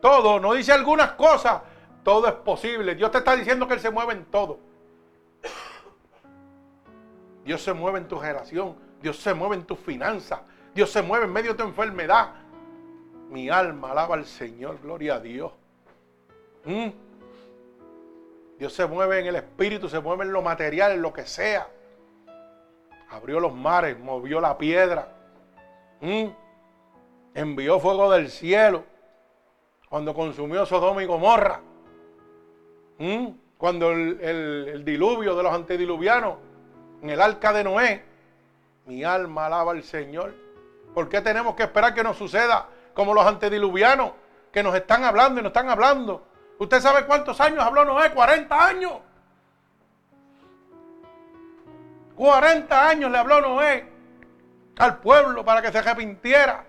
todo, 0.00 0.40
no 0.40 0.54
dice 0.54 0.72
algunas 0.72 1.12
cosas, 1.12 1.62
todo 2.02 2.26
es 2.28 2.34
posible. 2.34 2.94
Dios 2.94 3.10
te 3.10 3.18
está 3.18 3.36
diciendo 3.36 3.66
que 3.66 3.74
Él 3.74 3.80
se 3.80 3.90
mueve 3.90 4.14
en 4.14 4.24
todo. 4.26 4.58
Dios 7.44 7.62
se 7.62 7.72
mueve 7.72 7.98
en 7.98 8.08
tu 8.08 8.18
relación, 8.18 8.76
Dios 9.00 9.16
se 9.16 9.34
mueve 9.34 9.56
en 9.56 9.64
tus 9.64 9.78
finanzas, 9.78 10.40
Dios 10.74 10.90
se 10.90 11.02
mueve 11.02 11.24
en 11.24 11.32
medio 11.32 11.52
de 11.52 11.58
tu 11.58 11.64
enfermedad, 11.64 12.34
mi 13.30 13.48
alma 13.48 13.90
alaba 13.90 14.14
al 14.14 14.26
Señor, 14.26 14.78
gloria 14.80 15.16
a 15.16 15.20
Dios. 15.20 15.52
Mm. 16.64 16.88
Dios 18.58 18.72
se 18.72 18.86
mueve 18.86 19.18
en 19.18 19.26
el 19.26 19.36
espíritu, 19.36 19.88
se 19.88 19.98
mueve 19.98 20.24
en 20.24 20.32
lo 20.32 20.40
material, 20.40 20.92
en 20.92 21.02
lo 21.02 21.12
que 21.12 21.26
sea. 21.26 21.66
Abrió 23.10 23.40
los 23.40 23.52
mares, 23.52 23.98
movió 23.98 24.40
la 24.40 24.56
piedra. 24.56 25.12
Mm. 26.00 26.26
Envió 27.34 27.80
fuego 27.80 28.10
del 28.12 28.30
cielo 28.30 28.84
cuando 29.88 30.14
consumió 30.14 30.64
Sodoma 30.64 31.02
y 31.02 31.06
Gomorra. 31.06 31.60
Mm. 33.02 33.28
Cuando 33.58 33.90
el, 33.92 34.20
el 34.20 34.84
diluvio 34.84 35.34
de 35.34 35.42
los 35.42 35.52
antediluvianos 35.52 36.34
en 37.02 37.10
el 37.10 37.20
arca 37.20 37.52
de 37.52 37.64
Noé. 37.64 38.04
Mi 38.86 39.04
alma 39.04 39.46
alaba 39.46 39.72
al 39.72 39.82
Señor. 39.82 40.34
¿Por 40.94 41.08
qué 41.08 41.20
tenemos 41.20 41.54
que 41.54 41.64
esperar 41.64 41.94
que 41.94 42.02
nos 42.02 42.16
suceda 42.16 42.68
como 42.94 43.14
los 43.14 43.26
antediluvianos 43.26 44.12
que 44.52 44.62
nos 44.62 44.74
están 44.74 45.04
hablando 45.04 45.40
y 45.40 45.42
nos 45.42 45.50
están 45.50 45.70
hablando. 45.70 46.26
¿Usted 46.58 46.80
sabe 46.80 47.06
cuántos 47.06 47.40
años 47.40 47.64
habló 47.64 47.84
Noé? 47.84 48.12
40 48.12 48.66
años. 48.66 48.92
40 52.14 52.88
años 52.88 53.10
le 53.10 53.18
habló 53.18 53.40
Noé 53.40 53.88
al 54.76 54.98
pueblo 54.98 55.44
para 55.44 55.62
que 55.62 55.72
se 55.72 55.78
arrepintiera. 55.78 56.66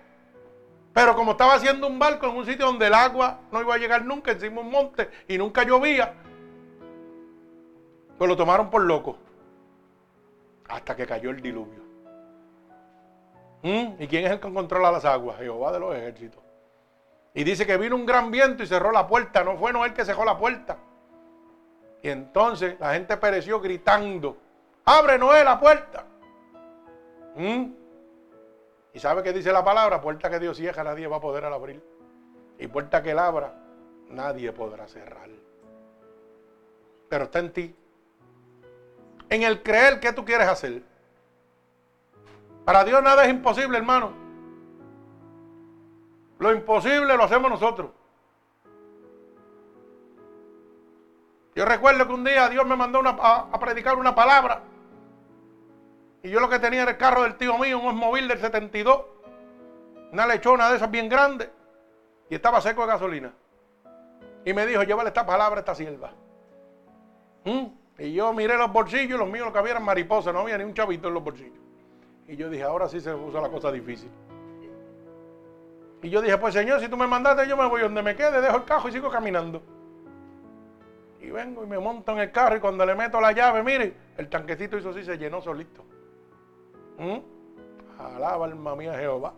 Pero 0.94 1.16
como 1.16 1.32
estaba 1.32 1.54
haciendo 1.54 1.88
un 1.88 1.98
barco 1.98 2.26
en 2.26 2.36
un 2.36 2.46
sitio 2.46 2.66
donde 2.66 2.86
el 2.86 2.94
agua 2.94 3.40
no 3.50 3.60
iba 3.60 3.74
a 3.74 3.78
llegar 3.78 4.04
nunca, 4.04 4.30
encima 4.30 4.60
un 4.60 4.70
monte 4.70 5.10
y 5.26 5.36
nunca 5.36 5.64
llovía, 5.64 6.14
pues 8.16 8.28
lo 8.28 8.36
tomaron 8.36 8.70
por 8.70 8.82
loco. 8.82 9.18
Hasta 10.68 10.94
que 10.94 11.04
cayó 11.04 11.30
el 11.30 11.42
diluvio. 11.42 11.82
¿Mm? 13.62 14.02
¿Y 14.02 14.06
quién 14.06 14.24
es 14.24 14.30
el 14.30 14.40
que 14.40 14.52
controla 14.52 14.92
las 14.92 15.04
aguas? 15.04 15.36
Jehová 15.38 15.72
de 15.72 15.80
los 15.80 15.96
ejércitos. 15.96 16.40
Y 17.34 17.42
dice 17.42 17.66
que 17.66 17.76
vino 17.76 17.96
un 17.96 18.06
gran 18.06 18.30
viento 18.30 18.62
y 18.62 18.66
cerró 18.66 18.92
la 18.92 19.08
puerta. 19.08 19.42
No 19.42 19.56
fue 19.56 19.72
Noel 19.72 19.94
que 19.94 20.04
cerró 20.04 20.24
la 20.24 20.38
puerta. 20.38 20.78
Y 22.02 22.08
entonces 22.08 22.78
la 22.78 22.94
gente 22.94 23.16
pereció 23.16 23.60
gritando, 23.60 24.36
abre 24.84 25.18
Noé 25.18 25.42
la 25.42 25.58
puerta. 25.58 26.04
¿Mm? 27.34 27.83
¿Y 28.94 29.00
sabe 29.00 29.24
qué 29.24 29.32
dice 29.32 29.52
la 29.52 29.64
palabra? 29.64 30.00
Puerta 30.00 30.30
que 30.30 30.38
Dios 30.38 30.56
cierra, 30.56 30.84
nadie 30.84 31.08
va 31.08 31.16
a 31.16 31.20
poder 31.20 31.44
abrir. 31.44 31.82
Y 32.58 32.68
puerta 32.68 33.02
que 33.02 33.10
él 33.10 33.18
abra, 33.18 33.52
nadie 34.08 34.52
podrá 34.52 34.86
cerrar. 34.86 35.28
Pero 37.08 37.24
está 37.24 37.40
en 37.40 37.52
ti. 37.52 37.76
En 39.28 39.42
el 39.42 39.62
creer 39.62 39.98
que 39.98 40.12
tú 40.12 40.24
quieres 40.24 40.46
hacer. 40.46 40.82
Para 42.64 42.84
Dios 42.84 43.02
nada 43.02 43.24
es 43.24 43.30
imposible, 43.30 43.76
hermano. 43.76 44.12
Lo 46.38 46.52
imposible 46.52 47.16
lo 47.16 47.24
hacemos 47.24 47.50
nosotros. 47.50 47.90
Yo 51.54 51.64
recuerdo 51.64 52.06
que 52.06 52.12
un 52.12 52.24
día 52.24 52.48
Dios 52.48 52.66
me 52.66 52.76
mandó 52.76 53.00
a, 53.04 53.58
predicar 53.58 53.96
una 53.96 54.14
palabra. 54.14 54.62
Y 56.24 56.30
yo 56.30 56.40
lo 56.40 56.48
que 56.48 56.58
tenía 56.58 56.82
era 56.82 56.92
el 56.92 56.96
carro 56.96 57.22
del 57.22 57.36
tío 57.36 57.58
mío, 57.58 57.78
un 57.78 57.96
móvil 57.96 58.26
del 58.26 58.38
72. 58.38 59.04
Una 60.10 60.26
lechona 60.26 60.70
de 60.70 60.76
esas 60.76 60.90
bien 60.90 61.06
grandes. 61.06 61.50
Y 62.30 62.34
estaba 62.34 62.62
seco 62.62 62.80
de 62.80 62.86
gasolina. 62.86 63.30
Y 64.46 64.54
me 64.54 64.64
dijo, 64.64 64.82
llévale 64.84 65.08
esta 65.08 65.26
palabra 65.26 65.58
a 65.58 65.60
esta 65.60 65.74
sierva. 65.74 66.12
¿Mm? 67.44 67.66
Y 67.98 68.14
yo 68.14 68.32
miré 68.32 68.56
los 68.56 68.72
bolsillos, 68.72 69.18
los 69.18 69.28
míos 69.28 69.46
lo 69.46 69.52
que 69.52 69.58
había 69.58 69.72
eran 69.72 69.84
mariposas, 69.84 70.32
no 70.32 70.40
había 70.40 70.56
ni 70.56 70.64
un 70.64 70.72
chavito 70.72 71.08
en 71.08 71.14
los 71.14 71.22
bolsillos. 71.22 71.58
Y 72.26 72.36
yo 72.36 72.48
dije, 72.48 72.64
ahora 72.64 72.88
sí 72.88 73.00
se 73.00 73.12
puso 73.12 73.38
la 73.38 73.50
cosa 73.50 73.70
difícil. 73.70 74.10
Y 76.02 76.08
yo 76.08 76.22
dije, 76.22 76.38
pues 76.38 76.54
Señor, 76.54 76.80
si 76.80 76.88
tú 76.88 76.96
me 76.96 77.06
mandaste, 77.06 77.46
yo 77.46 77.54
me 77.54 77.68
voy 77.68 77.82
donde 77.82 78.02
me 78.02 78.16
quede, 78.16 78.40
dejo 78.40 78.56
el 78.56 78.64
cajo 78.64 78.88
y 78.88 78.92
sigo 78.92 79.10
caminando. 79.10 79.62
Y 81.20 81.30
vengo 81.30 81.64
y 81.64 81.66
me 81.66 81.78
monto 81.78 82.12
en 82.12 82.20
el 82.20 82.32
carro 82.32 82.56
y 82.56 82.60
cuando 82.60 82.86
le 82.86 82.94
meto 82.94 83.20
la 83.20 83.32
llave, 83.32 83.62
mire, 83.62 83.94
el 84.16 84.30
tanquecito 84.30 84.78
hizo 84.78 84.88
así, 84.88 85.04
se 85.04 85.18
llenó 85.18 85.42
solito. 85.42 85.84
¿Mm? 86.98 87.18
Alaba 87.98 88.46
alma 88.46 88.76
mía 88.76 88.94
Jehová. 88.98 89.34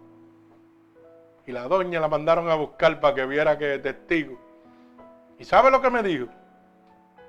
Y 1.47 1.53
la 1.53 1.69
doña 1.69 2.01
la 2.01 2.09
mandaron 2.09 2.49
a 2.49 2.55
buscar 2.55 3.01
para 3.01 3.15
que 3.15 3.27
viera 3.27 3.57
que 3.57 3.79
testigo. 3.79 4.39
¿Y 5.39 5.45
sabe 5.45 5.71
lo 5.71 5.81
que 5.81 5.91
me 5.91 6.03
dijo? 6.03 6.27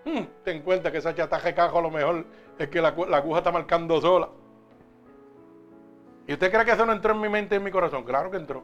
Hmm, 0.06 0.24
ten 0.44 0.58
en 0.58 0.64
cuenta 0.64 0.92
que 0.92 0.98
esa 1.00 1.14
chataje 1.14 1.54
cajo 1.54 1.80
a 1.80 1.82
lo 1.82 1.92
mejor 1.92 2.26
es 2.58 2.70
que 2.70 2.82
la, 2.82 2.90
aguja 2.90 3.40
está 3.40 3.52
marcando 3.52 4.00
sola. 4.02 4.30
¿Y 6.26 6.34
usted 6.34 6.52
cree 6.52 6.66
que 6.66 6.72
eso 6.72 6.86
no 6.86 6.94
entró 6.94 7.14
en 7.14 7.22
mi 7.22 7.30
mente 7.30 7.56
y 7.56 7.58
en 7.58 7.64
mi 7.64 7.72
corazón? 7.72 8.04
Claro 8.04 8.32
que 8.32 8.38
entró. 8.38 8.64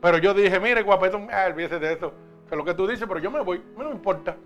Pero 0.00 0.18
yo 0.18 0.34
dije, 0.34 0.58
mire, 0.58 0.82
guapetón, 0.82 1.28
ah, 1.30 1.46
olvídese 1.48 1.78
de 1.78 1.92
eso. 1.92 2.12
Que 2.48 2.56
lo 2.56 2.64
que 2.64 2.74
tú 2.74 2.86
dices, 2.86 3.06
pero 3.06 3.20
yo 3.20 3.30
me 3.30 3.40
voy, 3.40 3.62
no 3.76 3.84
me 3.84 3.90
importa. 3.90 4.36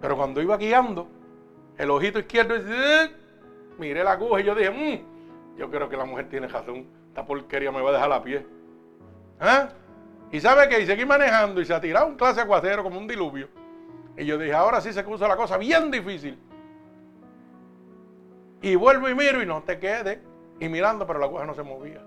Pero 0.00 0.16
cuando 0.16 0.42
iba 0.42 0.56
guiando, 0.56 1.08
el 1.78 1.90
ojito 1.90 2.18
izquierdo, 2.18 2.54
dice, 2.58 3.12
miré 3.78 4.04
la 4.04 4.12
aguja 4.12 4.40
y 4.40 4.44
yo 4.44 4.54
dije, 4.54 4.70
mmm, 4.70 5.11
yo 5.56 5.70
creo 5.70 5.88
que 5.88 5.96
la 5.96 6.04
mujer 6.04 6.28
tiene 6.28 6.48
razón. 6.48 6.86
Esta 7.08 7.24
porquería 7.24 7.70
me 7.70 7.80
va 7.80 7.90
a 7.90 7.92
dejar 7.92 8.12
a 8.12 8.22
pie. 8.22 8.46
¿Ah? 9.40 9.68
¿Y 10.30 10.40
sabe 10.40 10.68
qué? 10.68 10.80
Y 10.80 10.86
seguí 10.86 11.04
manejando 11.04 11.60
y 11.60 11.64
se 11.64 11.74
ha 11.74 11.80
tirado 11.80 12.06
un 12.06 12.16
clase 12.16 12.40
aguacero 12.40 12.82
como 12.82 12.98
un 12.98 13.06
diluvio. 13.06 13.48
Y 14.16 14.24
yo 14.24 14.38
dije, 14.38 14.54
ahora 14.54 14.80
sí 14.80 14.92
se 14.92 15.02
puso 15.02 15.26
la 15.28 15.36
cosa 15.36 15.58
bien 15.58 15.90
difícil. 15.90 16.38
Y 18.62 18.74
vuelvo 18.76 19.08
y 19.08 19.14
miro 19.14 19.42
y 19.42 19.46
no 19.46 19.62
te 19.62 19.78
quede. 19.78 20.22
Y 20.60 20.68
mirando, 20.68 21.06
pero 21.06 21.18
la 21.18 21.26
aguja 21.26 21.44
no 21.44 21.54
se 21.54 21.62
movía. 21.62 22.00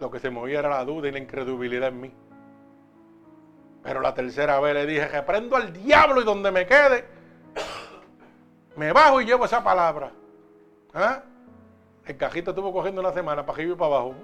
Lo 0.00 0.10
que 0.10 0.18
se 0.18 0.30
movía 0.30 0.60
era 0.60 0.70
la 0.70 0.84
duda 0.84 1.08
y 1.08 1.12
la 1.12 1.18
incredulidad 1.18 1.88
en 1.88 2.00
mí. 2.00 2.12
Pero 3.82 4.00
la 4.00 4.14
tercera 4.14 4.58
vez 4.60 4.74
le 4.74 4.86
dije, 4.86 5.08
que 5.08 5.22
prendo 5.22 5.56
al 5.56 5.72
diablo 5.72 6.20
y 6.20 6.24
donde 6.24 6.50
me 6.50 6.66
quede, 6.66 7.04
me 8.76 8.92
bajo 8.92 9.20
y 9.20 9.26
llevo 9.26 9.44
esa 9.44 9.62
palabra. 9.62 10.10
¿Ah? 10.94 11.22
El 12.08 12.16
cajito 12.16 12.52
estuvo 12.52 12.72
cogiendo 12.72 13.02
una 13.02 13.12
semana 13.12 13.44
para 13.44 13.56
arriba 13.56 13.74
y 13.74 13.76
para 13.76 13.96
abajo. 13.96 14.14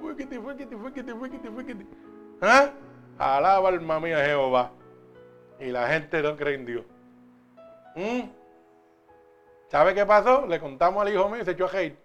¿Ah? 2.40 2.70
Alaba 3.18 3.68
alma 3.68 4.00
mía 4.00 4.24
Jehová. 4.24 4.70
Y 5.60 5.66
la 5.66 5.86
gente 5.88 6.22
no 6.22 6.34
cree 6.34 6.54
en 6.54 6.64
Dios. 6.64 6.84
¿Mm? 7.94 8.22
¿Sabe 9.68 9.94
qué 9.94 10.06
pasó? 10.06 10.46
Le 10.46 10.58
contamos 10.58 11.02
al 11.02 11.12
hijo 11.12 11.28
mío 11.28 11.42
y 11.42 11.44
se 11.44 11.50
echó 11.50 11.66
a 11.66 11.76
hate. 11.76 11.98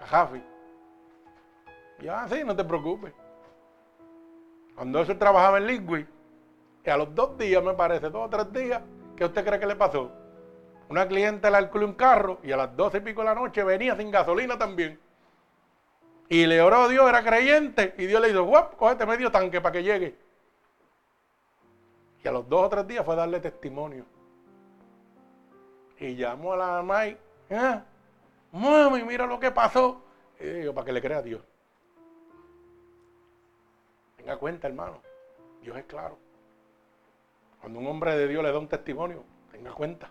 A 0.00 0.06
Jafi. 0.06 0.42
Ya, 2.00 2.22
ah, 2.22 2.28
sí, 2.28 2.42
no 2.42 2.56
te 2.56 2.64
preocupes. 2.64 3.12
Cuando 4.74 5.00
eso 5.00 5.18
trabajaba 5.18 5.58
en 5.58 5.66
Liquid, 5.66 6.06
y 6.82 6.90
a 6.90 6.96
los 6.96 7.14
dos 7.14 7.36
días, 7.36 7.62
me 7.62 7.74
parece, 7.74 8.08
dos 8.08 8.26
o 8.26 8.30
tres 8.30 8.50
días, 8.52 8.80
¿qué 9.16 9.24
usted 9.26 9.44
cree 9.44 9.60
que 9.60 9.66
le 9.66 9.76
pasó? 9.76 10.10
Una 10.88 11.08
cliente 11.08 11.50
le 11.50 11.56
alquiló 11.56 11.86
un 11.86 11.94
carro 11.94 12.38
y 12.42 12.52
a 12.52 12.56
las 12.56 12.76
doce 12.76 12.98
y 12.98 13.00
pico 13.00 13.22
de 13.22 13.26
la 13.26 13.34
noche 13.34 13.64
venía 13.64 13.96
sin 13.96 14.10
gasolina 14.10 14.56
también. 14.56 15.00
Y 16.28 16.46
le 16.46 16.60
oró 16.60 16.82
a 16.82 16.88
Dios, 16.88 17.08
era 17.08 17.22
creyente, 17.22 17.94
y 17.98 18.06
Dios 18.06 18.20
le 18.20 18.28
dijo, 18.28 18.44
guap, 18.44 18.76
cógete 18.76 19.06
medio 19.06 19.30
tanque 19.30 19.60
para 19.60 19.72
que 19.72 19.82
llegue. 19.82 20.16
Y 22.22 22.28
a 22.28 22.32
los 22.32 22.48
dos 22.48 22.64
o 22.64 22.68
tres 22.68 22.86
días 22.86 23.04
fue 23.04 23.14
a 23.14 23.18
darle 23.18 23.38
testimonio. 23.38 24.04
Y 25.98 26.16
llamó 26.16 26.54
a 26.54 26.56
la 26.56 26.66
mamá 26.66 27.06
y, 27.06 27.18
¿eh? 27.50 27.80
mami, 28.52 29.04
mira 29.04 29.26
lo 29.26 29.38
que 29.38 29.50
pasó. 29.50 30.02
Y 30.40 30.64
yo, 30.64 30.74
para 30.74 30.84
que 30.84 30.92
le 30.92 31.00
crea 31.00 31.18
a 31.18 31.22
Dios. 31.22 31.42
Tenga 34.16 34.36
cuenta, 34.36 34.66
hermano. 34.66 35.00
Dios 35.62 35.76
es 35.76 35.84
claro. 35.84 36.18
Cuando 37.60 37.78
un 37.78 37.86
hombre 37.86 38.16
de 38.16 38.28
Dios 38.28 38.42
le 38.42 38.52
da 38.52 38.58
un 38.58 38.68
testimonio, 38.68 39.24
tenga 39.50 39.72
cuenta. 39.72 40.10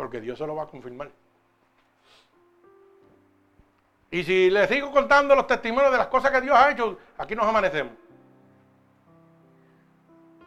Porque 0.00 0.18
Dios 0.18 0.38
se 0.38 0.46
lo 0.46 0.56
va 0.56 0.62
a 0.62 0.66
confirmar. 0.66 1.10
Y 4.10 4.24
si 4.24 4.48
le 4.48 4.66
sigo 4.66 4.90
contando 4.90 5.36
los 5.36 5.46
testimonios 5.46 5.92
de 5.92 5.98
las 5.98 6.06
cosas 6.06 6.30
que 6.30 6.40
Dios 6.40 6.56
ha 6.56 6.70
hecho, 6.70 6.98
aquí 7.18 7.34
nos 7.34 7.46
amanecemos. 7.46 7.92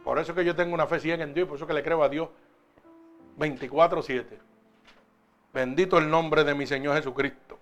Por 0.02 0.18
eso 0.18 0.34
que 0.34 0.44
yo 0.44 0.56
tengo 0.56 0.74
una 0.74 0.88
fe 0.88 0.98
ciega 0.98 1.22
en 1.22 1.32
Dios, 1.32 1.46
por 1.46 1.56
eso 1.56 1.68
que 1.68 1.72
le 1.72 1.84
creo 1.84 2.02
a 2.02 2.08
Dios 2.08 2.28
24-7. 3.38 4.24
Bendito 5.52 5.98
el 5.98 6.10
nombre 6.10 6.42
de 6.42 6.52
mi 6.52 6.66
Señor 6.66 6.96
Jesucristo. 6.96 7.56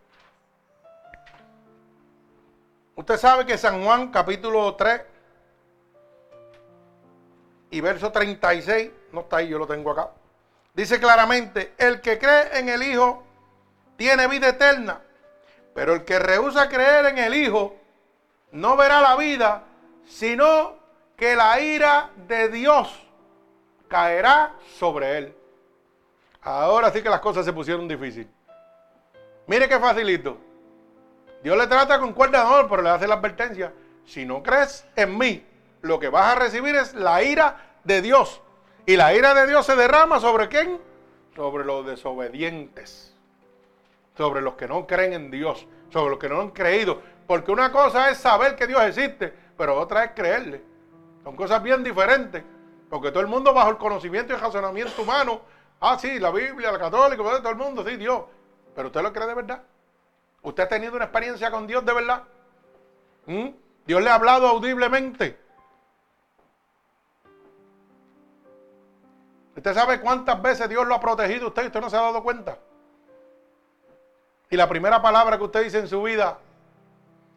Usted 2.96 3.18
sabe 3.18 3.44
que 3.44 3.58
San 3.58 3.84
Juan 3.84 4.10
capítulo 4.10 4.74
3 4.76 5.02
y 7.70 7.82
verso 7.82 8.10
36, 8.10 8.90
no 9.12 9.20
está 9.20 9.36
ahí, 9.36 9.48
yo 9.50 9.58
lo 9.58 9.66
tengo 9.66 9.90
acá. 9.90 10.10
Dice 10.74 10.98
claramente, 10.98 11.74
el 11.76 12.00
que 12.00 12.18
cree 12.18 12.58
en 12.58 12.68
el 12.68 12.82
Hijo 12.82 13.22
tiene 13.96 14.26
vida 14.26 14.48
eterna, 14.48 15.00
pero 15.74 15.94
el 15.94 16.04
que 16.04 16.18
rehúsa 16.18 16.68
creer 16.68 17.06
en 17.06 17.18
el 17.18 17.34
Hijo 17.34 17.76
no 18.52 18.76
verá 18.76 19.00
la 19.00 19.16
vida, 19.16 19.64
sino 20.06 20.76
que 21.16 21.36
la 21.36 21.60
ira 21.60 22.10
de 22.26 22.48
Dios 22.48 23.06
caerá 23.88 24.54
sobre 24.78 25.18
él. 25.18 25.36
Ahora 26.40 26.90
sí 26.90 27.02
que 27.02 27.10
las 27.10 27.20
cosas 27.20 27.44
se 27.44 27.52
pusieron 27.52 27.86
difíciles. 27.86 28.28
Mire 29.46 29.68
qué 29.68 29.78
facilito. 29.78 30.38
Dios 31.42 31.56
le 31.56 31.66
trata 31.66 31.98
con 31.98 32.12
cuerda 32.12 32.40
de 32.40 32.46
honor, 32.46 32.68
pero 32.68 32.82
le 32.82 32.88
hace 32.88 33.06
la 33.06 33.14
advertencia. 33.14 33.72
Si 34.06 34.24
no 34.24 34.42
crees 34.42 34.86
en 34.96 35.18
mí, 35.18 35.46
lo 35.82 35.98
que 35.98 36.08
vas 36.08 36.34
a 36.34 36.38
recibir 36.38 36.74
es 36.74 36.94
la 36.94 37.22
ira 37.22 37.78
de 37.84 38.00
Dios. 38.00 38.40
Y 38.84 38.96
la 38.96 39.14
ira 39.14 39.32
de 39.34 39.46
Dios 39.46 39.64
se 39.64 39.76
derrama 39.76 40.18
sobre 40.18 40.48
quién? 40.48 40.80
Sobre 41.36 41.64
los 41.64 41.86
desobedientes. 41.86 43.14
Sobre 44.16 44.42
los 44.42 44.54
que 44.54 44.66
no 44.66 44.86
creen 44.86 45.12
en 45.12 45.30
Dios. 45.30 45.66
Sobre 45.90 46.10
los 46.10 46.18
que 46.18 46.28
no 46.28 46.40
han 46.40 46.50
creído. 46.50 47.00
Porque 47.26 47.52
una 47.52 47.70
cosa 47.70 48.10
es 48.10 48.18
saber 48.18 48.56
que 48.56 48.66
Dios 48.66 48.82
existe, 48.82 49.32
pero 49.56 49.78
otra 49.78 50.04
es 50.04 50.10
creerle. 50.12 50.62
Son 51.22 51.36
cosas 51.36 51.62
bien 51.62 51.84
diferentes. 51.84 52.42
Porque 52.90 53.10
todo 53.10 53.20
el 53.20 53.28
mundo 53.28 53.54
bajo 53.54 53.70
el 53.70 53.78
conocimiento 53.78 54.32
y 54.32 54.36
el 54.36 54.42
razonamiento 54.42 55.02
humano. 55.02 55.42
Ah, 55.80 55.96
sí, 55.98 56.18
la 56.18 56.30
Biblia, 56.30 56.72
la 56.72 56.78
católica, 56.78 57.22
todo 57.22 57.50
el 57.50 57.56
mundo, 57.56 57.84
sí, 57.86 57.96
Dios. 57.96 58.24
Pero 58.74 58.88
usted 58.88 59.02
lo 59.02 59.12
cree 59.12 59.26
de 59.26 59.34
verdad. 59.34 59.62
¿Usted 60.42 60.64
ha 60.64 60.68
tenido 60.68 60.96
una 60.96 61.04
experiencia 61.04 61.50
con 61.50 61.66
Dios 61.66 61.84
de 61.86 61.92
verdad? 61.92 62.24
¿Mm? 63.26 63.48
Dios 63.86 64.02
le 64.02 64.10
ha 64.10 64.14
hablado 64.14 64.48
audiblemente. 64.48 65.38
¿Usted 69.56 69.74
sabe 69.74 70.00
cuántas 70.00 70.40
veces 70.40 70.68
Dios 70.68 70.86
lo 70.86 70.94
ha 70.94 71.00
protegido 71.00 71.48
usted 71.48 71.64
y 71.64 71.66
usted 71.66 71.80
no 71.80 71.90
se 71.90 71.96
ha 71.96 72.02
dado 72.02 72.22
cuenta? 72.22 72.58
Y 74.50 74.56
la 74.56 74.68
primera 74.68 75.00
palabra 75.00 75.36
que 75.38 75.44
usted 75.44 75.64
dice 75.64 75.78
en 75.78 75.88
su 75.88 76.02
vida, 76.02 76.38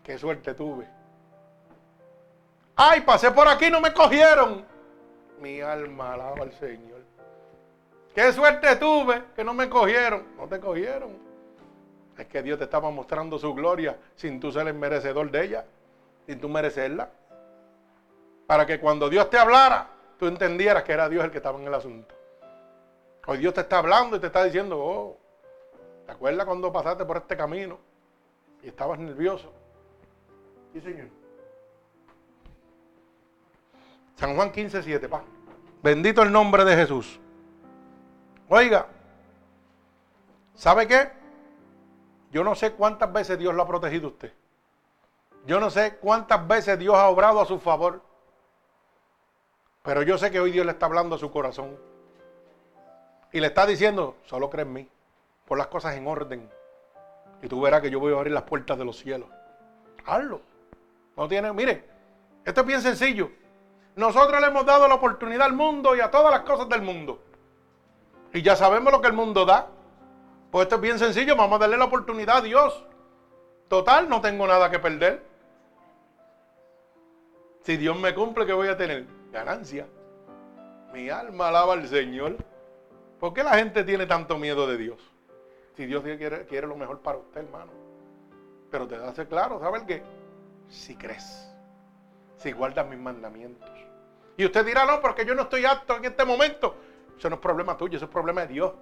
qué 0.03 0.17
suerte 0.17 0.53
tuve. 0.53 0.87
Ay, 2.75 3.01
pasé 3.01 3.31
por 3.31 3.47
aquí 3.47 3.69
no 3.69 3.79
me 3.79 3.93
cogieron. 3.93 4.65
Mi 5.39 5.61
alma 5.61 6.13
alaba 6.13 6.43
al 6.43 6.51
Señor. 6.53 7.01
Qué 8.13 8.31
suerte 8.31 8.75
tuve 8.77 9.23
que 9.35 9.43
no 9.43 9.53
me 9.53 9.69
cogieron. 9.69 10.25
No 10.37 10.47
te 10.47 10.59
cogieron. 10.59 11.17
Es 12.17 12.27
que 12.27 12.41
Dios 12.41 12.57
te 12.57 12.63
estaba 12.63 12.89
mostrando 12.91 13.37
su 13.37 13.53
gloria 13.53 13.97
sin 14.15 14.39
tú 14.39 14.51
ser 14.51 14.67
el 14.67 14.73
merecedor 14.73 15.29
de 15.31 15.43
ella, 15.43 15.65
sin 16.25 16.39
tú 16.39 16.47
merecerla. 16.47 17.09
Para 18.47 18.65
que 18.65 18.79
cuando 18.79 19.09
Dios 19.09 19.29
te 19.29 19.37
hablara, 19.37 19.89
tú 20.17 20.27
entendieras 20.27 20.83
que 20.83 20.93
era 20.93 21.09
Dios 21.09 21.23
el 21.23 21.31
que 21.31 21.37
estaba 21.37 21.59
en 21.59 21.67
el 21.67 21.73
asunto. 21.73 22.15
Hoy 23.27 23.39
Dios 23.39 23.53
te 23.53 23.61
está 23.61 23.79
hablando 23.79 24.17
y 24.17 24.19
te 24.19 24.27
está 24.27 24.43
diciendo, 24.43 24.77
oh, 24.79 25.17
¿te 26.05 26.11
acuerdas 26.11 26.45
cuando 26.45 26.71
pasaste 26.71 27.05
por 27.05 27.17
este 27.17 27.35
camino 27.35 27.79
y 28.61 28.67
estabas 28.67 28.99
nervioso? 28.99 29.51
Sí, 30.73 30.81
Señor. 30.81 31.07
San 34.15 34.35
Juan 34.35 34.51
15, 34.51 34.83
7, 34.83 35.09
pa. 35.09 35.23
Bendito 35.81 36.21
el 36.21 36.31
nombre 36.31 36.63
de 36.63 36.75
Jesús. 36.75 37.19
Oiga, 38.47 38.87
¿sabe 40.53 40.87
qué? 40.87 41.11
Yo 42.31 42.43
no 42.43 42.55
sé 42.55 42.73
cuántas 42.73 43.11
veces 43.11 43.37
Dios 43.39 43.53
lo 43.53 43.63
ha 43.63 43.67
protegido 43.67 44.07
a 44.07 44.11
usted. 44.11 44.33
Yo 45.45 45.59
no 45.59 45.69
sé 45.69 45.97
cuántas 45.97 46.47
veces 46.47 46.77
Dios 46.79 46.95
ha 46.95 47.07
obrado 47.07 47.41
a 47.41 47.45
su 47.45 47.59
favor. 47.59 48.01
Pero 49.85 50.01
yo 50.01 50.17
sé 50.17 50.31
que 50.31 50.39
hoy 50.39 50.51
Dios 50.51 50.65
le 50.65 50.71
está 50.71 50.87
hablando 50.87 51.15
a 51.15 51.19
su 51.19 51.31
corazón. 51.31 51.77
Y 53.31 53.39
le 53.39 53.47
está 53.47 53.67
diciendo, 53.67 54.17
solo 54.25 54.49
cree 54.49 54.63
en 54.63 54.73
mí. 54.73 54.89
Pon 55.45 55.59
las 55.59 55.67
cosas 55.67 55.95
en 55.95 56.07
orden. 56.07 56.49
Y 57.43 57.47
tú 57.47 57.61
verás 57.61 57.81
que 57.81 57.91
yo 57.91 57.99
voy 57.99 58.11
a 58.11 58.17
abrir 58.17 58.33
las 58.33 58.43
puertas 58.43 58.77
de 58.79 58.85
los 58.85 58.97
cielos. 58.97 59.29
Hazlo. 60.05 60.41
No 61.15 61.27
tiene, 61.27 61.53
mire, 61.53 61.85
esto 62.43 62.61
es 62.61 62.67
bien 62.67 62.81
sencillo. 62.81 63.29
Nosotros 63.95 64.41
le 64.41 64.47
hemos 64.47 64.65
dado 64.65 64.87
la 64.87 64.95
oportunidad 64.95 65.45
al 65.45 65.53
mundo 65.53 65.95
y 65.95 65.99
a 65.99 66.09
todas 66.09 66.31
las 66.31 66.41
cosas 66.41 66.67
del 66.67 66.81
mundo. 66.81 67.21
Y 68.33 68.41
ya 68.41 68.55
sabemos 68.55 68.91
lo 68.91 69.01
que 69.01 69.07
el 69.07 69.13
mundo 69.13 69.45
da. 69.45 69.67
Pues 70.51 70.63
esto 70.63 70.75
es 70.75 70.81
bien 70.81 70.97
sencillo, 70.97 71.35
vamos 71.35 71.57
a 71.57 71.59
darle 71.59 71.77
la 71.77 71.85
oportunidad 71.85 72.37
a 72.37 72.41
Dios. 72.41 72.85
Total, 73.67 74.09
no 74.09 74.19
tengo 74.19 74.47
nada 74.47 74.71
que 74.71 74.79
perder. 74.79 75.23
Si 77.63 77.77
Dios 77.77 77.97
me 77.97 78.13
cumple, 78.15 78.45
¿qué 78.45 78.53
voy 78.53 78.67
a 78.67 78.77
tener? 78.77 79.14
Ganancia. 79.35 79.85
Mi 80.93 81.09
alma 81.09 81.49
alaba 81.49 81.73
al 81.73 81.85
Señor. 81.89 82.37
¿Por 83.19 83.33
qué 83.33 83.43
la 83.43 83.57
gente 83.57 83.83
tiene 83.83 84.05
tanto 84.05 84.37
miedo 84.37 84.65
de 84.65 84.77
Dios? 84.77 84.97
Si 85.75 85.85
Dios 85.85 86.03
quiere, 86.03 86.45
quiere 86.45 86.67
lo 86.67 86.77
mejor 86.77 87.01
para 87.01 87.17
usted, 87.17 87.41
hermano. 87.41 87.71
Pero 88.71 88.87
te 88.87 88.95
hace 88.95 89.27
claro, 89.27 89.59
¿sabes 89.59 89.83
qué? 89.83 90.03
Si 90.69 90.95
crees, 90.95 91.53
si 92.37 92.53
guardas 92.53 92.87
mis 92.87 92.97
mandamientos. 92.97 93.69
Y 94.37 94.45
usted 94.45 94.65
dirá, 94.65 94.85
no, 94.85 95.01
porque 95.01 95.25
yo 95.25 95.35
no 95.35 95.43
estoy 95.43 95.65
apto 95.65 95.97
en 95.97 96.05
este 96.05 96.23
momento. 96.23 96.75
Eso 97.17 97.29
no 97.29 97.35
es 97.35 97.41
problema 97.41 97.75
tuyo, 97.75 97.97
eso 97.97 98.05
es 98.05 98.11
problema 98.11 98.41
de 98.41 98.47
Dios. 98.47 98.73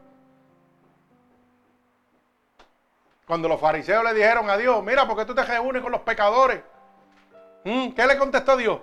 Cuando 3.25 3.47
los 3.47 3.59
fariseos 3.59 4.03
le 4.03 4.13
dijeron 4.13 4.51
a 4.51 4.57
Dios, 4.57 4.83
mira, 4.83 5.07
¿por 5.07 5.17
qué 5.17 5.25
tú 5.25 5.33
te 5.33 5.43
reúnes 5.43 5.81
con 5.81 5.91
los 5.91 6.01
pecadores? 6.01 6.61
¿Mm? 7.63 7.89
¿Qué 7.89 8.05
le 8.05 8.17
contestó 8.17 8.55
Dios? 8.55 8.79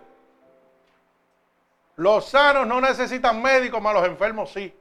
Los 2.00 2.30
sanos 2.30 2.66
no 2.66 2.80
necesitan 2.80 3.42
médicos, 3.42 3.82
más 3.82 3.92
los 3.92 4.06
enfermos 4.06 4.50
sí. 4.50 4.74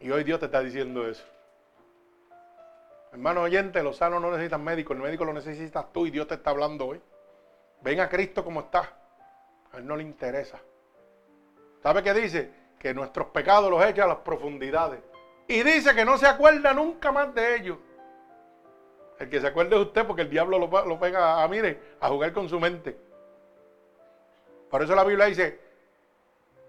Y 0.00 0.10
hoy 0.10 0.22
Dios 0.22 0.38
te 0.38 0.44
está 0.44 0.60
diciendo 0.60 1.08
eso. 1.08 1.24
Hermano 3.12 3.40
oyente, 3.40 3.82
los 3.82 3.96
sanos 3.96 4.20
no 4.20 4.30
necesitan 4.30 4.62
médicos, 4.62 4.94
el 4.94 5.02
médico 5.02 5.24
lo 5.24 5.32
necesitas 5.32 5.90
tú 5.94 6.04
y 6.04 6.10
Dios 6.10 6.26
te 6.26 6.34
está 6.34 6.50
hablando 6.50 6.88
hoy. 6.88 7.00
Ven 7.80 8.00
a 8.00 8.08
Cristo 8.10 8.44
como 8.44 8.60
está. 8.60 8.98
A 9.72 9.78
Él 9.78 9.86
no 9.86 9.96
le 9.96 10.02
interesa. 10.02 10.60
¿Sabe 11.82 12.02
qué 12.02 12.12
dice? 12.12 12.52
Que 12.78 12.92
nuestros 12.92 13.28
pecados 13.28 13.70
los 13.70 13.82
echa 13.82 14.04
a 14.04 14.08
las 14.08 14.18
profundidades. 14.18 15.00
Y 15.46 15.62
dice 15.62 15.94
que 15.94 16.04
no 16.04 16.18
se 16.18 16.26
acuerda 16.26 16.74
nunca 16.74 17.12
más 17.12 17.34
de 17.34 17.56
ellos. 17.56 17.78
El 19.18 19.30
que 19.30 19.40
se 19.40 19.46
acuerde 19.46 19.70
de 19.70 19.80
usted, 19.80 20.06
porque 20.06 20.20
el 20.20 20.28
diablo 20.28 20.58
lo, 20.58 20.84
lo 20.84 21.00
pega 21.00 21.48
mire, 21.48 21.94
a 21.98 22.10
jugar 22.10 22.34
con 22.34 22.46
su 22.46 22.60
mente. 22.60 23.07
Por 24.70 24.82
eso 24.82 24.94
la 24.94 25.04
Biblia 25.04 25.26
dice, 25.26 25.58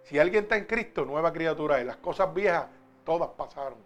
si 0.04 0.18
alguien 0.18 0.44
está 0.44 0.58
en 0.58 0.66
Cristo, 0.66 1.06
nueva 1.06 1.32
criatura 1.34 1.80
es. 1.80 1.86
Las 1.86 1.98
cosas 1.98 2.34
viejas, 2.34 2.68
todas 3.06 3.30
pasaron. 3.30 3.78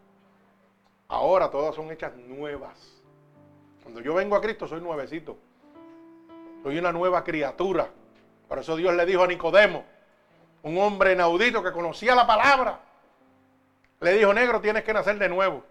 Ahora 1.07 1.49
todas 1.49 1.75
son 1.75 1.91
hechas 1.91 2.15
nuevas. 2.15 3.01
Cuando 3.81 4.01
yo 4.01 4.13
vengo 4.13 4.35
a 4.35 4.41
Cristo, 4.41 4.67
soy 4.67 4.81
nuevecito. 4.81 5.37
Soy 6.63 6.77
una 6.77 6.91
nueva 6.91 7.23
criatura. 7.23 7.89
Por 8.47 8.59
eso 8.59 8.75
Dios 8.75 8.93
le 8.93 9.05
dijo 9.05 9.23
a 9.23 9.27
Nicodemo, 9.27 9.83
un 10.61 10.77
hombre 10.77 11.13
inaudito 11.13 11.61
que 11.61 11.71
conocía 11.71 12.15
la 12.15 12.25
palabra, 12.25 12.79
le 13.99 14.13
dijo, 14.13 14.33
negro, 14.33 14.61
tienes 14.61 14.83
que 14.83 14.93
nacer 14.93 15.17
de 15.17 15.27
nuevo, 15.27 15.63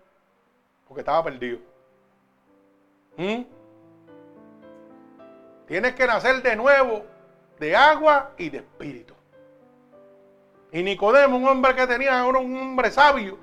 porque 0.86 1.00
estaba 1.00 1.24
perdido. 1.24 1.58
¿Mm? 3.16 3.42
Tienes 5.66 5.94
que 5.94 6.06
nacer 6.06 6.42
de 6.42 6.56
nuevo 6.56 7.06
de 7.62 7.76
agua 7.76 8.32
y 8.38 8.50
de 8.50 8.58
espíritu. 8.58 9.14
Y 10.72 10.82
Nicodemo, 10.82 11.36
un 11.36 11.46
hombre 11.46 11.76
que 11.76 11.86
tenía, 11.86 12.24
un 12.24 12.34
hombre 12.34 12.90
sabio, 12.90 13.38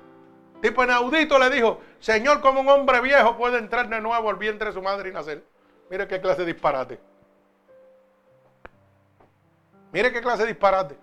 tipo 0.60 0.84
inaudito, 0.84 1.38
le 1.38 1.48
dijo, 1.48 1.80
Señor, 2.00 2.42
como 2.42 2.60
un 2.60 2.68
hombre 2.68 3.00
viejo 3.00 3.38
puede 3.38 3.56
entrar 3.56 3.88
de 3.88 3.98
nuevo 3.98 4.28
al 4.28 4.36
vientre 4.36 4.68
de 4.68 4.74
su 4.74 4.82
madre 4.82 5.08
y 5.08 5.12
nacer. 5.14 5.42
Mire 5.88 6.06
qué 6.06 6.20
clase 6.20 6.42
de 6.42 6.52
disparate. 6.52 7.00
Mire 9.90 10.12
qué 10.12 10.20
clase 10.20 10.42
de 10.42 10.48
disparate. 10.48 10.98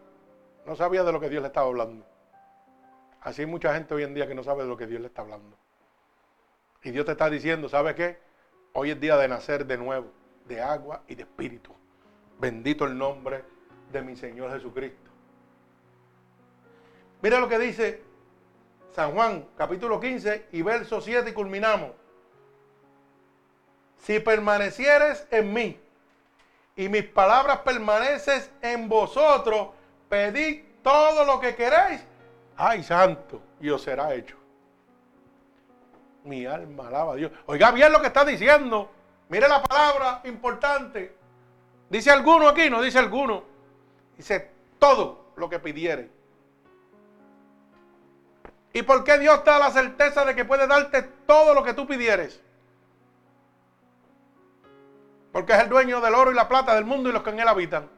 No 0.68 0.76
sabía 0.76 1.03
de 1.03 1.11
lo 1.11 1.20
que 1.20 1.30
Dios 1.30 1.41
le 1.41 1.47
estaba 1.47 1.65
hablando. 1.65 2.05
Así 3.22 3.41
hay 3.41 3.47
mucha 3.47 3.74
gente 3.74 3.95
hoy 3.95 4.03
en 4.03 4.13
día 4.13 4.28
que 4.28 4.36
no 4.36 4.43
sabe 4.43 4.61
de 4.61 4.70
lo 4.70 4.78
que 4.78 4.86
Dios 4.86 5.01
le 5.01 5.07
está 5.07 5.24
hablando. 5.24 5.57
Y 6.84 6.91
Dios 6.91 7.07
te 7.07 7.13
está 7.13 7.32
diciendo, 7.32 7.68
¿sabe 7.68 7.95
qué? 7.95 8.20
Hoy 8.74 8.91
es 8.91 8.99
día 8.99 9.18
de 9.18 9.28
nacer 9.28 9.65
de 9.65 9.76
nuevo, 9.76 10.11
de 10.45 10.61
agua 10.61 11.01
y 11.07 11.15
de 11.15 11.24
espíritu. 11.24 11.74
Bendito 12.39 12.85
el 12.85 12.97
nombre 12.97 13.43
de 13.91 14.01
mi 14.01 14.15
Señor 14.15 14.51
Jesucristo. 14.51 15.09
Mira 17.21 17.39
lo 17.39 17.49
que 17.49 17.57
dice 17.57 18.03
San 18.91 19.13
Juan, 19.13 19.47
capítulo 19.57 19.99
15 19.99 20.49
y 20.51 20.61
verso 20.61 21.01
7 21.01 21.31
y 21.31 21.33
culminamos. 21.33 21.91
Si 23.97 24.19
permanecieres 24.19 25.27
en 25.31 25.51
mí 25.51 25.79
y 26.75 26.89
mis 26.89 27.03
palabras 27.05 27.59
permanecen 27.59 28.43
en 28.61 28.88
vosotros, 28.88 29.69
pedid 30.07 30.63
todo 30.83 31.25
lo 31.25 31.39
que 31.39 31.55
queréis. 31.55 32.05
Ay, 32.55 32.83
santo, 32.83 33.41
y 33.59 33.69
os 33.69 33.81
será 33.81 34.13
hecho. 34.13 34.38
Mi 36.23 36.45
alma 36.45 36.88
alaba 36.88 37.13
a 37.13 37.15
Dios. 37.15 37.31
Oiga 37.47 37.71
bien 37.71 37.91
lo 37.91 37.99
que 37.99 38.07
está 38.07 38.23
diciendo. 38.23 38.91
Mire 39.29 39.47
la 39.47 39.61
palabra 39.63 40.21
importante. 40.25 41.16
Dice 41.89 42.11
alguno 42.11 42.47
aquí, 42.47 42.69
no 42.69 42.81
dice 42.81 42.99
alguno. 42.99 43.43
Dice 44.17 44.51
todo 44.79 45.31
lo 45.35 45.49
que 45.49 45.59
pidiere. 45.59 46.09
¿Y 48.73 48.81
por 48.83 49.03
qué 49.03 49.17
Dios 49.17 49.43
te 49.43 49.49
da 49.49 49.59
la 49.59 49.71
certeza 49.71 50.25
de 50.25 50.35
que 50.35 50.45
puede 50.45 50.67
darte 50.67 51.01
todo 51.25 51.53
lo 51.53 51.63
que 51.63 51.73
tú 51.73 51.88
pidieres? 51.88 52.41
Porque 55.31 55.53
es 55.53 55.59
el 55.59 55.69
dueño 55.69 56.01
del 56.01 56.13
oro 56.13 56.31
y 56.31 56.35
la 56.35 56.47
plata 56.47 56.75
del 56.75 56.85
mundo 56.85 57.09
y 57.09 57.13
los 57.13 57.23
que 57.23 57.29
en 57.29 57.39
él 57.39 57.47
habitan. 57.47 57.89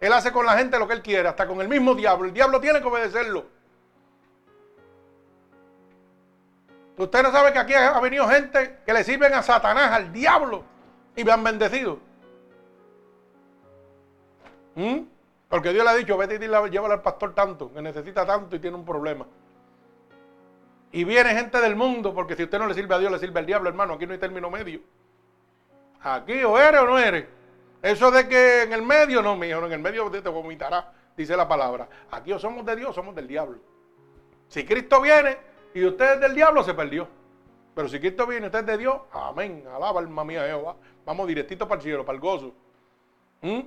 Él 0.00 0.12
hace 0.12 0.32
con 0.32 0.44
la 0.44 0.58
gente 0.58 0.78
lo 0.78 0.88
que 0.88 0.94
él 0.94 1.02
quiere, 1.02 1.28
hasta 1.28 1.46
con 1.46 1.60
el 1.60 1.68
mismo 1.68 1.94
diablo. 1.94 2.26
El 2.26 2.34
diablo 2.34 2.60
tiene 2.60 2.80
que 2.80 2.88
obedecerlo. 2.88 3.46
Usted 6.96 7.22
no 7.22 7.30
sabe 7.32 7.52
que 7.52 7.58
aquí 7.58 7.74
ha 7.74 7.98
venido 8.00 8.28
gente 8.28 8.80
que 8.84 8.92
le 8.92 9.04
sirven 9.04 9.32
a 9.32 9.42
Satanás, 9.42 9.92
al 9.92 10.12
diablo, 10.12 10.64
y 11.16 11.24
me 11.24 11.32
han 11.32 11.42
bendecido. 11.42 11.98
¿Mm? 14.74 15.00
Porque 15.48 15.72
Dios 15.72 15.84
le 15.84 15.90
ha 15.90 15.94
dicho, 15.94 16.16
vete 16.16 16.36
y 16.36 16.38
llévale 16.38 16.94
al 16.94 17.02
pastor 17.02 17.34
tanto, 17.34 17.72
que 17.72 17.82
necesita 17.82 18.24
tanto 18.24 18.56
y 18.56 18.58
tiene 18.58 18.76
un 18.76 18.84
problema. 18.84 19.26
Y 20.92 21.04
viene 21.04 21.30
gente 21.30 21.60
del 21.60 21.74
mundo, 21.76 22.14
porque 22.14 22.36
si 22.36 22.44
usted 22.44 22.58
no 22.58 22.66
le 22.66 22.74
sirve 22.74 22.94
a 22.94 22.98
Dios, 22.98 23.10
le 23.10 23.18
sirve 23.18 23.40
al 23.40 23.46
diablo, 23.46 23.68
hermano. 23.68 23.94
Aquí 23.94 24.06
no 24.06 24.12
hay 24.12 24.18
término 24.18 24.50
medio. 24.50 24.80
Aquí 26.02 26.42
o 26.44 26.58
eres 26.58 26.80
o 26.80 26.86
no 26.86 26.98
eres. 26.98 27.26
Eso 27.82 28.10
de 28.10 28.28
que 28.28 28.62
en 28.62 28.72
el 28.72 28.82
medio, 28.82 29.22
no, 29.22 29.36
mi 29.36 29.48
hijo, 29.48 29.64
en 29.64 29.72
el 29.72 29.78
medio 29.78 30.10
te 30.10 30.28
vomitará, 30.28 30.92
dice 31.16 31.36
la 31.36 31.48
palabra. 31.48 31.88
Aquí 32.10 32.32
o 32.32 32.38
somos 32.38 32.64
de 32.64 32.76
Dios 32.76 32.94
somos 32.94 33.14
del 33.14 33.26
diablo. 33.26 33.58
Si 34.48 34.64
Cristo 34.64 35.00
viene 35.00 35.36
y 35.74 35.84
usted 35.84 36.14
es 36.14 36.20
del 36.20 36.34
diablo, 36.34 36.62
se 36.62 36.74
perdió. 36.74 37.08
Pero 37.74 37.88
si 37.88 37.98
Cristo 37.98 38.26
viene 38.26 38.46
y 38.46 38.48
usted 38.48 38.60
es 38.60 38.66
de 38.66 38.78
Dios, 38.78 39.00
amén, 39.12 39.64
alaba 39.74 40.00
alma 40.00 40.24
mía 40.24 40.44
Jehová. 40.44 40.76
Vamos 41.06 41.26
directito 41.26 41.66
para 41.66 41.80
el 41.80 41.82
cielo, 41.82 42.04
para 42.04 42.16
el 42.16 42.20
gozo. 42.20 42.54
¿Mm? 43.40 43.60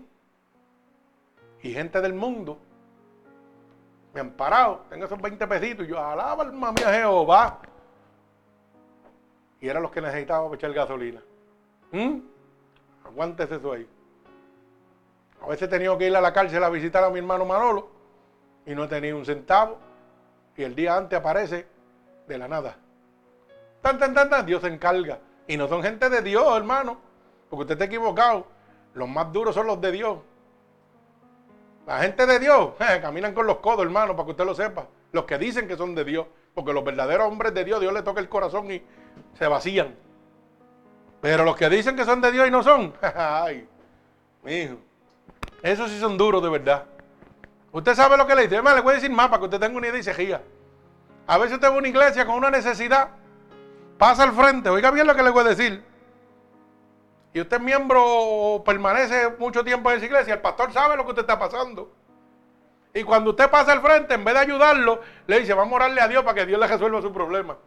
Y 1.66 1.74
gente 1.74 2.00
del 2.00 2.14
mundo 2.14 2.60
me 4.14 4.22
han 4.22 4.30
parado, 4.30 4.84
tengo 4.88 5.06
esos 5.06 5.20
20 5.20 5.48
pesitos 5.48 5.86
y 5.88 5.90
yo 5.90 6.00
alaba 6.00 6.44
alma 6.44 6.72
mía 6.72 6.94
Jehová. 6.94 7.60
Y 9.60 9.68
eran 9.68 9.82
los 9.82 9.92
que 9.92 10.00
necesitaban 10.00 10.54
echar 10.54 10.72
gasolina. 10.74 11.24
¿Mm? 11.92 12.20
Aguántese 13.04 13.56
eso 13.56 13.74
ahí. 13.74 13.90
A 15.42 15.48
veces 15.48 15.64
he 15.64 15.68
tenido 15.68 15.98
que 15.98 16.06
ir 16.06 16.16
a 16.16 16.22
la 16.22 16.32
cárcel 16.32 16.64
a 16.64 16.70
visitar 16.70 17.04
a 17.04 17.10
mi 17.10 17.18
hermano 17.18 17.46
Manolo 17.46 17.90
y 18.68 18.76
no 18.76 18.84
he 18.84 18.88
tenido 18.88 19.18
un 19.18 19.26
centavo. 19.26 19.80
Y 20.56 20.62
el 20.62 20.76
día 20.76 20.96
antes 20.96 21.18
aparece 21.18 21.66
de 22.28 22.38
la 22.38 22.48
nada. 22.48 22.78
Tan, 23.82 23.98
tan, 23.98 24.46
Dios 24.46 24.62
se 24.62 24.68
encarga. 24.68 25.18
Y 25.48 25.58
no 25.58 25.68
son 25.68 25.82
gente 25.82 26.12
de 26.12 26.22
Dios, 26.22 26.46
hermano. 26.56 27.00
Porque 27.50 27.64
usted 27.64 27.74
está 27.74 27.86
equivocado. 27.86 28.46
Los 28.94 29.10
más 29.10 29.34
duros 29.34 29.56
son 29.56 29.66
los 29.66 29.82
de 29.82 29.92
Dios. 29.92 30.20
La 31.86 32.00
gente 32.00 32.26
de 32.26 32.40
Dios 32.40 32.72
eh, 32.80 33.00
caminan 33.02 33.34
con 33.34 33.48
los 33.48 33.58
codos, 33.58 33.86
hermano, 33.86 34.16
para 34.16 34.26
que 34.26 34.32
usted 34.32 34.46
lo 34.46 34.56
sepa. 34.56 34.88
Los 35.12 35.26
que 35.26 35.38
dicen 35.38 35.68
que 35.68 35.78
son 35.78 35.96
de 35.96 36.04
Dios. 36.04 36.26
Porque 36.54 36.74
los 36.74 36.84
verdaderos 36.84 37.28
hombres 37.28 37.54
de 37.54 37.66
Dios, 37.66 37.82
Dios 37.82 37.94
le 37.94 38.02
toca 38.02 38.22
el 38.22 38.30
corazón 38.30 38.72
y 38.72 38.82
se 39.38 39.48
vacían. 39.48 39.94
Pero 41.22 41.44
los 41.44 41.56
que 41.56 41.70
dicen 41.70 41.96
que 41.96 42.06
son 42.06 42.22
de 42.22 42.32
Dios 42.32 42.48
y 42.48 42.52
no 42.52 42.64
son, 42.64 42.94
ay, 43.02 43.68
hijo, 44.46 44.76
esos 45.62 45.90
sí 45.90 46.00
son 46.00 46.18
duros 46.18 46.42
de 46.42 46.50
verdad. 46.50 46.86
Usted 47.72 47.94
sabe 47.94 48.16
lo 48.16 48.26
que 48.26 48.36
le 48.36 48.44
dice. 48.44 48.56
Además, 48.56 48.76
le 48.76 48.82
voy 48.82 48.92
a 48.92 48.96
decir 48.96 49.12
más 49.12 49.28
para 49.28 49.40
que 49.40 49.46
usted 49.46 49.60
tenga 49.60 49.78
una 49.78 49.88
idea 49.88 50.00
y 50.00 50.04
se. 50.04 50.40
A 51.28 51.38
veces 51.38 51.56
usted 51.56 51.68
va 51.68 51.74
a 51.76 51.78
una 51.78 51.88
iglesia 51.88 52.26
con 52.26 52.36
una 52.36 52.52
necesidad, 52.52 53.10
pasa 53.98 54.24
al 54.24 54.32
frente, 54.32 54.70
oiga 54.70 54.92
bien 54.92 55.08
lo 55.08 55.16
que 55.16 55.24
le 55.24 55.32
voy 55.32 55.44
a 55.44 55.50
decir 55.50 55.84
y 57.36 57.42
usted 57.42 57.58
es 57.58 57.64
miembro 57.64 58.64
permanece 58.66 59.28
mucho 59.38 59.62
tiempo 59.62 59.92
en 59.92 59.98
esa 59.98 60.06
iglesia, 60.06 60.36
el 60.36 60.40
pastor 60.40 60.72
sabe 60.72 60.96
lo 60.96 61.04
que 61.04 61.10
usted 61.10 61.24
está 61.24 61.38
pasando. 61.38 61.92
Y 62.94 63.04
cuando 63.04 63.32
usted 63.32 63.50
pasa 63.50 63.74
al 63.74 63.82
frente, 63.82 64.14
en 64.14 64.24
vez 64.24 64.36
de 64.36 64.40
ayudarlo, 64.40 65.02
le 65.28 65.42
dice, 65.42 65.54
vamos 65.54 65.74
a 65.74 65.76
orarle 65.76 66.00
a 66.00 66.08
Dios 66.08 66.24
para 66.24 66.34
que 66.34 66.46
Dios 66.46 66.58
le 66.58 66.66
resuelva 66.66 67.02
su 67.02 67.12
problema. 67.12 67.58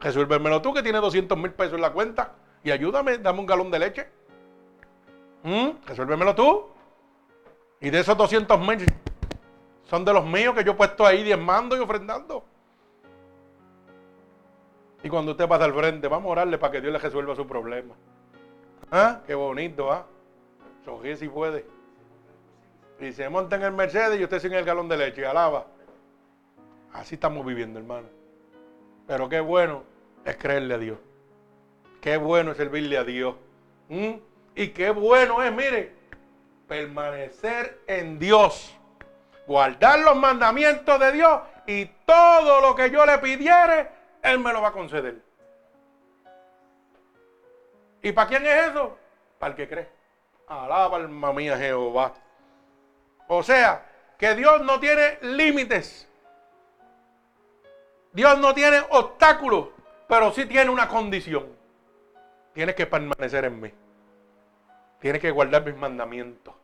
Resuélvemelo 0.00 0.60
tú 0.60 0.74
que 0.74 0.82
tienes 0.82 1.00
200 1.00 1.38
mil 1.38 1.52
pesos 1.52 1.74
en 1.74 1.82
la 1.82 1.92
cuenta 1.92 2.32
y 2.64 2.72
ayúdame, 2.72 3.18
dame 3.18 3.38
un 3.38 3.46
galón 3.46 3.70
de 3.70 3.78
leche. 3.78 4.08
¿Mm? 5.44 5.68
Resuélvemelo 5.86 6.34
tú. 6.34 6.70
Y 7.80 7.90
de 7.90 8.00
esos 8.00 8.16
200 8.16 8.58
mil 8.58 8.84
son 9.84 10.04
de 10.04 10.12
los 10.14 10.26
míos 10.26 10.52
que 10.56 10.64
yo 10.64 10.72
he 10.72 10.74
puesto 10.74 11.06
ahí 11.06 11.22
diezmando 11.22 11.76
y 11.76 11.78
ofrendando. 11.78 12.44
Y 15.04 15.08
cuando 15.08 15.30
usted 15.30 15.46
pasa 15.46 15.64
al 15.64 15.74
frente, 15.74 16.08
vamos 16.08 16.28
a 16.28 16.32
orarle 16.32 16.58
para 16.58 16.72
que 16.72 16.80
Dios 16.80 16.92
le 16.92 16.98
resuelva 16.98 17.36
su 17.36 17.46
problema. 17.46 17.94
¿Ah? 18.94 19.22
Qué 19.26 19.34
bonito, 19.34 19.90
¿ah? 19.90 20.04
Sonríe 20.84 21.16
si 21.16 21.26
puede. 21.26 21.64
Y 23.00 23.10
se 23.12 23.26
monta 23.30 23.56
en 23.56 23.62
el 23.62 23.72
Mercedes 23.72 24.20
y 24.20 24.22
usted 24.22 24.38
sin 24.38 24.52
el 24.52 24.66
galón 24.66 24.86
de 24.86 24.98
leche, 24.98 25.24
alaba. 25.24 25.66
Así 26.92 27.14
estamos 27.14 27.44
viviendo, 27.46 27.78
hermano. 27.78 28.08
Pero 29.06 29.30
qué 29.30 29.40
bueno 29.40 29.82
es 30.26 30.36
creerle 30.36 30.74
a 30.74 30.78
Dios. 30.78 30.98
Qué 32.02 32.18
bueno 32.18 32.50
es 32.50 32.58
servirle 32.58 32.98
a 32.98 33.04
Dios. 33.04 33.34
¿Mm? 33.88 34.12
Y 34.56 34.68
qué 34.68 34.90
bueno 34.90 35.42
es, 35.42 35.50
mire, 35.50 35.94
permanecer 36.68 37.80
en 37.86 38.18
Dios. 38.18 38.76
Guardar 39.46 40.00
los 40.00 40.16
mandamientos 40.16 41.00
de 41.00 41.12
Dios 41.12 41.40
y 41.66 41.86
todo 42.04 42.60
lo 42.60 42.76
que 42.76 42.90
yo 42.90 43.06
le 43.06 43.16
pidiere, 43.18 43.88
Él 44.22 44.38
me 44.38 44.52
lo 44.52 44.60
va 44.60 44.68
a 44.68 44.72
conceder. 44.72 45.31
¿Y 48.02 48.12
para 48.12 48.28
quién 48.28 48.44
es 48.44 48.70
eso? 48.70 48.98
Para 49.38 49.50
el 49.52 49.56
que 49.56 49.68
cree. 49.68 49.88
Alaba 50.48 50.96
alma 50.96 51.32
mía 51.32 51.56
Jehová. 51.56 52.14
O 53.28 53.42
sea, 53.42 53.86
que 54.18 54.34
Dios 54.34 54.62
no 54.62 54.78
tiene 54.80 55.18
límites. 55.22 56.08
Dios 58.12 58.38
no 58.38 58.52
tiene 58.52 58.82
obstáculos, 58.90 59.68
pero 60.08 60.32
sí 60.32 60.44
tiene 60.46 60.70
una 60.70 60.88
condición. 60.88 61.46
Tienes 62.52 62.74
que 62.74 62.86
permanecer 62.86 63.46
en 63.46 63.60
mí. 63.60 63.72
Tienes 65.00 65.20
que 65.20 65.30
guardar 65.30 65.64
mis 65.64 65.76
mandamientos. 65.76 66.54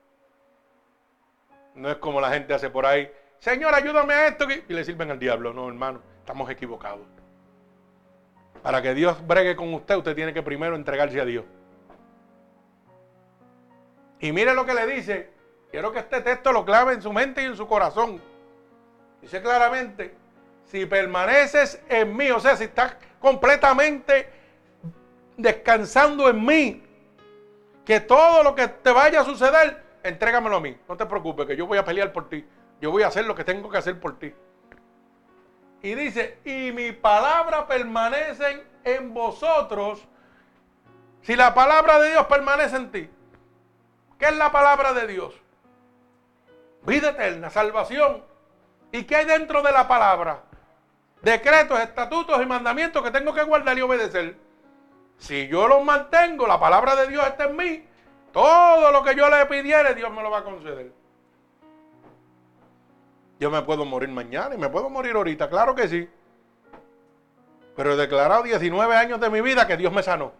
No 1.74 1.90
es 1.90 1.96
como 1.96 2.20
la 2.20 2.30
gente 2.30 2.52
hace 2.52 2.68
por 2.68 2.84
ahí. 2.84 3.10
Señor, 3.38 3.74
ayúdame 3.74 4.12
a 4.12 4.28
esto. 4.28 4.46
Y 4.50 4.72
le 4.72 4.84
sirven 4.84 5.10
al 5.10 5.18
diablo. 5.18 5.52
No, 5.52 5.68
hermano, 5.68 6.02
estamos 6.20 6.50
equivocados. 6.50 7.17
Para 8.62 8.82
que 8.82 8.94
Dios 8.94 9.26
bregue 9.26 9.56
con 9.56 9.72
usted, 9.74 9.96
usted 9.96 10.14
tiene 10.14 10.34
que 10.34 10.42
primero 10.42 10.76
entregarse 10.76 11.20
a 11.20 11.24
Dios. 11.24 11.44
Y 14.20 14.32
mire 14.32 14.54
lo 14.54 14.66
que 14.66 14.74
le 14.74 14.86
dice. 14.86 15.30
Quiero 15.70 15.92
que 15.92 15.98
este 15.98 16.20
texto 16.22 16.52
lo 16.52 16.64
clave 16.64 16.94
en 16.94 17.02
su 17.02 17.12
mente 17.12 17.42
y 17.42 17.46
en 17.46 17.56
su 17.56 17.66
corazón. 17.66 18.20
Dice 19.20 19.42
claramente, 19.42 20.14
si 20.64 20.86
permaneces 20.86 21.80
en 21.88 22.16
mí, 22.16 22.30
o 22.30 22.40
sea, 22.40 22.56
si 22.56 22.64
estás 22.64 22.96
completamente 23.20 24.28
descansando 25.36 26.28
en 26.28 26.44
mí, 26.44 26.82
que 27.84 28.00
todo 28.00 28.42
lo 28.42 28.54
que 28.54 28.68
te 28.68 28.92
vaya 28.92 29.20
a 29.20 29.24
suceder, 29.24 29.82
entrégamelo 30.02 30.56
a 30.56 30.60
mí. 30.60 30.76
No 30.88 30.96
te 30.96 31.06
preocupes, 31.06 31.46
que 31.46 31.56
yo 31.56 31.66
voy 31.66 31.78
a 31.78 31.84
pelear 31.84 32.12
por 32.12 32.28
ti. 32.28 32.46
Yo 32.80 32.90
voy 32.90 33.02
a 33.02 33.08
hacer 33.08 33.26
lo 33.26 33.34
que 33.34 33.44
tengo 33.44 33.68
que 33.70 33.78
hacer 33.78 33.98
por 33.98 34.18
ti. 34.18 34.32
Y 35.82 35.94
dice, 35.94 36.38
y 36.44 36.72
mi 36.72 36.92
palabra 36.92 37.66
permanece 37.66 38.64
en 38.84 39.14
vosotros. 39.14 40.06
Si 41.22 41.36
la 41.36 41.54
palabra 41.54 42.00
de 42.00 42.10
Dios 42.10 42.26
permanece 42.26 42.76
en 42.76 42.90
ti, 42.90 43.10
¿qué 44.18 44.26
es 44.26 44.36
la 44.36 44.50
palabra 44.50 44.92
de 44.92 45.06
Dios? 45.06 45.34
Vida 46.82 47.10
eterna, 47.10 47.50
salvación. 47.50 48.24
¿Y 48.90 49.04
qué 49.04 49.16
hay 49.16 49.26
dentro 49.26 49.62
de 49.62 49.72
la 49.72 49.86
palabra? 49.86 50.42
Decretos, 51.22 51.78
estatutos 51.80 52.40
y 52.40 52.46
mandamientos 52.46 53.02
que 53.02 53.10
tengo 53.10 53.34
que 53.34 53.42
guardar 53.42 53.76
y 53.76 53.82
obedecer. 53.82 54.36
Si 55.18 55.48
yo 55.48 55.68
los 55.68 55.84
mantengo, 55.84 56.46
la 56.46 56.58
palabra 56.58 56.96
de 56.96 57.08
Dios 57.08 57.26
está 57.26 57.44
en 57.44 57.56
mí, 57.56 57.86
todo 58.32 58.90
lo 58.92 59.02
que 59.02 59.16
yo 59.16 59.28
le 59.28 59.46
pidiere, 59.46 59.94
Dios 59.94 60.10
me 60.12 60.22
lo 60.22 60.30
va 60.30 60.38
a 60.38 60.44
conceder. 60.44 60.92
Yo 63.38 63.50
me 63.50 63.62
puedo 63.62 63.84
morir 63.84 64.08
mañana 64.08 64.54
y 64.54 64.58
me 64.58 64.68
puedo 64.68 64.90
morir 64.90 65.14
ahorita, 65.14 65.48
claro 65.48 65.74
que 65.74 65.88
sí. 65.88 66.08
Pero 67.76 67.92
he 67.92 67.96
declarado 67.96 68.42
19 68.42 68.96
años 68.96 69.20
de 69.20 69.30
mi 69.30 69.40
vida 69.40 69.66
que 69.66 69.76
Dios 69.76 69.92
me 69.92 70.02
sanó. 70.02 70.32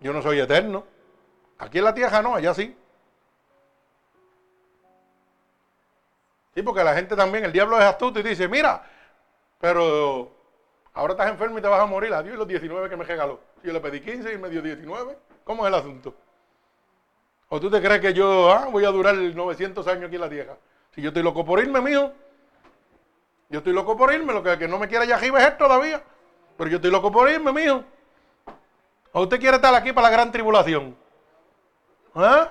Yo 0.00 0.12
no 0.12 0.22
soy 0.22 0.40
eterno. 0.40 0.84
Aquí 1.58 1.78
en 1.78 1.84
la 1.84 1.94
tierra 1.94 2.22
no, 2.22 2.34
allá 2.34 2.54
sí. 2.54 2.76
Sí, 6.54 6.62
porque 6.62 6.82
la 6.82 6.94
gente 6.94 7.14
también, 7.14 7.44
el 7.44 7.52
diablo 7.52 7.78
es 7.78 7.84
astuto 7.84 8.18
y 8.18 8.24
dice, 8.24 8.48
mira, 8.48 8.82
pero 9.60 10.32
ahora 10.94 11.12
estás 11.12 11.30
enfermo 11.30 11.58
y 11.58 11.62
te 11.62 11.68
vas 11.68 11.80
a 11.80 11.86
morir. 11.86 12.12
Adiós 12.12 12.36
los 12.36 12.48
19 12.48 12.88
que 12.88 12.96
me 12.96 13.04
regaló. 13.04 13.38
Yo 13.62 13.72
le 13.72 13.80
pedí 13.80 14.00
15 14.00 14.32
y 14.32 14.38
me 14.38 14.48
dio 14.48 14.60
19. 14.60 15.16
¿Cómo 15.44 15.64
es 15.64 15.68
el 15.68 15.78
asunto? 15.78 16.14
¿O 17.48 17.60
tú 17.60 17.70
te 17.70 17.80
crees 17.80 18.00
que 18.00 18.12
yo 18.12 18.52
ah, 18.52 18.66
voy 18.70 18.84
a 18.84 18.90
durar 18.90 19.14
900 19.14 19.86
años 19.86 20.06
aquí 20.06 20.16
en 20.16 20.20
la 20.20 20.28
tierra? 20.28 20.56
Si 20.98 21.02
yo 21.02 21.10
estoy 21.10 21.22
loco 21.22 21.44
por 21.44 21.60
irme, 21.60 21.80
mijo. 21.80 22.12
Yo 23.50 23.58
estoy 23.58 23.72
loco 23.72 23.96
por 23.96 24.12
irme. 24.12 24.32
Lo 24.32 24.42
que, 24.42 24.58
que 24.58 24.66
no 24.66 24.80
me 24.80 24.88
quiere 24.88 25.04
allá 25.04 25.14
arriba 25.14 25.38
es 25.38 25.46
él 25.46 25.56
todavía. 25.56 26.02
Pero 26.56 26.70
yo 26.70 26.76
estoy 26.78 26.90
loco 26.90 27.12
por 27.12 27.30
irme, 27.30 27.52
mijo. 27.52 27.84
¿O 29.12 29.22
usted 29.22 29.38
quiere 29.38 29.54
estar 29.58 29.72
aquí 29.76 29.92
para 29.92 30.08
la 30.08 30.12
gran 30.12 30.32
tribulación? 30.32 30.96
¿Ah? 32.16 32.50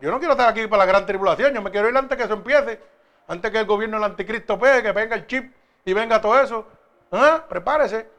Yo 0.00 0.10
no 0.10 0.18
quiero 0.18 0.32
estar 0.32 0.48
aquí 0.48 0.66
para 0.66 0.84
la 0.84 0.86
gran 0.86 1.06
tribulación. 1.06 1.54
Yo 1.54 1.62
me 1.62 1.70
quiero 1.70 1.88
ir 1.88 1.96
antes 1.96 2.18
que 2.18 2.24
eso 2.24 2.34
empiece. 2.34 2.80
Antes 3.28 3.48
que 3.52 3.60
el 3.60 3.66
gobierno 3.66 3.98
del 3.98 4.10
anticristo 4.10 4.58
pegue, 4.58 4.82
que 4.82 4.90
venga 4.90 5.14
el 5.14 5.28
chip 5.28 5.54
y 5.84 5.92
venga 5.92 6.20
todo 6.20 6.40
eso. 6.40 6.66
¿Ah? 7.12 7.44
Prepárese. 7.48 8.10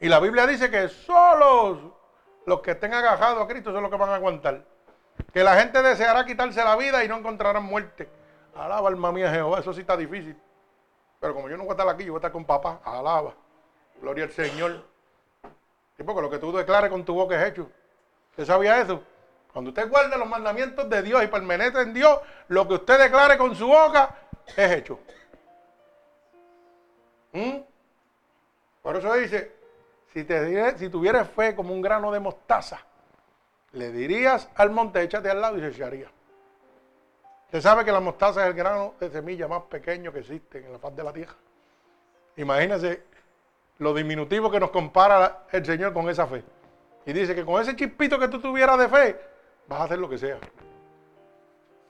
Y 0.00 0.08
la 0.08 0.18
Biblia 0.18 0.44
dice 0.44 0.68
que 0.72 0.88
solo 0.88 1.96
los 2.44 2.60
que 2.62 2.72
estén 2.72 2.92
agajados 2.92 3.44
a 3.44 3.46
Cristo 3.46 3.70
son 3.70 3.82
los 3.82 3.92
que 3.92 3.96
van 3.96 4.10
a 4.10 4.16
aguantar. 4.16 4.64
Que 5.32 5.44
la 5.44 5.54
gente 5.54 5.80
deseará 5.82 6.24
quitarse 6.24 6.64
la 6.64 6.74
vida 6.74 7.04
y 7.04 7.08
no 7.08 7.18
encontrarán 7.18 7.62
muerte. 7.62 8.25
Alaba, 8.58 8.88
alma 8.88 9.12
mía, 9.12 9.30
Jehová. 9.30 9.60
Eso 9.60 9.72
sí 9.72 9.80
está 9.80 9.96
difícil. 9.96 10.36
Pero 11.20 11.34
como 11.34 11.48
yo 11.48 11.56
no 11.56 11.64
voy 11.64 11.70
a 11.70 11.74
estar 11.74 11.88
aquí, 11.88 12.04
yo 12.04 12.12
voy 12.12 12.18
a 12.18 12.20
estar 12.20 12.32
con 12.32 12.44
papá. 12.44 12.80
Alaba. 12.84 13.34
Gloria 14.00 14.24
al 14.24 14.32
Señor. 14.32 14.84
Y 15.98 16.02
porque 16.02 16.22
lo 16.22 16.30
que 16.30 16.38
tú 16.38 16.52
declares 16.52 16.90
con 16.90 17.04
tu 17.04 17.14
boca 17.14 17.40
es 17.40 17.52
hecho. 17.52 17.70
¿Usted 18.30 18.44
sabía 18.44 18.80
eso? 18.80 19.02
Cuando 19.52 19.70
usted 19.70 19.88
guarda 19.88 20.18
los 20.18 20.28
mandamientos 20.28 20.88
de 20.90 21.02
Dios 21.02 21.24
y 21.24 21.28
permanece 21.28 21.80
en 21.80 21.94
Dios, 21.94 22.20
lo 22.48 22.68
que 22.68 22.74
usted 22.74 22.98
declare 22.98 23.38
con 23.38 23.54
su 23.54 23.66
boca 23.66 24.14
es 24.54 24.72
hecho. 24.72 24.98
¿Mm? 27.32 27.60
Por 28.82 28.96
eso 28.96 29.14
dice, 29.14 29.52
si, 30.12 30.24
te, 30.24 30.78
si 30.78 30.88
tuvieras 30.90 31.30
fe 31.30 31.56
como 31.56 31.72
un 31.72 31.80
grano 31.80 32.12
de 32.12 32.20
mostaza, 32.20 32.80
le 33.72 33.90
dirías 33.90 34.48
al 34.56 34.70
monte, 34.70 35.02
échate 35.02 35.30
al 35.30 35.40
lado 35.40 35.56
y 35.56 35.60
se 35.60 35.68
echaría. 35.68 36.10
Usted 37.56 37.70
sabe 37.70 37.86
que 37.86 37.92
la 37.92 38.00
mostaza 38.00 38.42
es 38.42 38.48
el 38.48 38.52
grano 38.52 38.96
de 39.00 39.08
semilla 39.08 39.48
más 39.48 39.62
pequeño 39.62 40.12
que 40.12 40.18
existe 40.18 40.58
en 40.58 40.72
la 40.72 40.78
faz 40.78 40.94
de 40.94 41.02
la 41.02 41.10
tierra. 41.10 41.32
Imagínese 42.36 43.02
lo 43.78 43.94
diminutivo 43.94 44.50
que 44.50 44.60
nos 44.60 44.70
compara 44.70 45.46
el 45.50 45.64
Señor 45.64 45.94
con 45.94 46.06
esa 46.10 46.26
fe. 46.26 46.44
Y 47.06 47.14
dice 47.14 47.34
que 47.34 47.46
con 47.46 47.62
ese 47.62 47.74
chispito 47.74 48.18
que 48.18 48.28
tú 48.28 48.42
tuvieras 48.42 48.78
de 48.78 48.88
fe, 48.90 49.20
vas 49.68 49.80
a 49.80 49.84
hacer 49.84 49.98
lo 49.98 50.06
que 50.06 50.18
sea. 50.18 50.38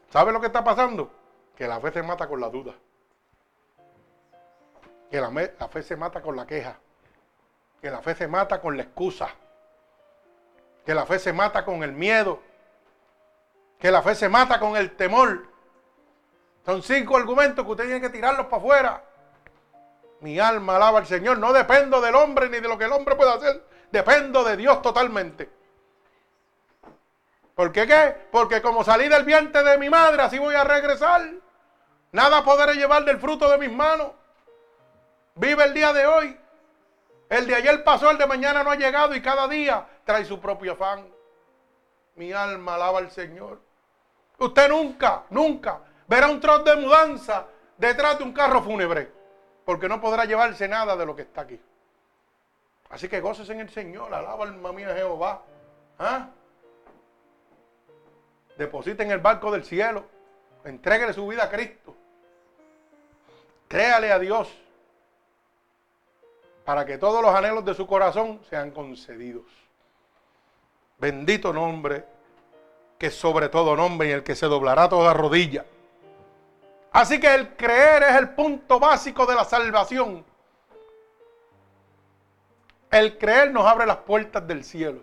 ¿Sabe 0.09 0.31
lo 0.31 0.41
que 0.41 0.47
está 0.47 0.63
pasando? 0.63 1.11
Que 1.57 1.67
la 1.67 1.81
fe 1.81 1.91
se 1.91 2.03
mata 2.05 2.29
con 2.29 2.41
la 2.41 2.49
duda. 2.49 2.73
Que 5.11 5.21
la, 5.21 5.31
la 5.59 5.69
fe 5.69 5.83
se 5.83 5.97
mata 5.97 6.23
con 6.23 6.37
la 6.37 6.47
queja. 6.47 6.79
Que 7.83 7.91
la 7.91 8.03
fe 8.03 8.15
se 8.15 8.29
mata 8.29 8.61
con 8.61 8.77
la 8.77 8.85
excusa. 8.85 9.31
Que 10.85 10.95
la 10.95 11.05
fe 11.07 11.19
se 11.19 11.33
mata 11.33 11.65
con 11.65 11.83
el 11.83 11.91
miedo. 11.91 12.39
Que 13.81 13.91
la 13.91 14.01
fe 14.01 14.15
se 14.15 14.29
mata 14.29 14.61
con 14.61 14.77
el 14.77 14.95
temor. 14.95 15.56
Son 16.67 16.83
cinco 16.83 17.17
argumentos 17.17 17.65
que 17.65 17.71
usted 17.71 17.85
tiene 17.85 18.01
que 18.01 18.11
tirarlos 18.11 18.47
para 18.47 18.57
afuera. 18.57 19.05
Mi 20.21 20.41
alma 20.41 20.75
alaba 20.75 20.99
al 20.99 21.07
Señor. 21.07 21.39
No 21.39 21.53
dependo 21.53 22.01
del 22.01 22.17
hombre 22.17 22.49
ni 22.49 22.59
de 22.59 22.67
lo 22.67 22.77
que 22.77 22.87
el 22.87 22.93
hombre 22.93 23.15
pueda 23.15 23.35
hacer. 23.35 23.65
Dependo 23.93 24.43
de 24.43 24.57
Dios 24.57 24.83
totalmente. 24.83 25.49
¿Por 27.55 27.71
qué 27.71 27.87
qué? 27.87 28.17
Porque 28.33 28.61
como 28.61 28.83
salí 28.83 29.09
del 29.09 29.25
vientre 29.25 29.63
de 29.63 29.79
mi 29.79 29.89
madre, 29.89 30.21
así 30.23 30.41
voy 30.41 30.57
a 30.57 30.65
regresar. 30.65 31.31
Nada 32.11 32.45
podré 32.45 32.75
llevar 32.75 33.05
del 33.05 33.21
fruto 33.21 33.49
de 33.49 33.59
mis 33.59 33.71
manos. 33.71 34.11
Vive 35.37 35.63
el 35.63 35.73
día 35.73 35.93
de 35.93 36.05
hoy. 36.05 36.37
El 37.29 37.47
de 37.47 37.55
ayer 37.55 37.85
pasó, 37.85 38.11
el 38.11 38.19
de 38.19 38.27
mañana 38.27 38.65
no 38.65 38.73
ha 38.73 38.77
llegado 38.77 39.15
y 39.15 39.23
cada 39.23 39.47
día 39.47 39.87
trae 40.05 40.25
su 40.25 40.41
propio 40.41 40.73
afán. 40.73 41.09
Mi 42.17 42.33
alma 42.33 42.75
alaba 42.75 42.99
al 42.99 43.13
Señor. 43.13 43.61
Usted 44.39 44.69
nunca, 44.69 45.23
nunca 45.31 45.81
verá 46.09 46.29
un 46.29 46.41
trozo 46.41 46.65
de 46.65 46.77
mudanza 46.77 47.47
detrás 47.77 48.19
de 48.19 48.25
un 48.25 48.33
carro 48.33 48.63
fúnebre, 48.63 49.11
porque 49.65 49.89
no 49.89 50.01
podrá 50.01 50.25
llevarse 50.25 50.69
nada 50.69 50.97
de 50.97 51.07
lo 51.07 51.15
que 51.15 51.23
está 51.23 51.43
aquí. 51.43 51.61
Así 52.91 53.09
que 53.09 53.21
goces 53.21 53.49
en 53.51 53.61
el 53.61 53.71
Señor, 53.71 54.15
alaba 54.15 54.45
alma 54.45 54.73
mía 54.73 54.95
Jehová. 54.95 55.43
¿Ah? 55.99 56.29
Deposite 58.57 59.03
en 59.03 59.11
el 59.11 59.19
barco 59.19 59.51
del 59.51 59.65
cielo, 59.65 60.05
entréguele 60.65 61.13
su 61.13 61.27
vida 61.27 61.45
a 61.45 61.51
Cristo. 61.51 61.95
Créale 63.69 64.13
a 64.13 64.19
Dios 64.19 64.49
para 66.65 66.85
que 66.85 66.99
todos 66.99 67.23
los 67.23 67.35
anhelos 67.35 67.65
de 67.65 67.75
su 67.75 67.87
corazón 67.87 68.41
sean 68.49 68.71
concedidos. 68.71 69.45
Bendito 70.99 71.53
nombre, 71.53 72.05
que 72.99 73.11
sobre 73.11 73.49
todo 73.49 73.77
nombre 73.77 74.09
y 74.09 74.13
el 74.13 74.23
que 74.23 74.35
se 74.35 74.47
doblará 74.47 74.89
toda 74.89 75.13
rodilla. 75.13 75.65
Así 76.97 77.21
que 77.21 77.35
el 77.35 77.55
creer 77.57 78.05
es 78.05 78.17
el 78.17 78.31
punto 78.31 78.81
básico 78.81 79.27
de 79.27 79.35
la 79.35 79.45
salvación. 79.45 80.25
El 82.91 83.19
creer 83.19 83.53
nos 83.53 83.67
abre 83.67 83.85
las 83.85 83.99
puertas 83.99 84.47
del 84.47 84.65
cielo. 84.65 85.03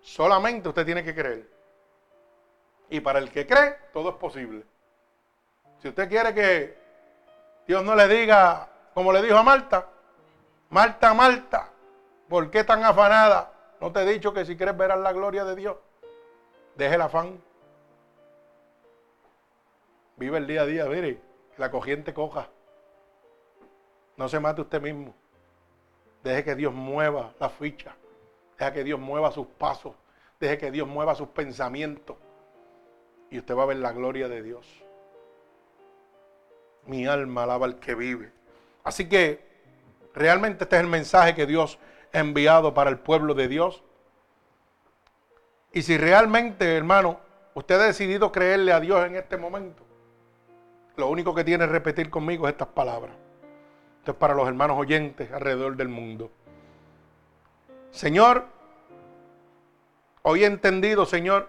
Solamente 0.00 0.68
usted 0.68 0.86
tiene 0.86 1.02
que 1.02 1.16
creer. 1.16 1.50
Y 2.88 3.00
para 3.00 3.18
el 3.18 3.28
que 3.28 3.44
cree, 3.44 3.76
todo 3.92 4.10
es 4.10 4.14
posible. 4.14 4.62
Si 5.78 5.88
usted 5.88 6.08
quiere 6.08 6.32
que 6.32 6.78
Dios 7.66 7.82
no 7.82 7.96
le 7.96 8.06
diga, 8.06 8.68
como 8.94 9.12
le 9.12 9.22
dijo 9.22 9.36
a 9.36 9.42
Marta, 9.42 9.88
Marta, 10.70 11.12
Marta, 11.12 11.70
¿por 12.28 12.52
qué 12.52 12.62
tan 12.62 12.84
afanada? 12.84 13.50
No 13.80 13.90
te 13.90 14.02
he 14.02 14.06
dicho 14.06 14.32
que 14.32 14.44
si 14.44 14.56
quieres 14.56 14.76
ver 14.76 14.96
la 14.96 15.12
gloria 15.12 15.44
de 15.44 15.56
Dios, 15.56 15.76
deje 16.76 16.94
el 16.94 17.02
afán. 17.02 17.42
Vive 20.16 20.38
el 20.38 20.46
día 20.46 20.62
a 20.62 20.66
día, 20.66 20.86
mire, 20.86 21.20
la 21.58 21.70
corriente 21.70 22.14
coja. 22.14 22.48
No 24.16 24.28
se 24.28 24.40
mate 24.40 24.62
usted 24.62 24.80
mismo. 24.80 25.14
Deje 26.24 26.44
que 26.44 26.54
Dios 26.54 26.72
mueva 26.72 27.34
la 27.38 27.50
ficha. 27.50 27.94
Deje 28.58 28.72
que 28.72 28.84
Dios 28.84 28.98
mueva 28.98 29.30
sus 29.30 29.46
pasos. 29.46 29.94
Deje 30.40 30.58
que 30.58 30.70
Dios 30.70 30.88
mueva 30.88 31.14
sus 31.14 31.28
pensamientos. 31.28 32.16
Y 33.30 33.38
usted 33.38 33.54
va 33.54 33.64
a 33.64 33.66
ver 33.66 33.76
la 33.76 33.92
gloria 33.92 34.28
de 34.28 34.42
Dios. 34.42 34.66
Mi 36.86 37.06
alma 37.06 37.42
alaba 37.42 37.66
al 37.66 37.78
que 37.78 37.94
vive. 37.94 38.32
Así 38.84 39.08
que 39.08 39.44
realmente 40.14 40.64
este 40.64 40.76
es 40.76 40.82
el 40.82 40.88
mensaje 40.88 41.34
que 41.34 41.46
Dios 41.46 41.78
ha 42.12 42.18
enviado 42.18 42.72
para 42.72 42.88
el 42.88 42.98
pueblo 42.98 43.34
de 43.34 43.48
Dios. 43.48 43.82
Y 45.72 45.82
si 45.82 45.98
realmente, 45.98 46.76
hermano, 46.76 47.20
usted 47.54 47.74
ha 47.80 47.84
decidido 47.84 48.32
creerle 48.32 48.72
a 48.72 48.80
Dios 48.80 49.04
en 49.04 49.16
este 49.16 49.36
momento, 49.36 49.85
lo 50.96 51.08
único 51.08 51.34
que 51.34 51.44
tiene 51.44 51.66
que 51.66 51.72
repetir 51.72 52.10
conmigo 52.10 52.46
es 52.46 52.52
estas 52.52 52.68
palabras. 52.68 53.14
Esto 53.98 54.12
es 54.12 54.16
para 54.16 54.34
los 54.34 54.48
hermanos 54.48 54.78
oyentes 54.78 55.30
alrededor 55.32 55.76
del 55.76 55.88
mundo. 55.88 56.30
Señor, 57.90 58.44
hoy 60.22 60.44
he 60.44 60.46
entendido, 60.46 61.06
Señor, 61.06 61.48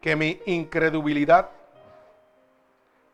que 0.00 0.16
mi 0.16 0.40
incredulidad 0.46 1.50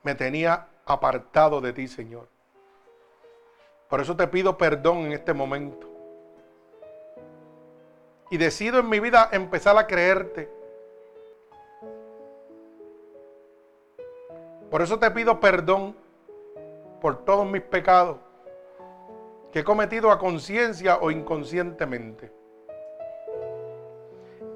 me 0.02 0.14
tenía 0.14 0.68
apartado 0.86 1.60
de 1.60 1.72
ti, 1.72 1.88
Señor. 1.88 2.28
Por 3.88 4.00
eso 4.00 4.16
te 4.16 4.26
pido 4.26 4.56
perdón 4.58 5.06
en 5.06 5.12
este 5.12 5.32
momento. 5.32 5.90
Y 8.30 8.36
decido 8.36 8.78
en 8.78 8.88
mi 8.88 9.00
vida 9.00 9.28
empezar 9.32 9.76
a 9.78 9.86
creerte. 9.86 10.50
Por 14.74 14.82
eso 14.82 14.98
te 14.98 15.08
pido 15.12 15.38
perdón 15.38 15.94
por 17.00 17.24
todos 17.24 17.46
mis 17.46 17.62
pecados 17.62 18.16
que 19.52 19.60
he 19.60 19.64
cometido 19.64 20.10
a 20.10 20.18
conciencia 20.18 20.98
o 21.00 21.12
inconscientemente. 21.12 22.32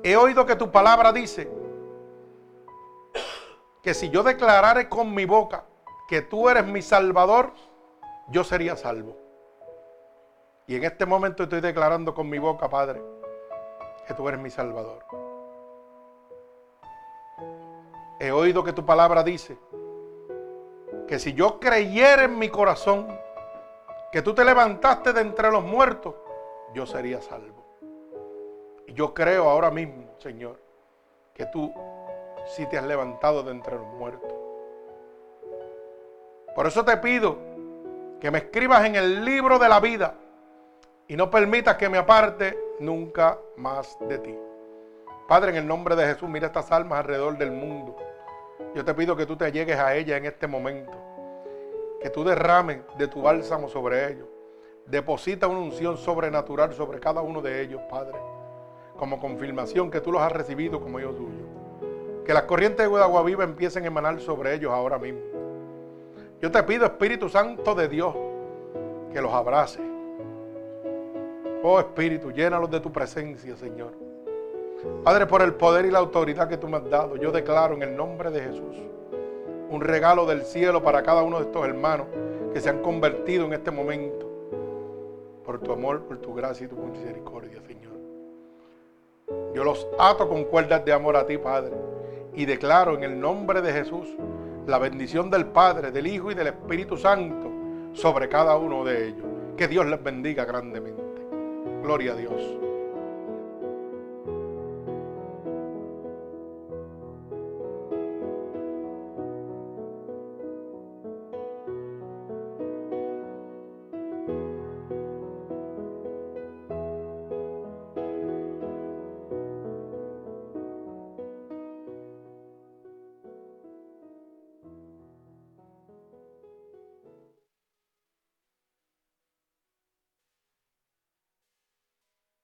He 0.02 0.16
oído 0.16 0.44
que 0.44 0.56
tu 0.56 0.72
palabra 0.72 1.12
dice 1.12 1.48
que 3.80 3.94
si 3.94 4.10
yo 4.10 4.24
declarare 4.24 4.88
con 4.88 5.14
mi 5.14 5.24
boca 5.24 5.66
que 6.08 6.20
tú 6.20 6.48
eres 6.48 6.66
mi 6.66 6.82
salvador, 6.82 7.52
yo 8.26 8.42
sería 8.42 8.74
salvo. 8.74 9.16
Y 10.66 10.74
en 10.74 10.82
este 10.82 11.06
momento 11.06 11.44
estoy 11.44 11.60
declarando 11.60 12.12
con 12.12 12.28
mi 12.28 12.40
boca, 12.40 12.68
Padre, 12.68 13.00
que 14.04 14.14
tú 14.14 14.28
eres 14.28 14.40
mi 14.40 14.50
salvador. 14.50 14.98
He 18.18 18.32
oído 18.32 18.64
que 18.64 18.72
tu 18.72 18.84
palabra 18.84 19.22
dice 19.22 19.56
que 21.08 21.18
si 21.18 21.32
yo 21.32 21.58
creyera 21.58 22.24
en 22.24 22.38
mi 22.38 22.50
corazón 22.50 23.08
que 24.12 24.22
tú 24.22 24.34
te 24.34 24.44
levantaste 24.44 25.12
de 25.12 25.22
entre 25.22 25.50
los 25.50 25.64
muertos, 25.64 26.14
yo 26.74 26.86
sería 26.86 27.20
salvo. 27.22 27.64
Y 28.86 28.92
yo 28.92 29.14
creo 29.14 29.48
ahora 29.48 29.70
mismo, 29.70 30.04
Señor, 30.18 30.60
que 31.34 31.46
tú 31.46 31.72
sí 32.46 32.66
te 32.66 32.78
has 32.78 32.84
levantado 32.84 33.42
de 33.42 33.52
entre 33.52 33.76
los 33.76 33.86
muertos. 33.86 34.32
Por 36.54 36.66
eso 36.66 36.84
te 36.84 36.96
pido 36.98 37.38
que 38.20 38.30
me 38.30 38.38
escribas 38.38 38.84
en 38.84 38.96
el 38.96 39.24
libro 39.24 39.58
de 39.58 39.68
la 39.68 39.80
vida 39.80 40.14
y 41.06 41.16
no 41.16 41.30
permitas 41.30 41.76
que 41.76 41.88
me 41.88 41.98
aparte 41.98 42.58
nunca 42.80 43.38
más 43.56 43.96
de 44.00 44.18
ti. 44.18 44.36
Padre, 45.26 45.52
en 45.52 45.56
el 45.56 45.66
nombre 45.66 45.96
de 45.96 46.06
Jesús, 46.06 46.28
mira 46.28 46.48
estas 46.48 46.70
almas 46.72 46.98
alrededor 47.00 47.38
del 47.38 47.52
mundo. 47.52 47.96
Yo 48.74 48.84
te 48.84 48.94
pido 48.94 49.16
que 49.16 49.26
tú 49.26 49.36
te 49.36 49.50
llegues 49.50 49.78
a 49.78 49.94
ellas 49.94 50.18
en 50.18 50.26
este 50.26 50.46
momento. 50.46 50.92
Que 52.00 52.10
tú 52.10 52.24
derrames 52.24 52.80
de 52.96 53.08
tu 53.08 53.22
bálsamo 53.22 53.68
sobre 53.68 54.12
ellos. 54.12 54.28
Deposita 54.86 55.46
una 55.48 55.60
unción 55.60 55.96
sobrenatural 55.96 56.72
sobre 56.72 57.00
cada 57.00 57.20
uno 57.20 57.42
de 57.42 57.60
ellos, 57.60 57.80
Padre. 57.90 58.18
Como 58.96 59.20
confirmación 59.20 59.90
que 59.90 60.00
tú 60.00 60.12
los 60.12 60.22
has 60.22 60.32
recibido 60.32 60.80
como 60.80 61.00
hijos 61.00 61.16
tuyos. 61.16 61.48
Que 62.24 62.34
las 62.34 62.44
corrientes 62.44 62.90
de 62.90 63.02
agua 63.02 63.22
viva 63.22 63.44
empiecen 63.44 63.84
a 63.84 63.88
emanar 63.88 64.20
sobre 64.20 64.54
ellos 64.54 64.72
ahora 64.72 64.98
mismo. 64.98 65.20
Yo 66.40 66.50
te 66.50 66.62
pido, 66.62 66.84
Espíritu 66.84 67.28
Santo 67.28 67.74
de 67.74 67.88
Dios, 67.88 68.14
que 69.12 69.20
los 69.20 69.32
abrace. 69.32 69.80
Oh 71.62 71.80
Espíritu, 71.80 72.30
llénalos 72.30 72.70
de 72.70 72.80
tu 72.80 72.92
presencia, 72.92 73.56
Señor. 73.56 74.07
Padre, 75.02 75.26
por 75.26 75.42
el 75.42 75.54
poder 75.54 75.86
y 75.86 75.90
la 75.90 75.98
autoridad 75.98 76.48
que 76.48 76.56
tú 76.56 76.68
me 76.68 76.76
has 76.76 76.88
dado, 76.88 77.16
yo 77.16 77.32
declaro 77.32 77.74
en 77.74 77.82
el 77.82 77.96
nombre 77.96 78.30
de 78.30 78.40
Jesús 78.40 78.76
un 79.70 79.80
regalo 79.80 80.24
del 80.26 80.42
cielo 80.42 80.82
para 80.82 81.02
cada 81.02 81.22
uno 81.22 81.38
de 81.38 81.44
estos 81.44 81.66
hermanos 81.66 82.06
que 82.52 82.60
se 82.60 82.70
han 82.70 82.80
convertido 82.80 83.46
en 83.46 83.52
este 83.52 83.70
momento. 83.70 84.26
Por 85.44 85.60
tu 85.60 85.72
amor, 85.72 86.02
por 86.02 86.18
tu 86.18 86.34
gracia 86.34 86.66
y 86.66 86.68
tu 86.68 86.76
misericordia, 86.76 87.60
Señor. 87.66 87.94
Yo 89.54 89.64
los 89.64 89.86
ato 89.98 90.28
con 90.28 90.44
cuerdas 90.44 90.84
de 90.84 90.92
amor 90.92 91.16
a 91.16 91.26
ti, 91.26 91.38
Padre. 91.38 91.74
Y 92.34 92.44
declaro 92.44 92.94
en 92.94 93.02
el 93.02 93.18
nombre 93.18 93.62
de 93.62 93.72
Jesús 93.72 94.08
la 94.66 94.78
bendición 94.78 95.30
del 95.30 95.46
Padre, 95.46 95.90
del 95.90 96.06
Hijo 96.06 96.30
y 96.30 96.34
del 96.34 96.48
Espíritu 96.48 96.96
Santo 96.96 97.50
sobre 97.94 98.28
cada 98.28 98.56
uno 98.56 98.84
de 98.84 99.08
ellos. 99.08 99.26
Que 99.56 99.68
Dios 99.68 99.86
les 99.86 100.02
bendiga 100.02 100.44
grandemente. 100.44 101.02
Gloria 101.82 102.12
a 102.12 102.16
Dios. 102.16 102.67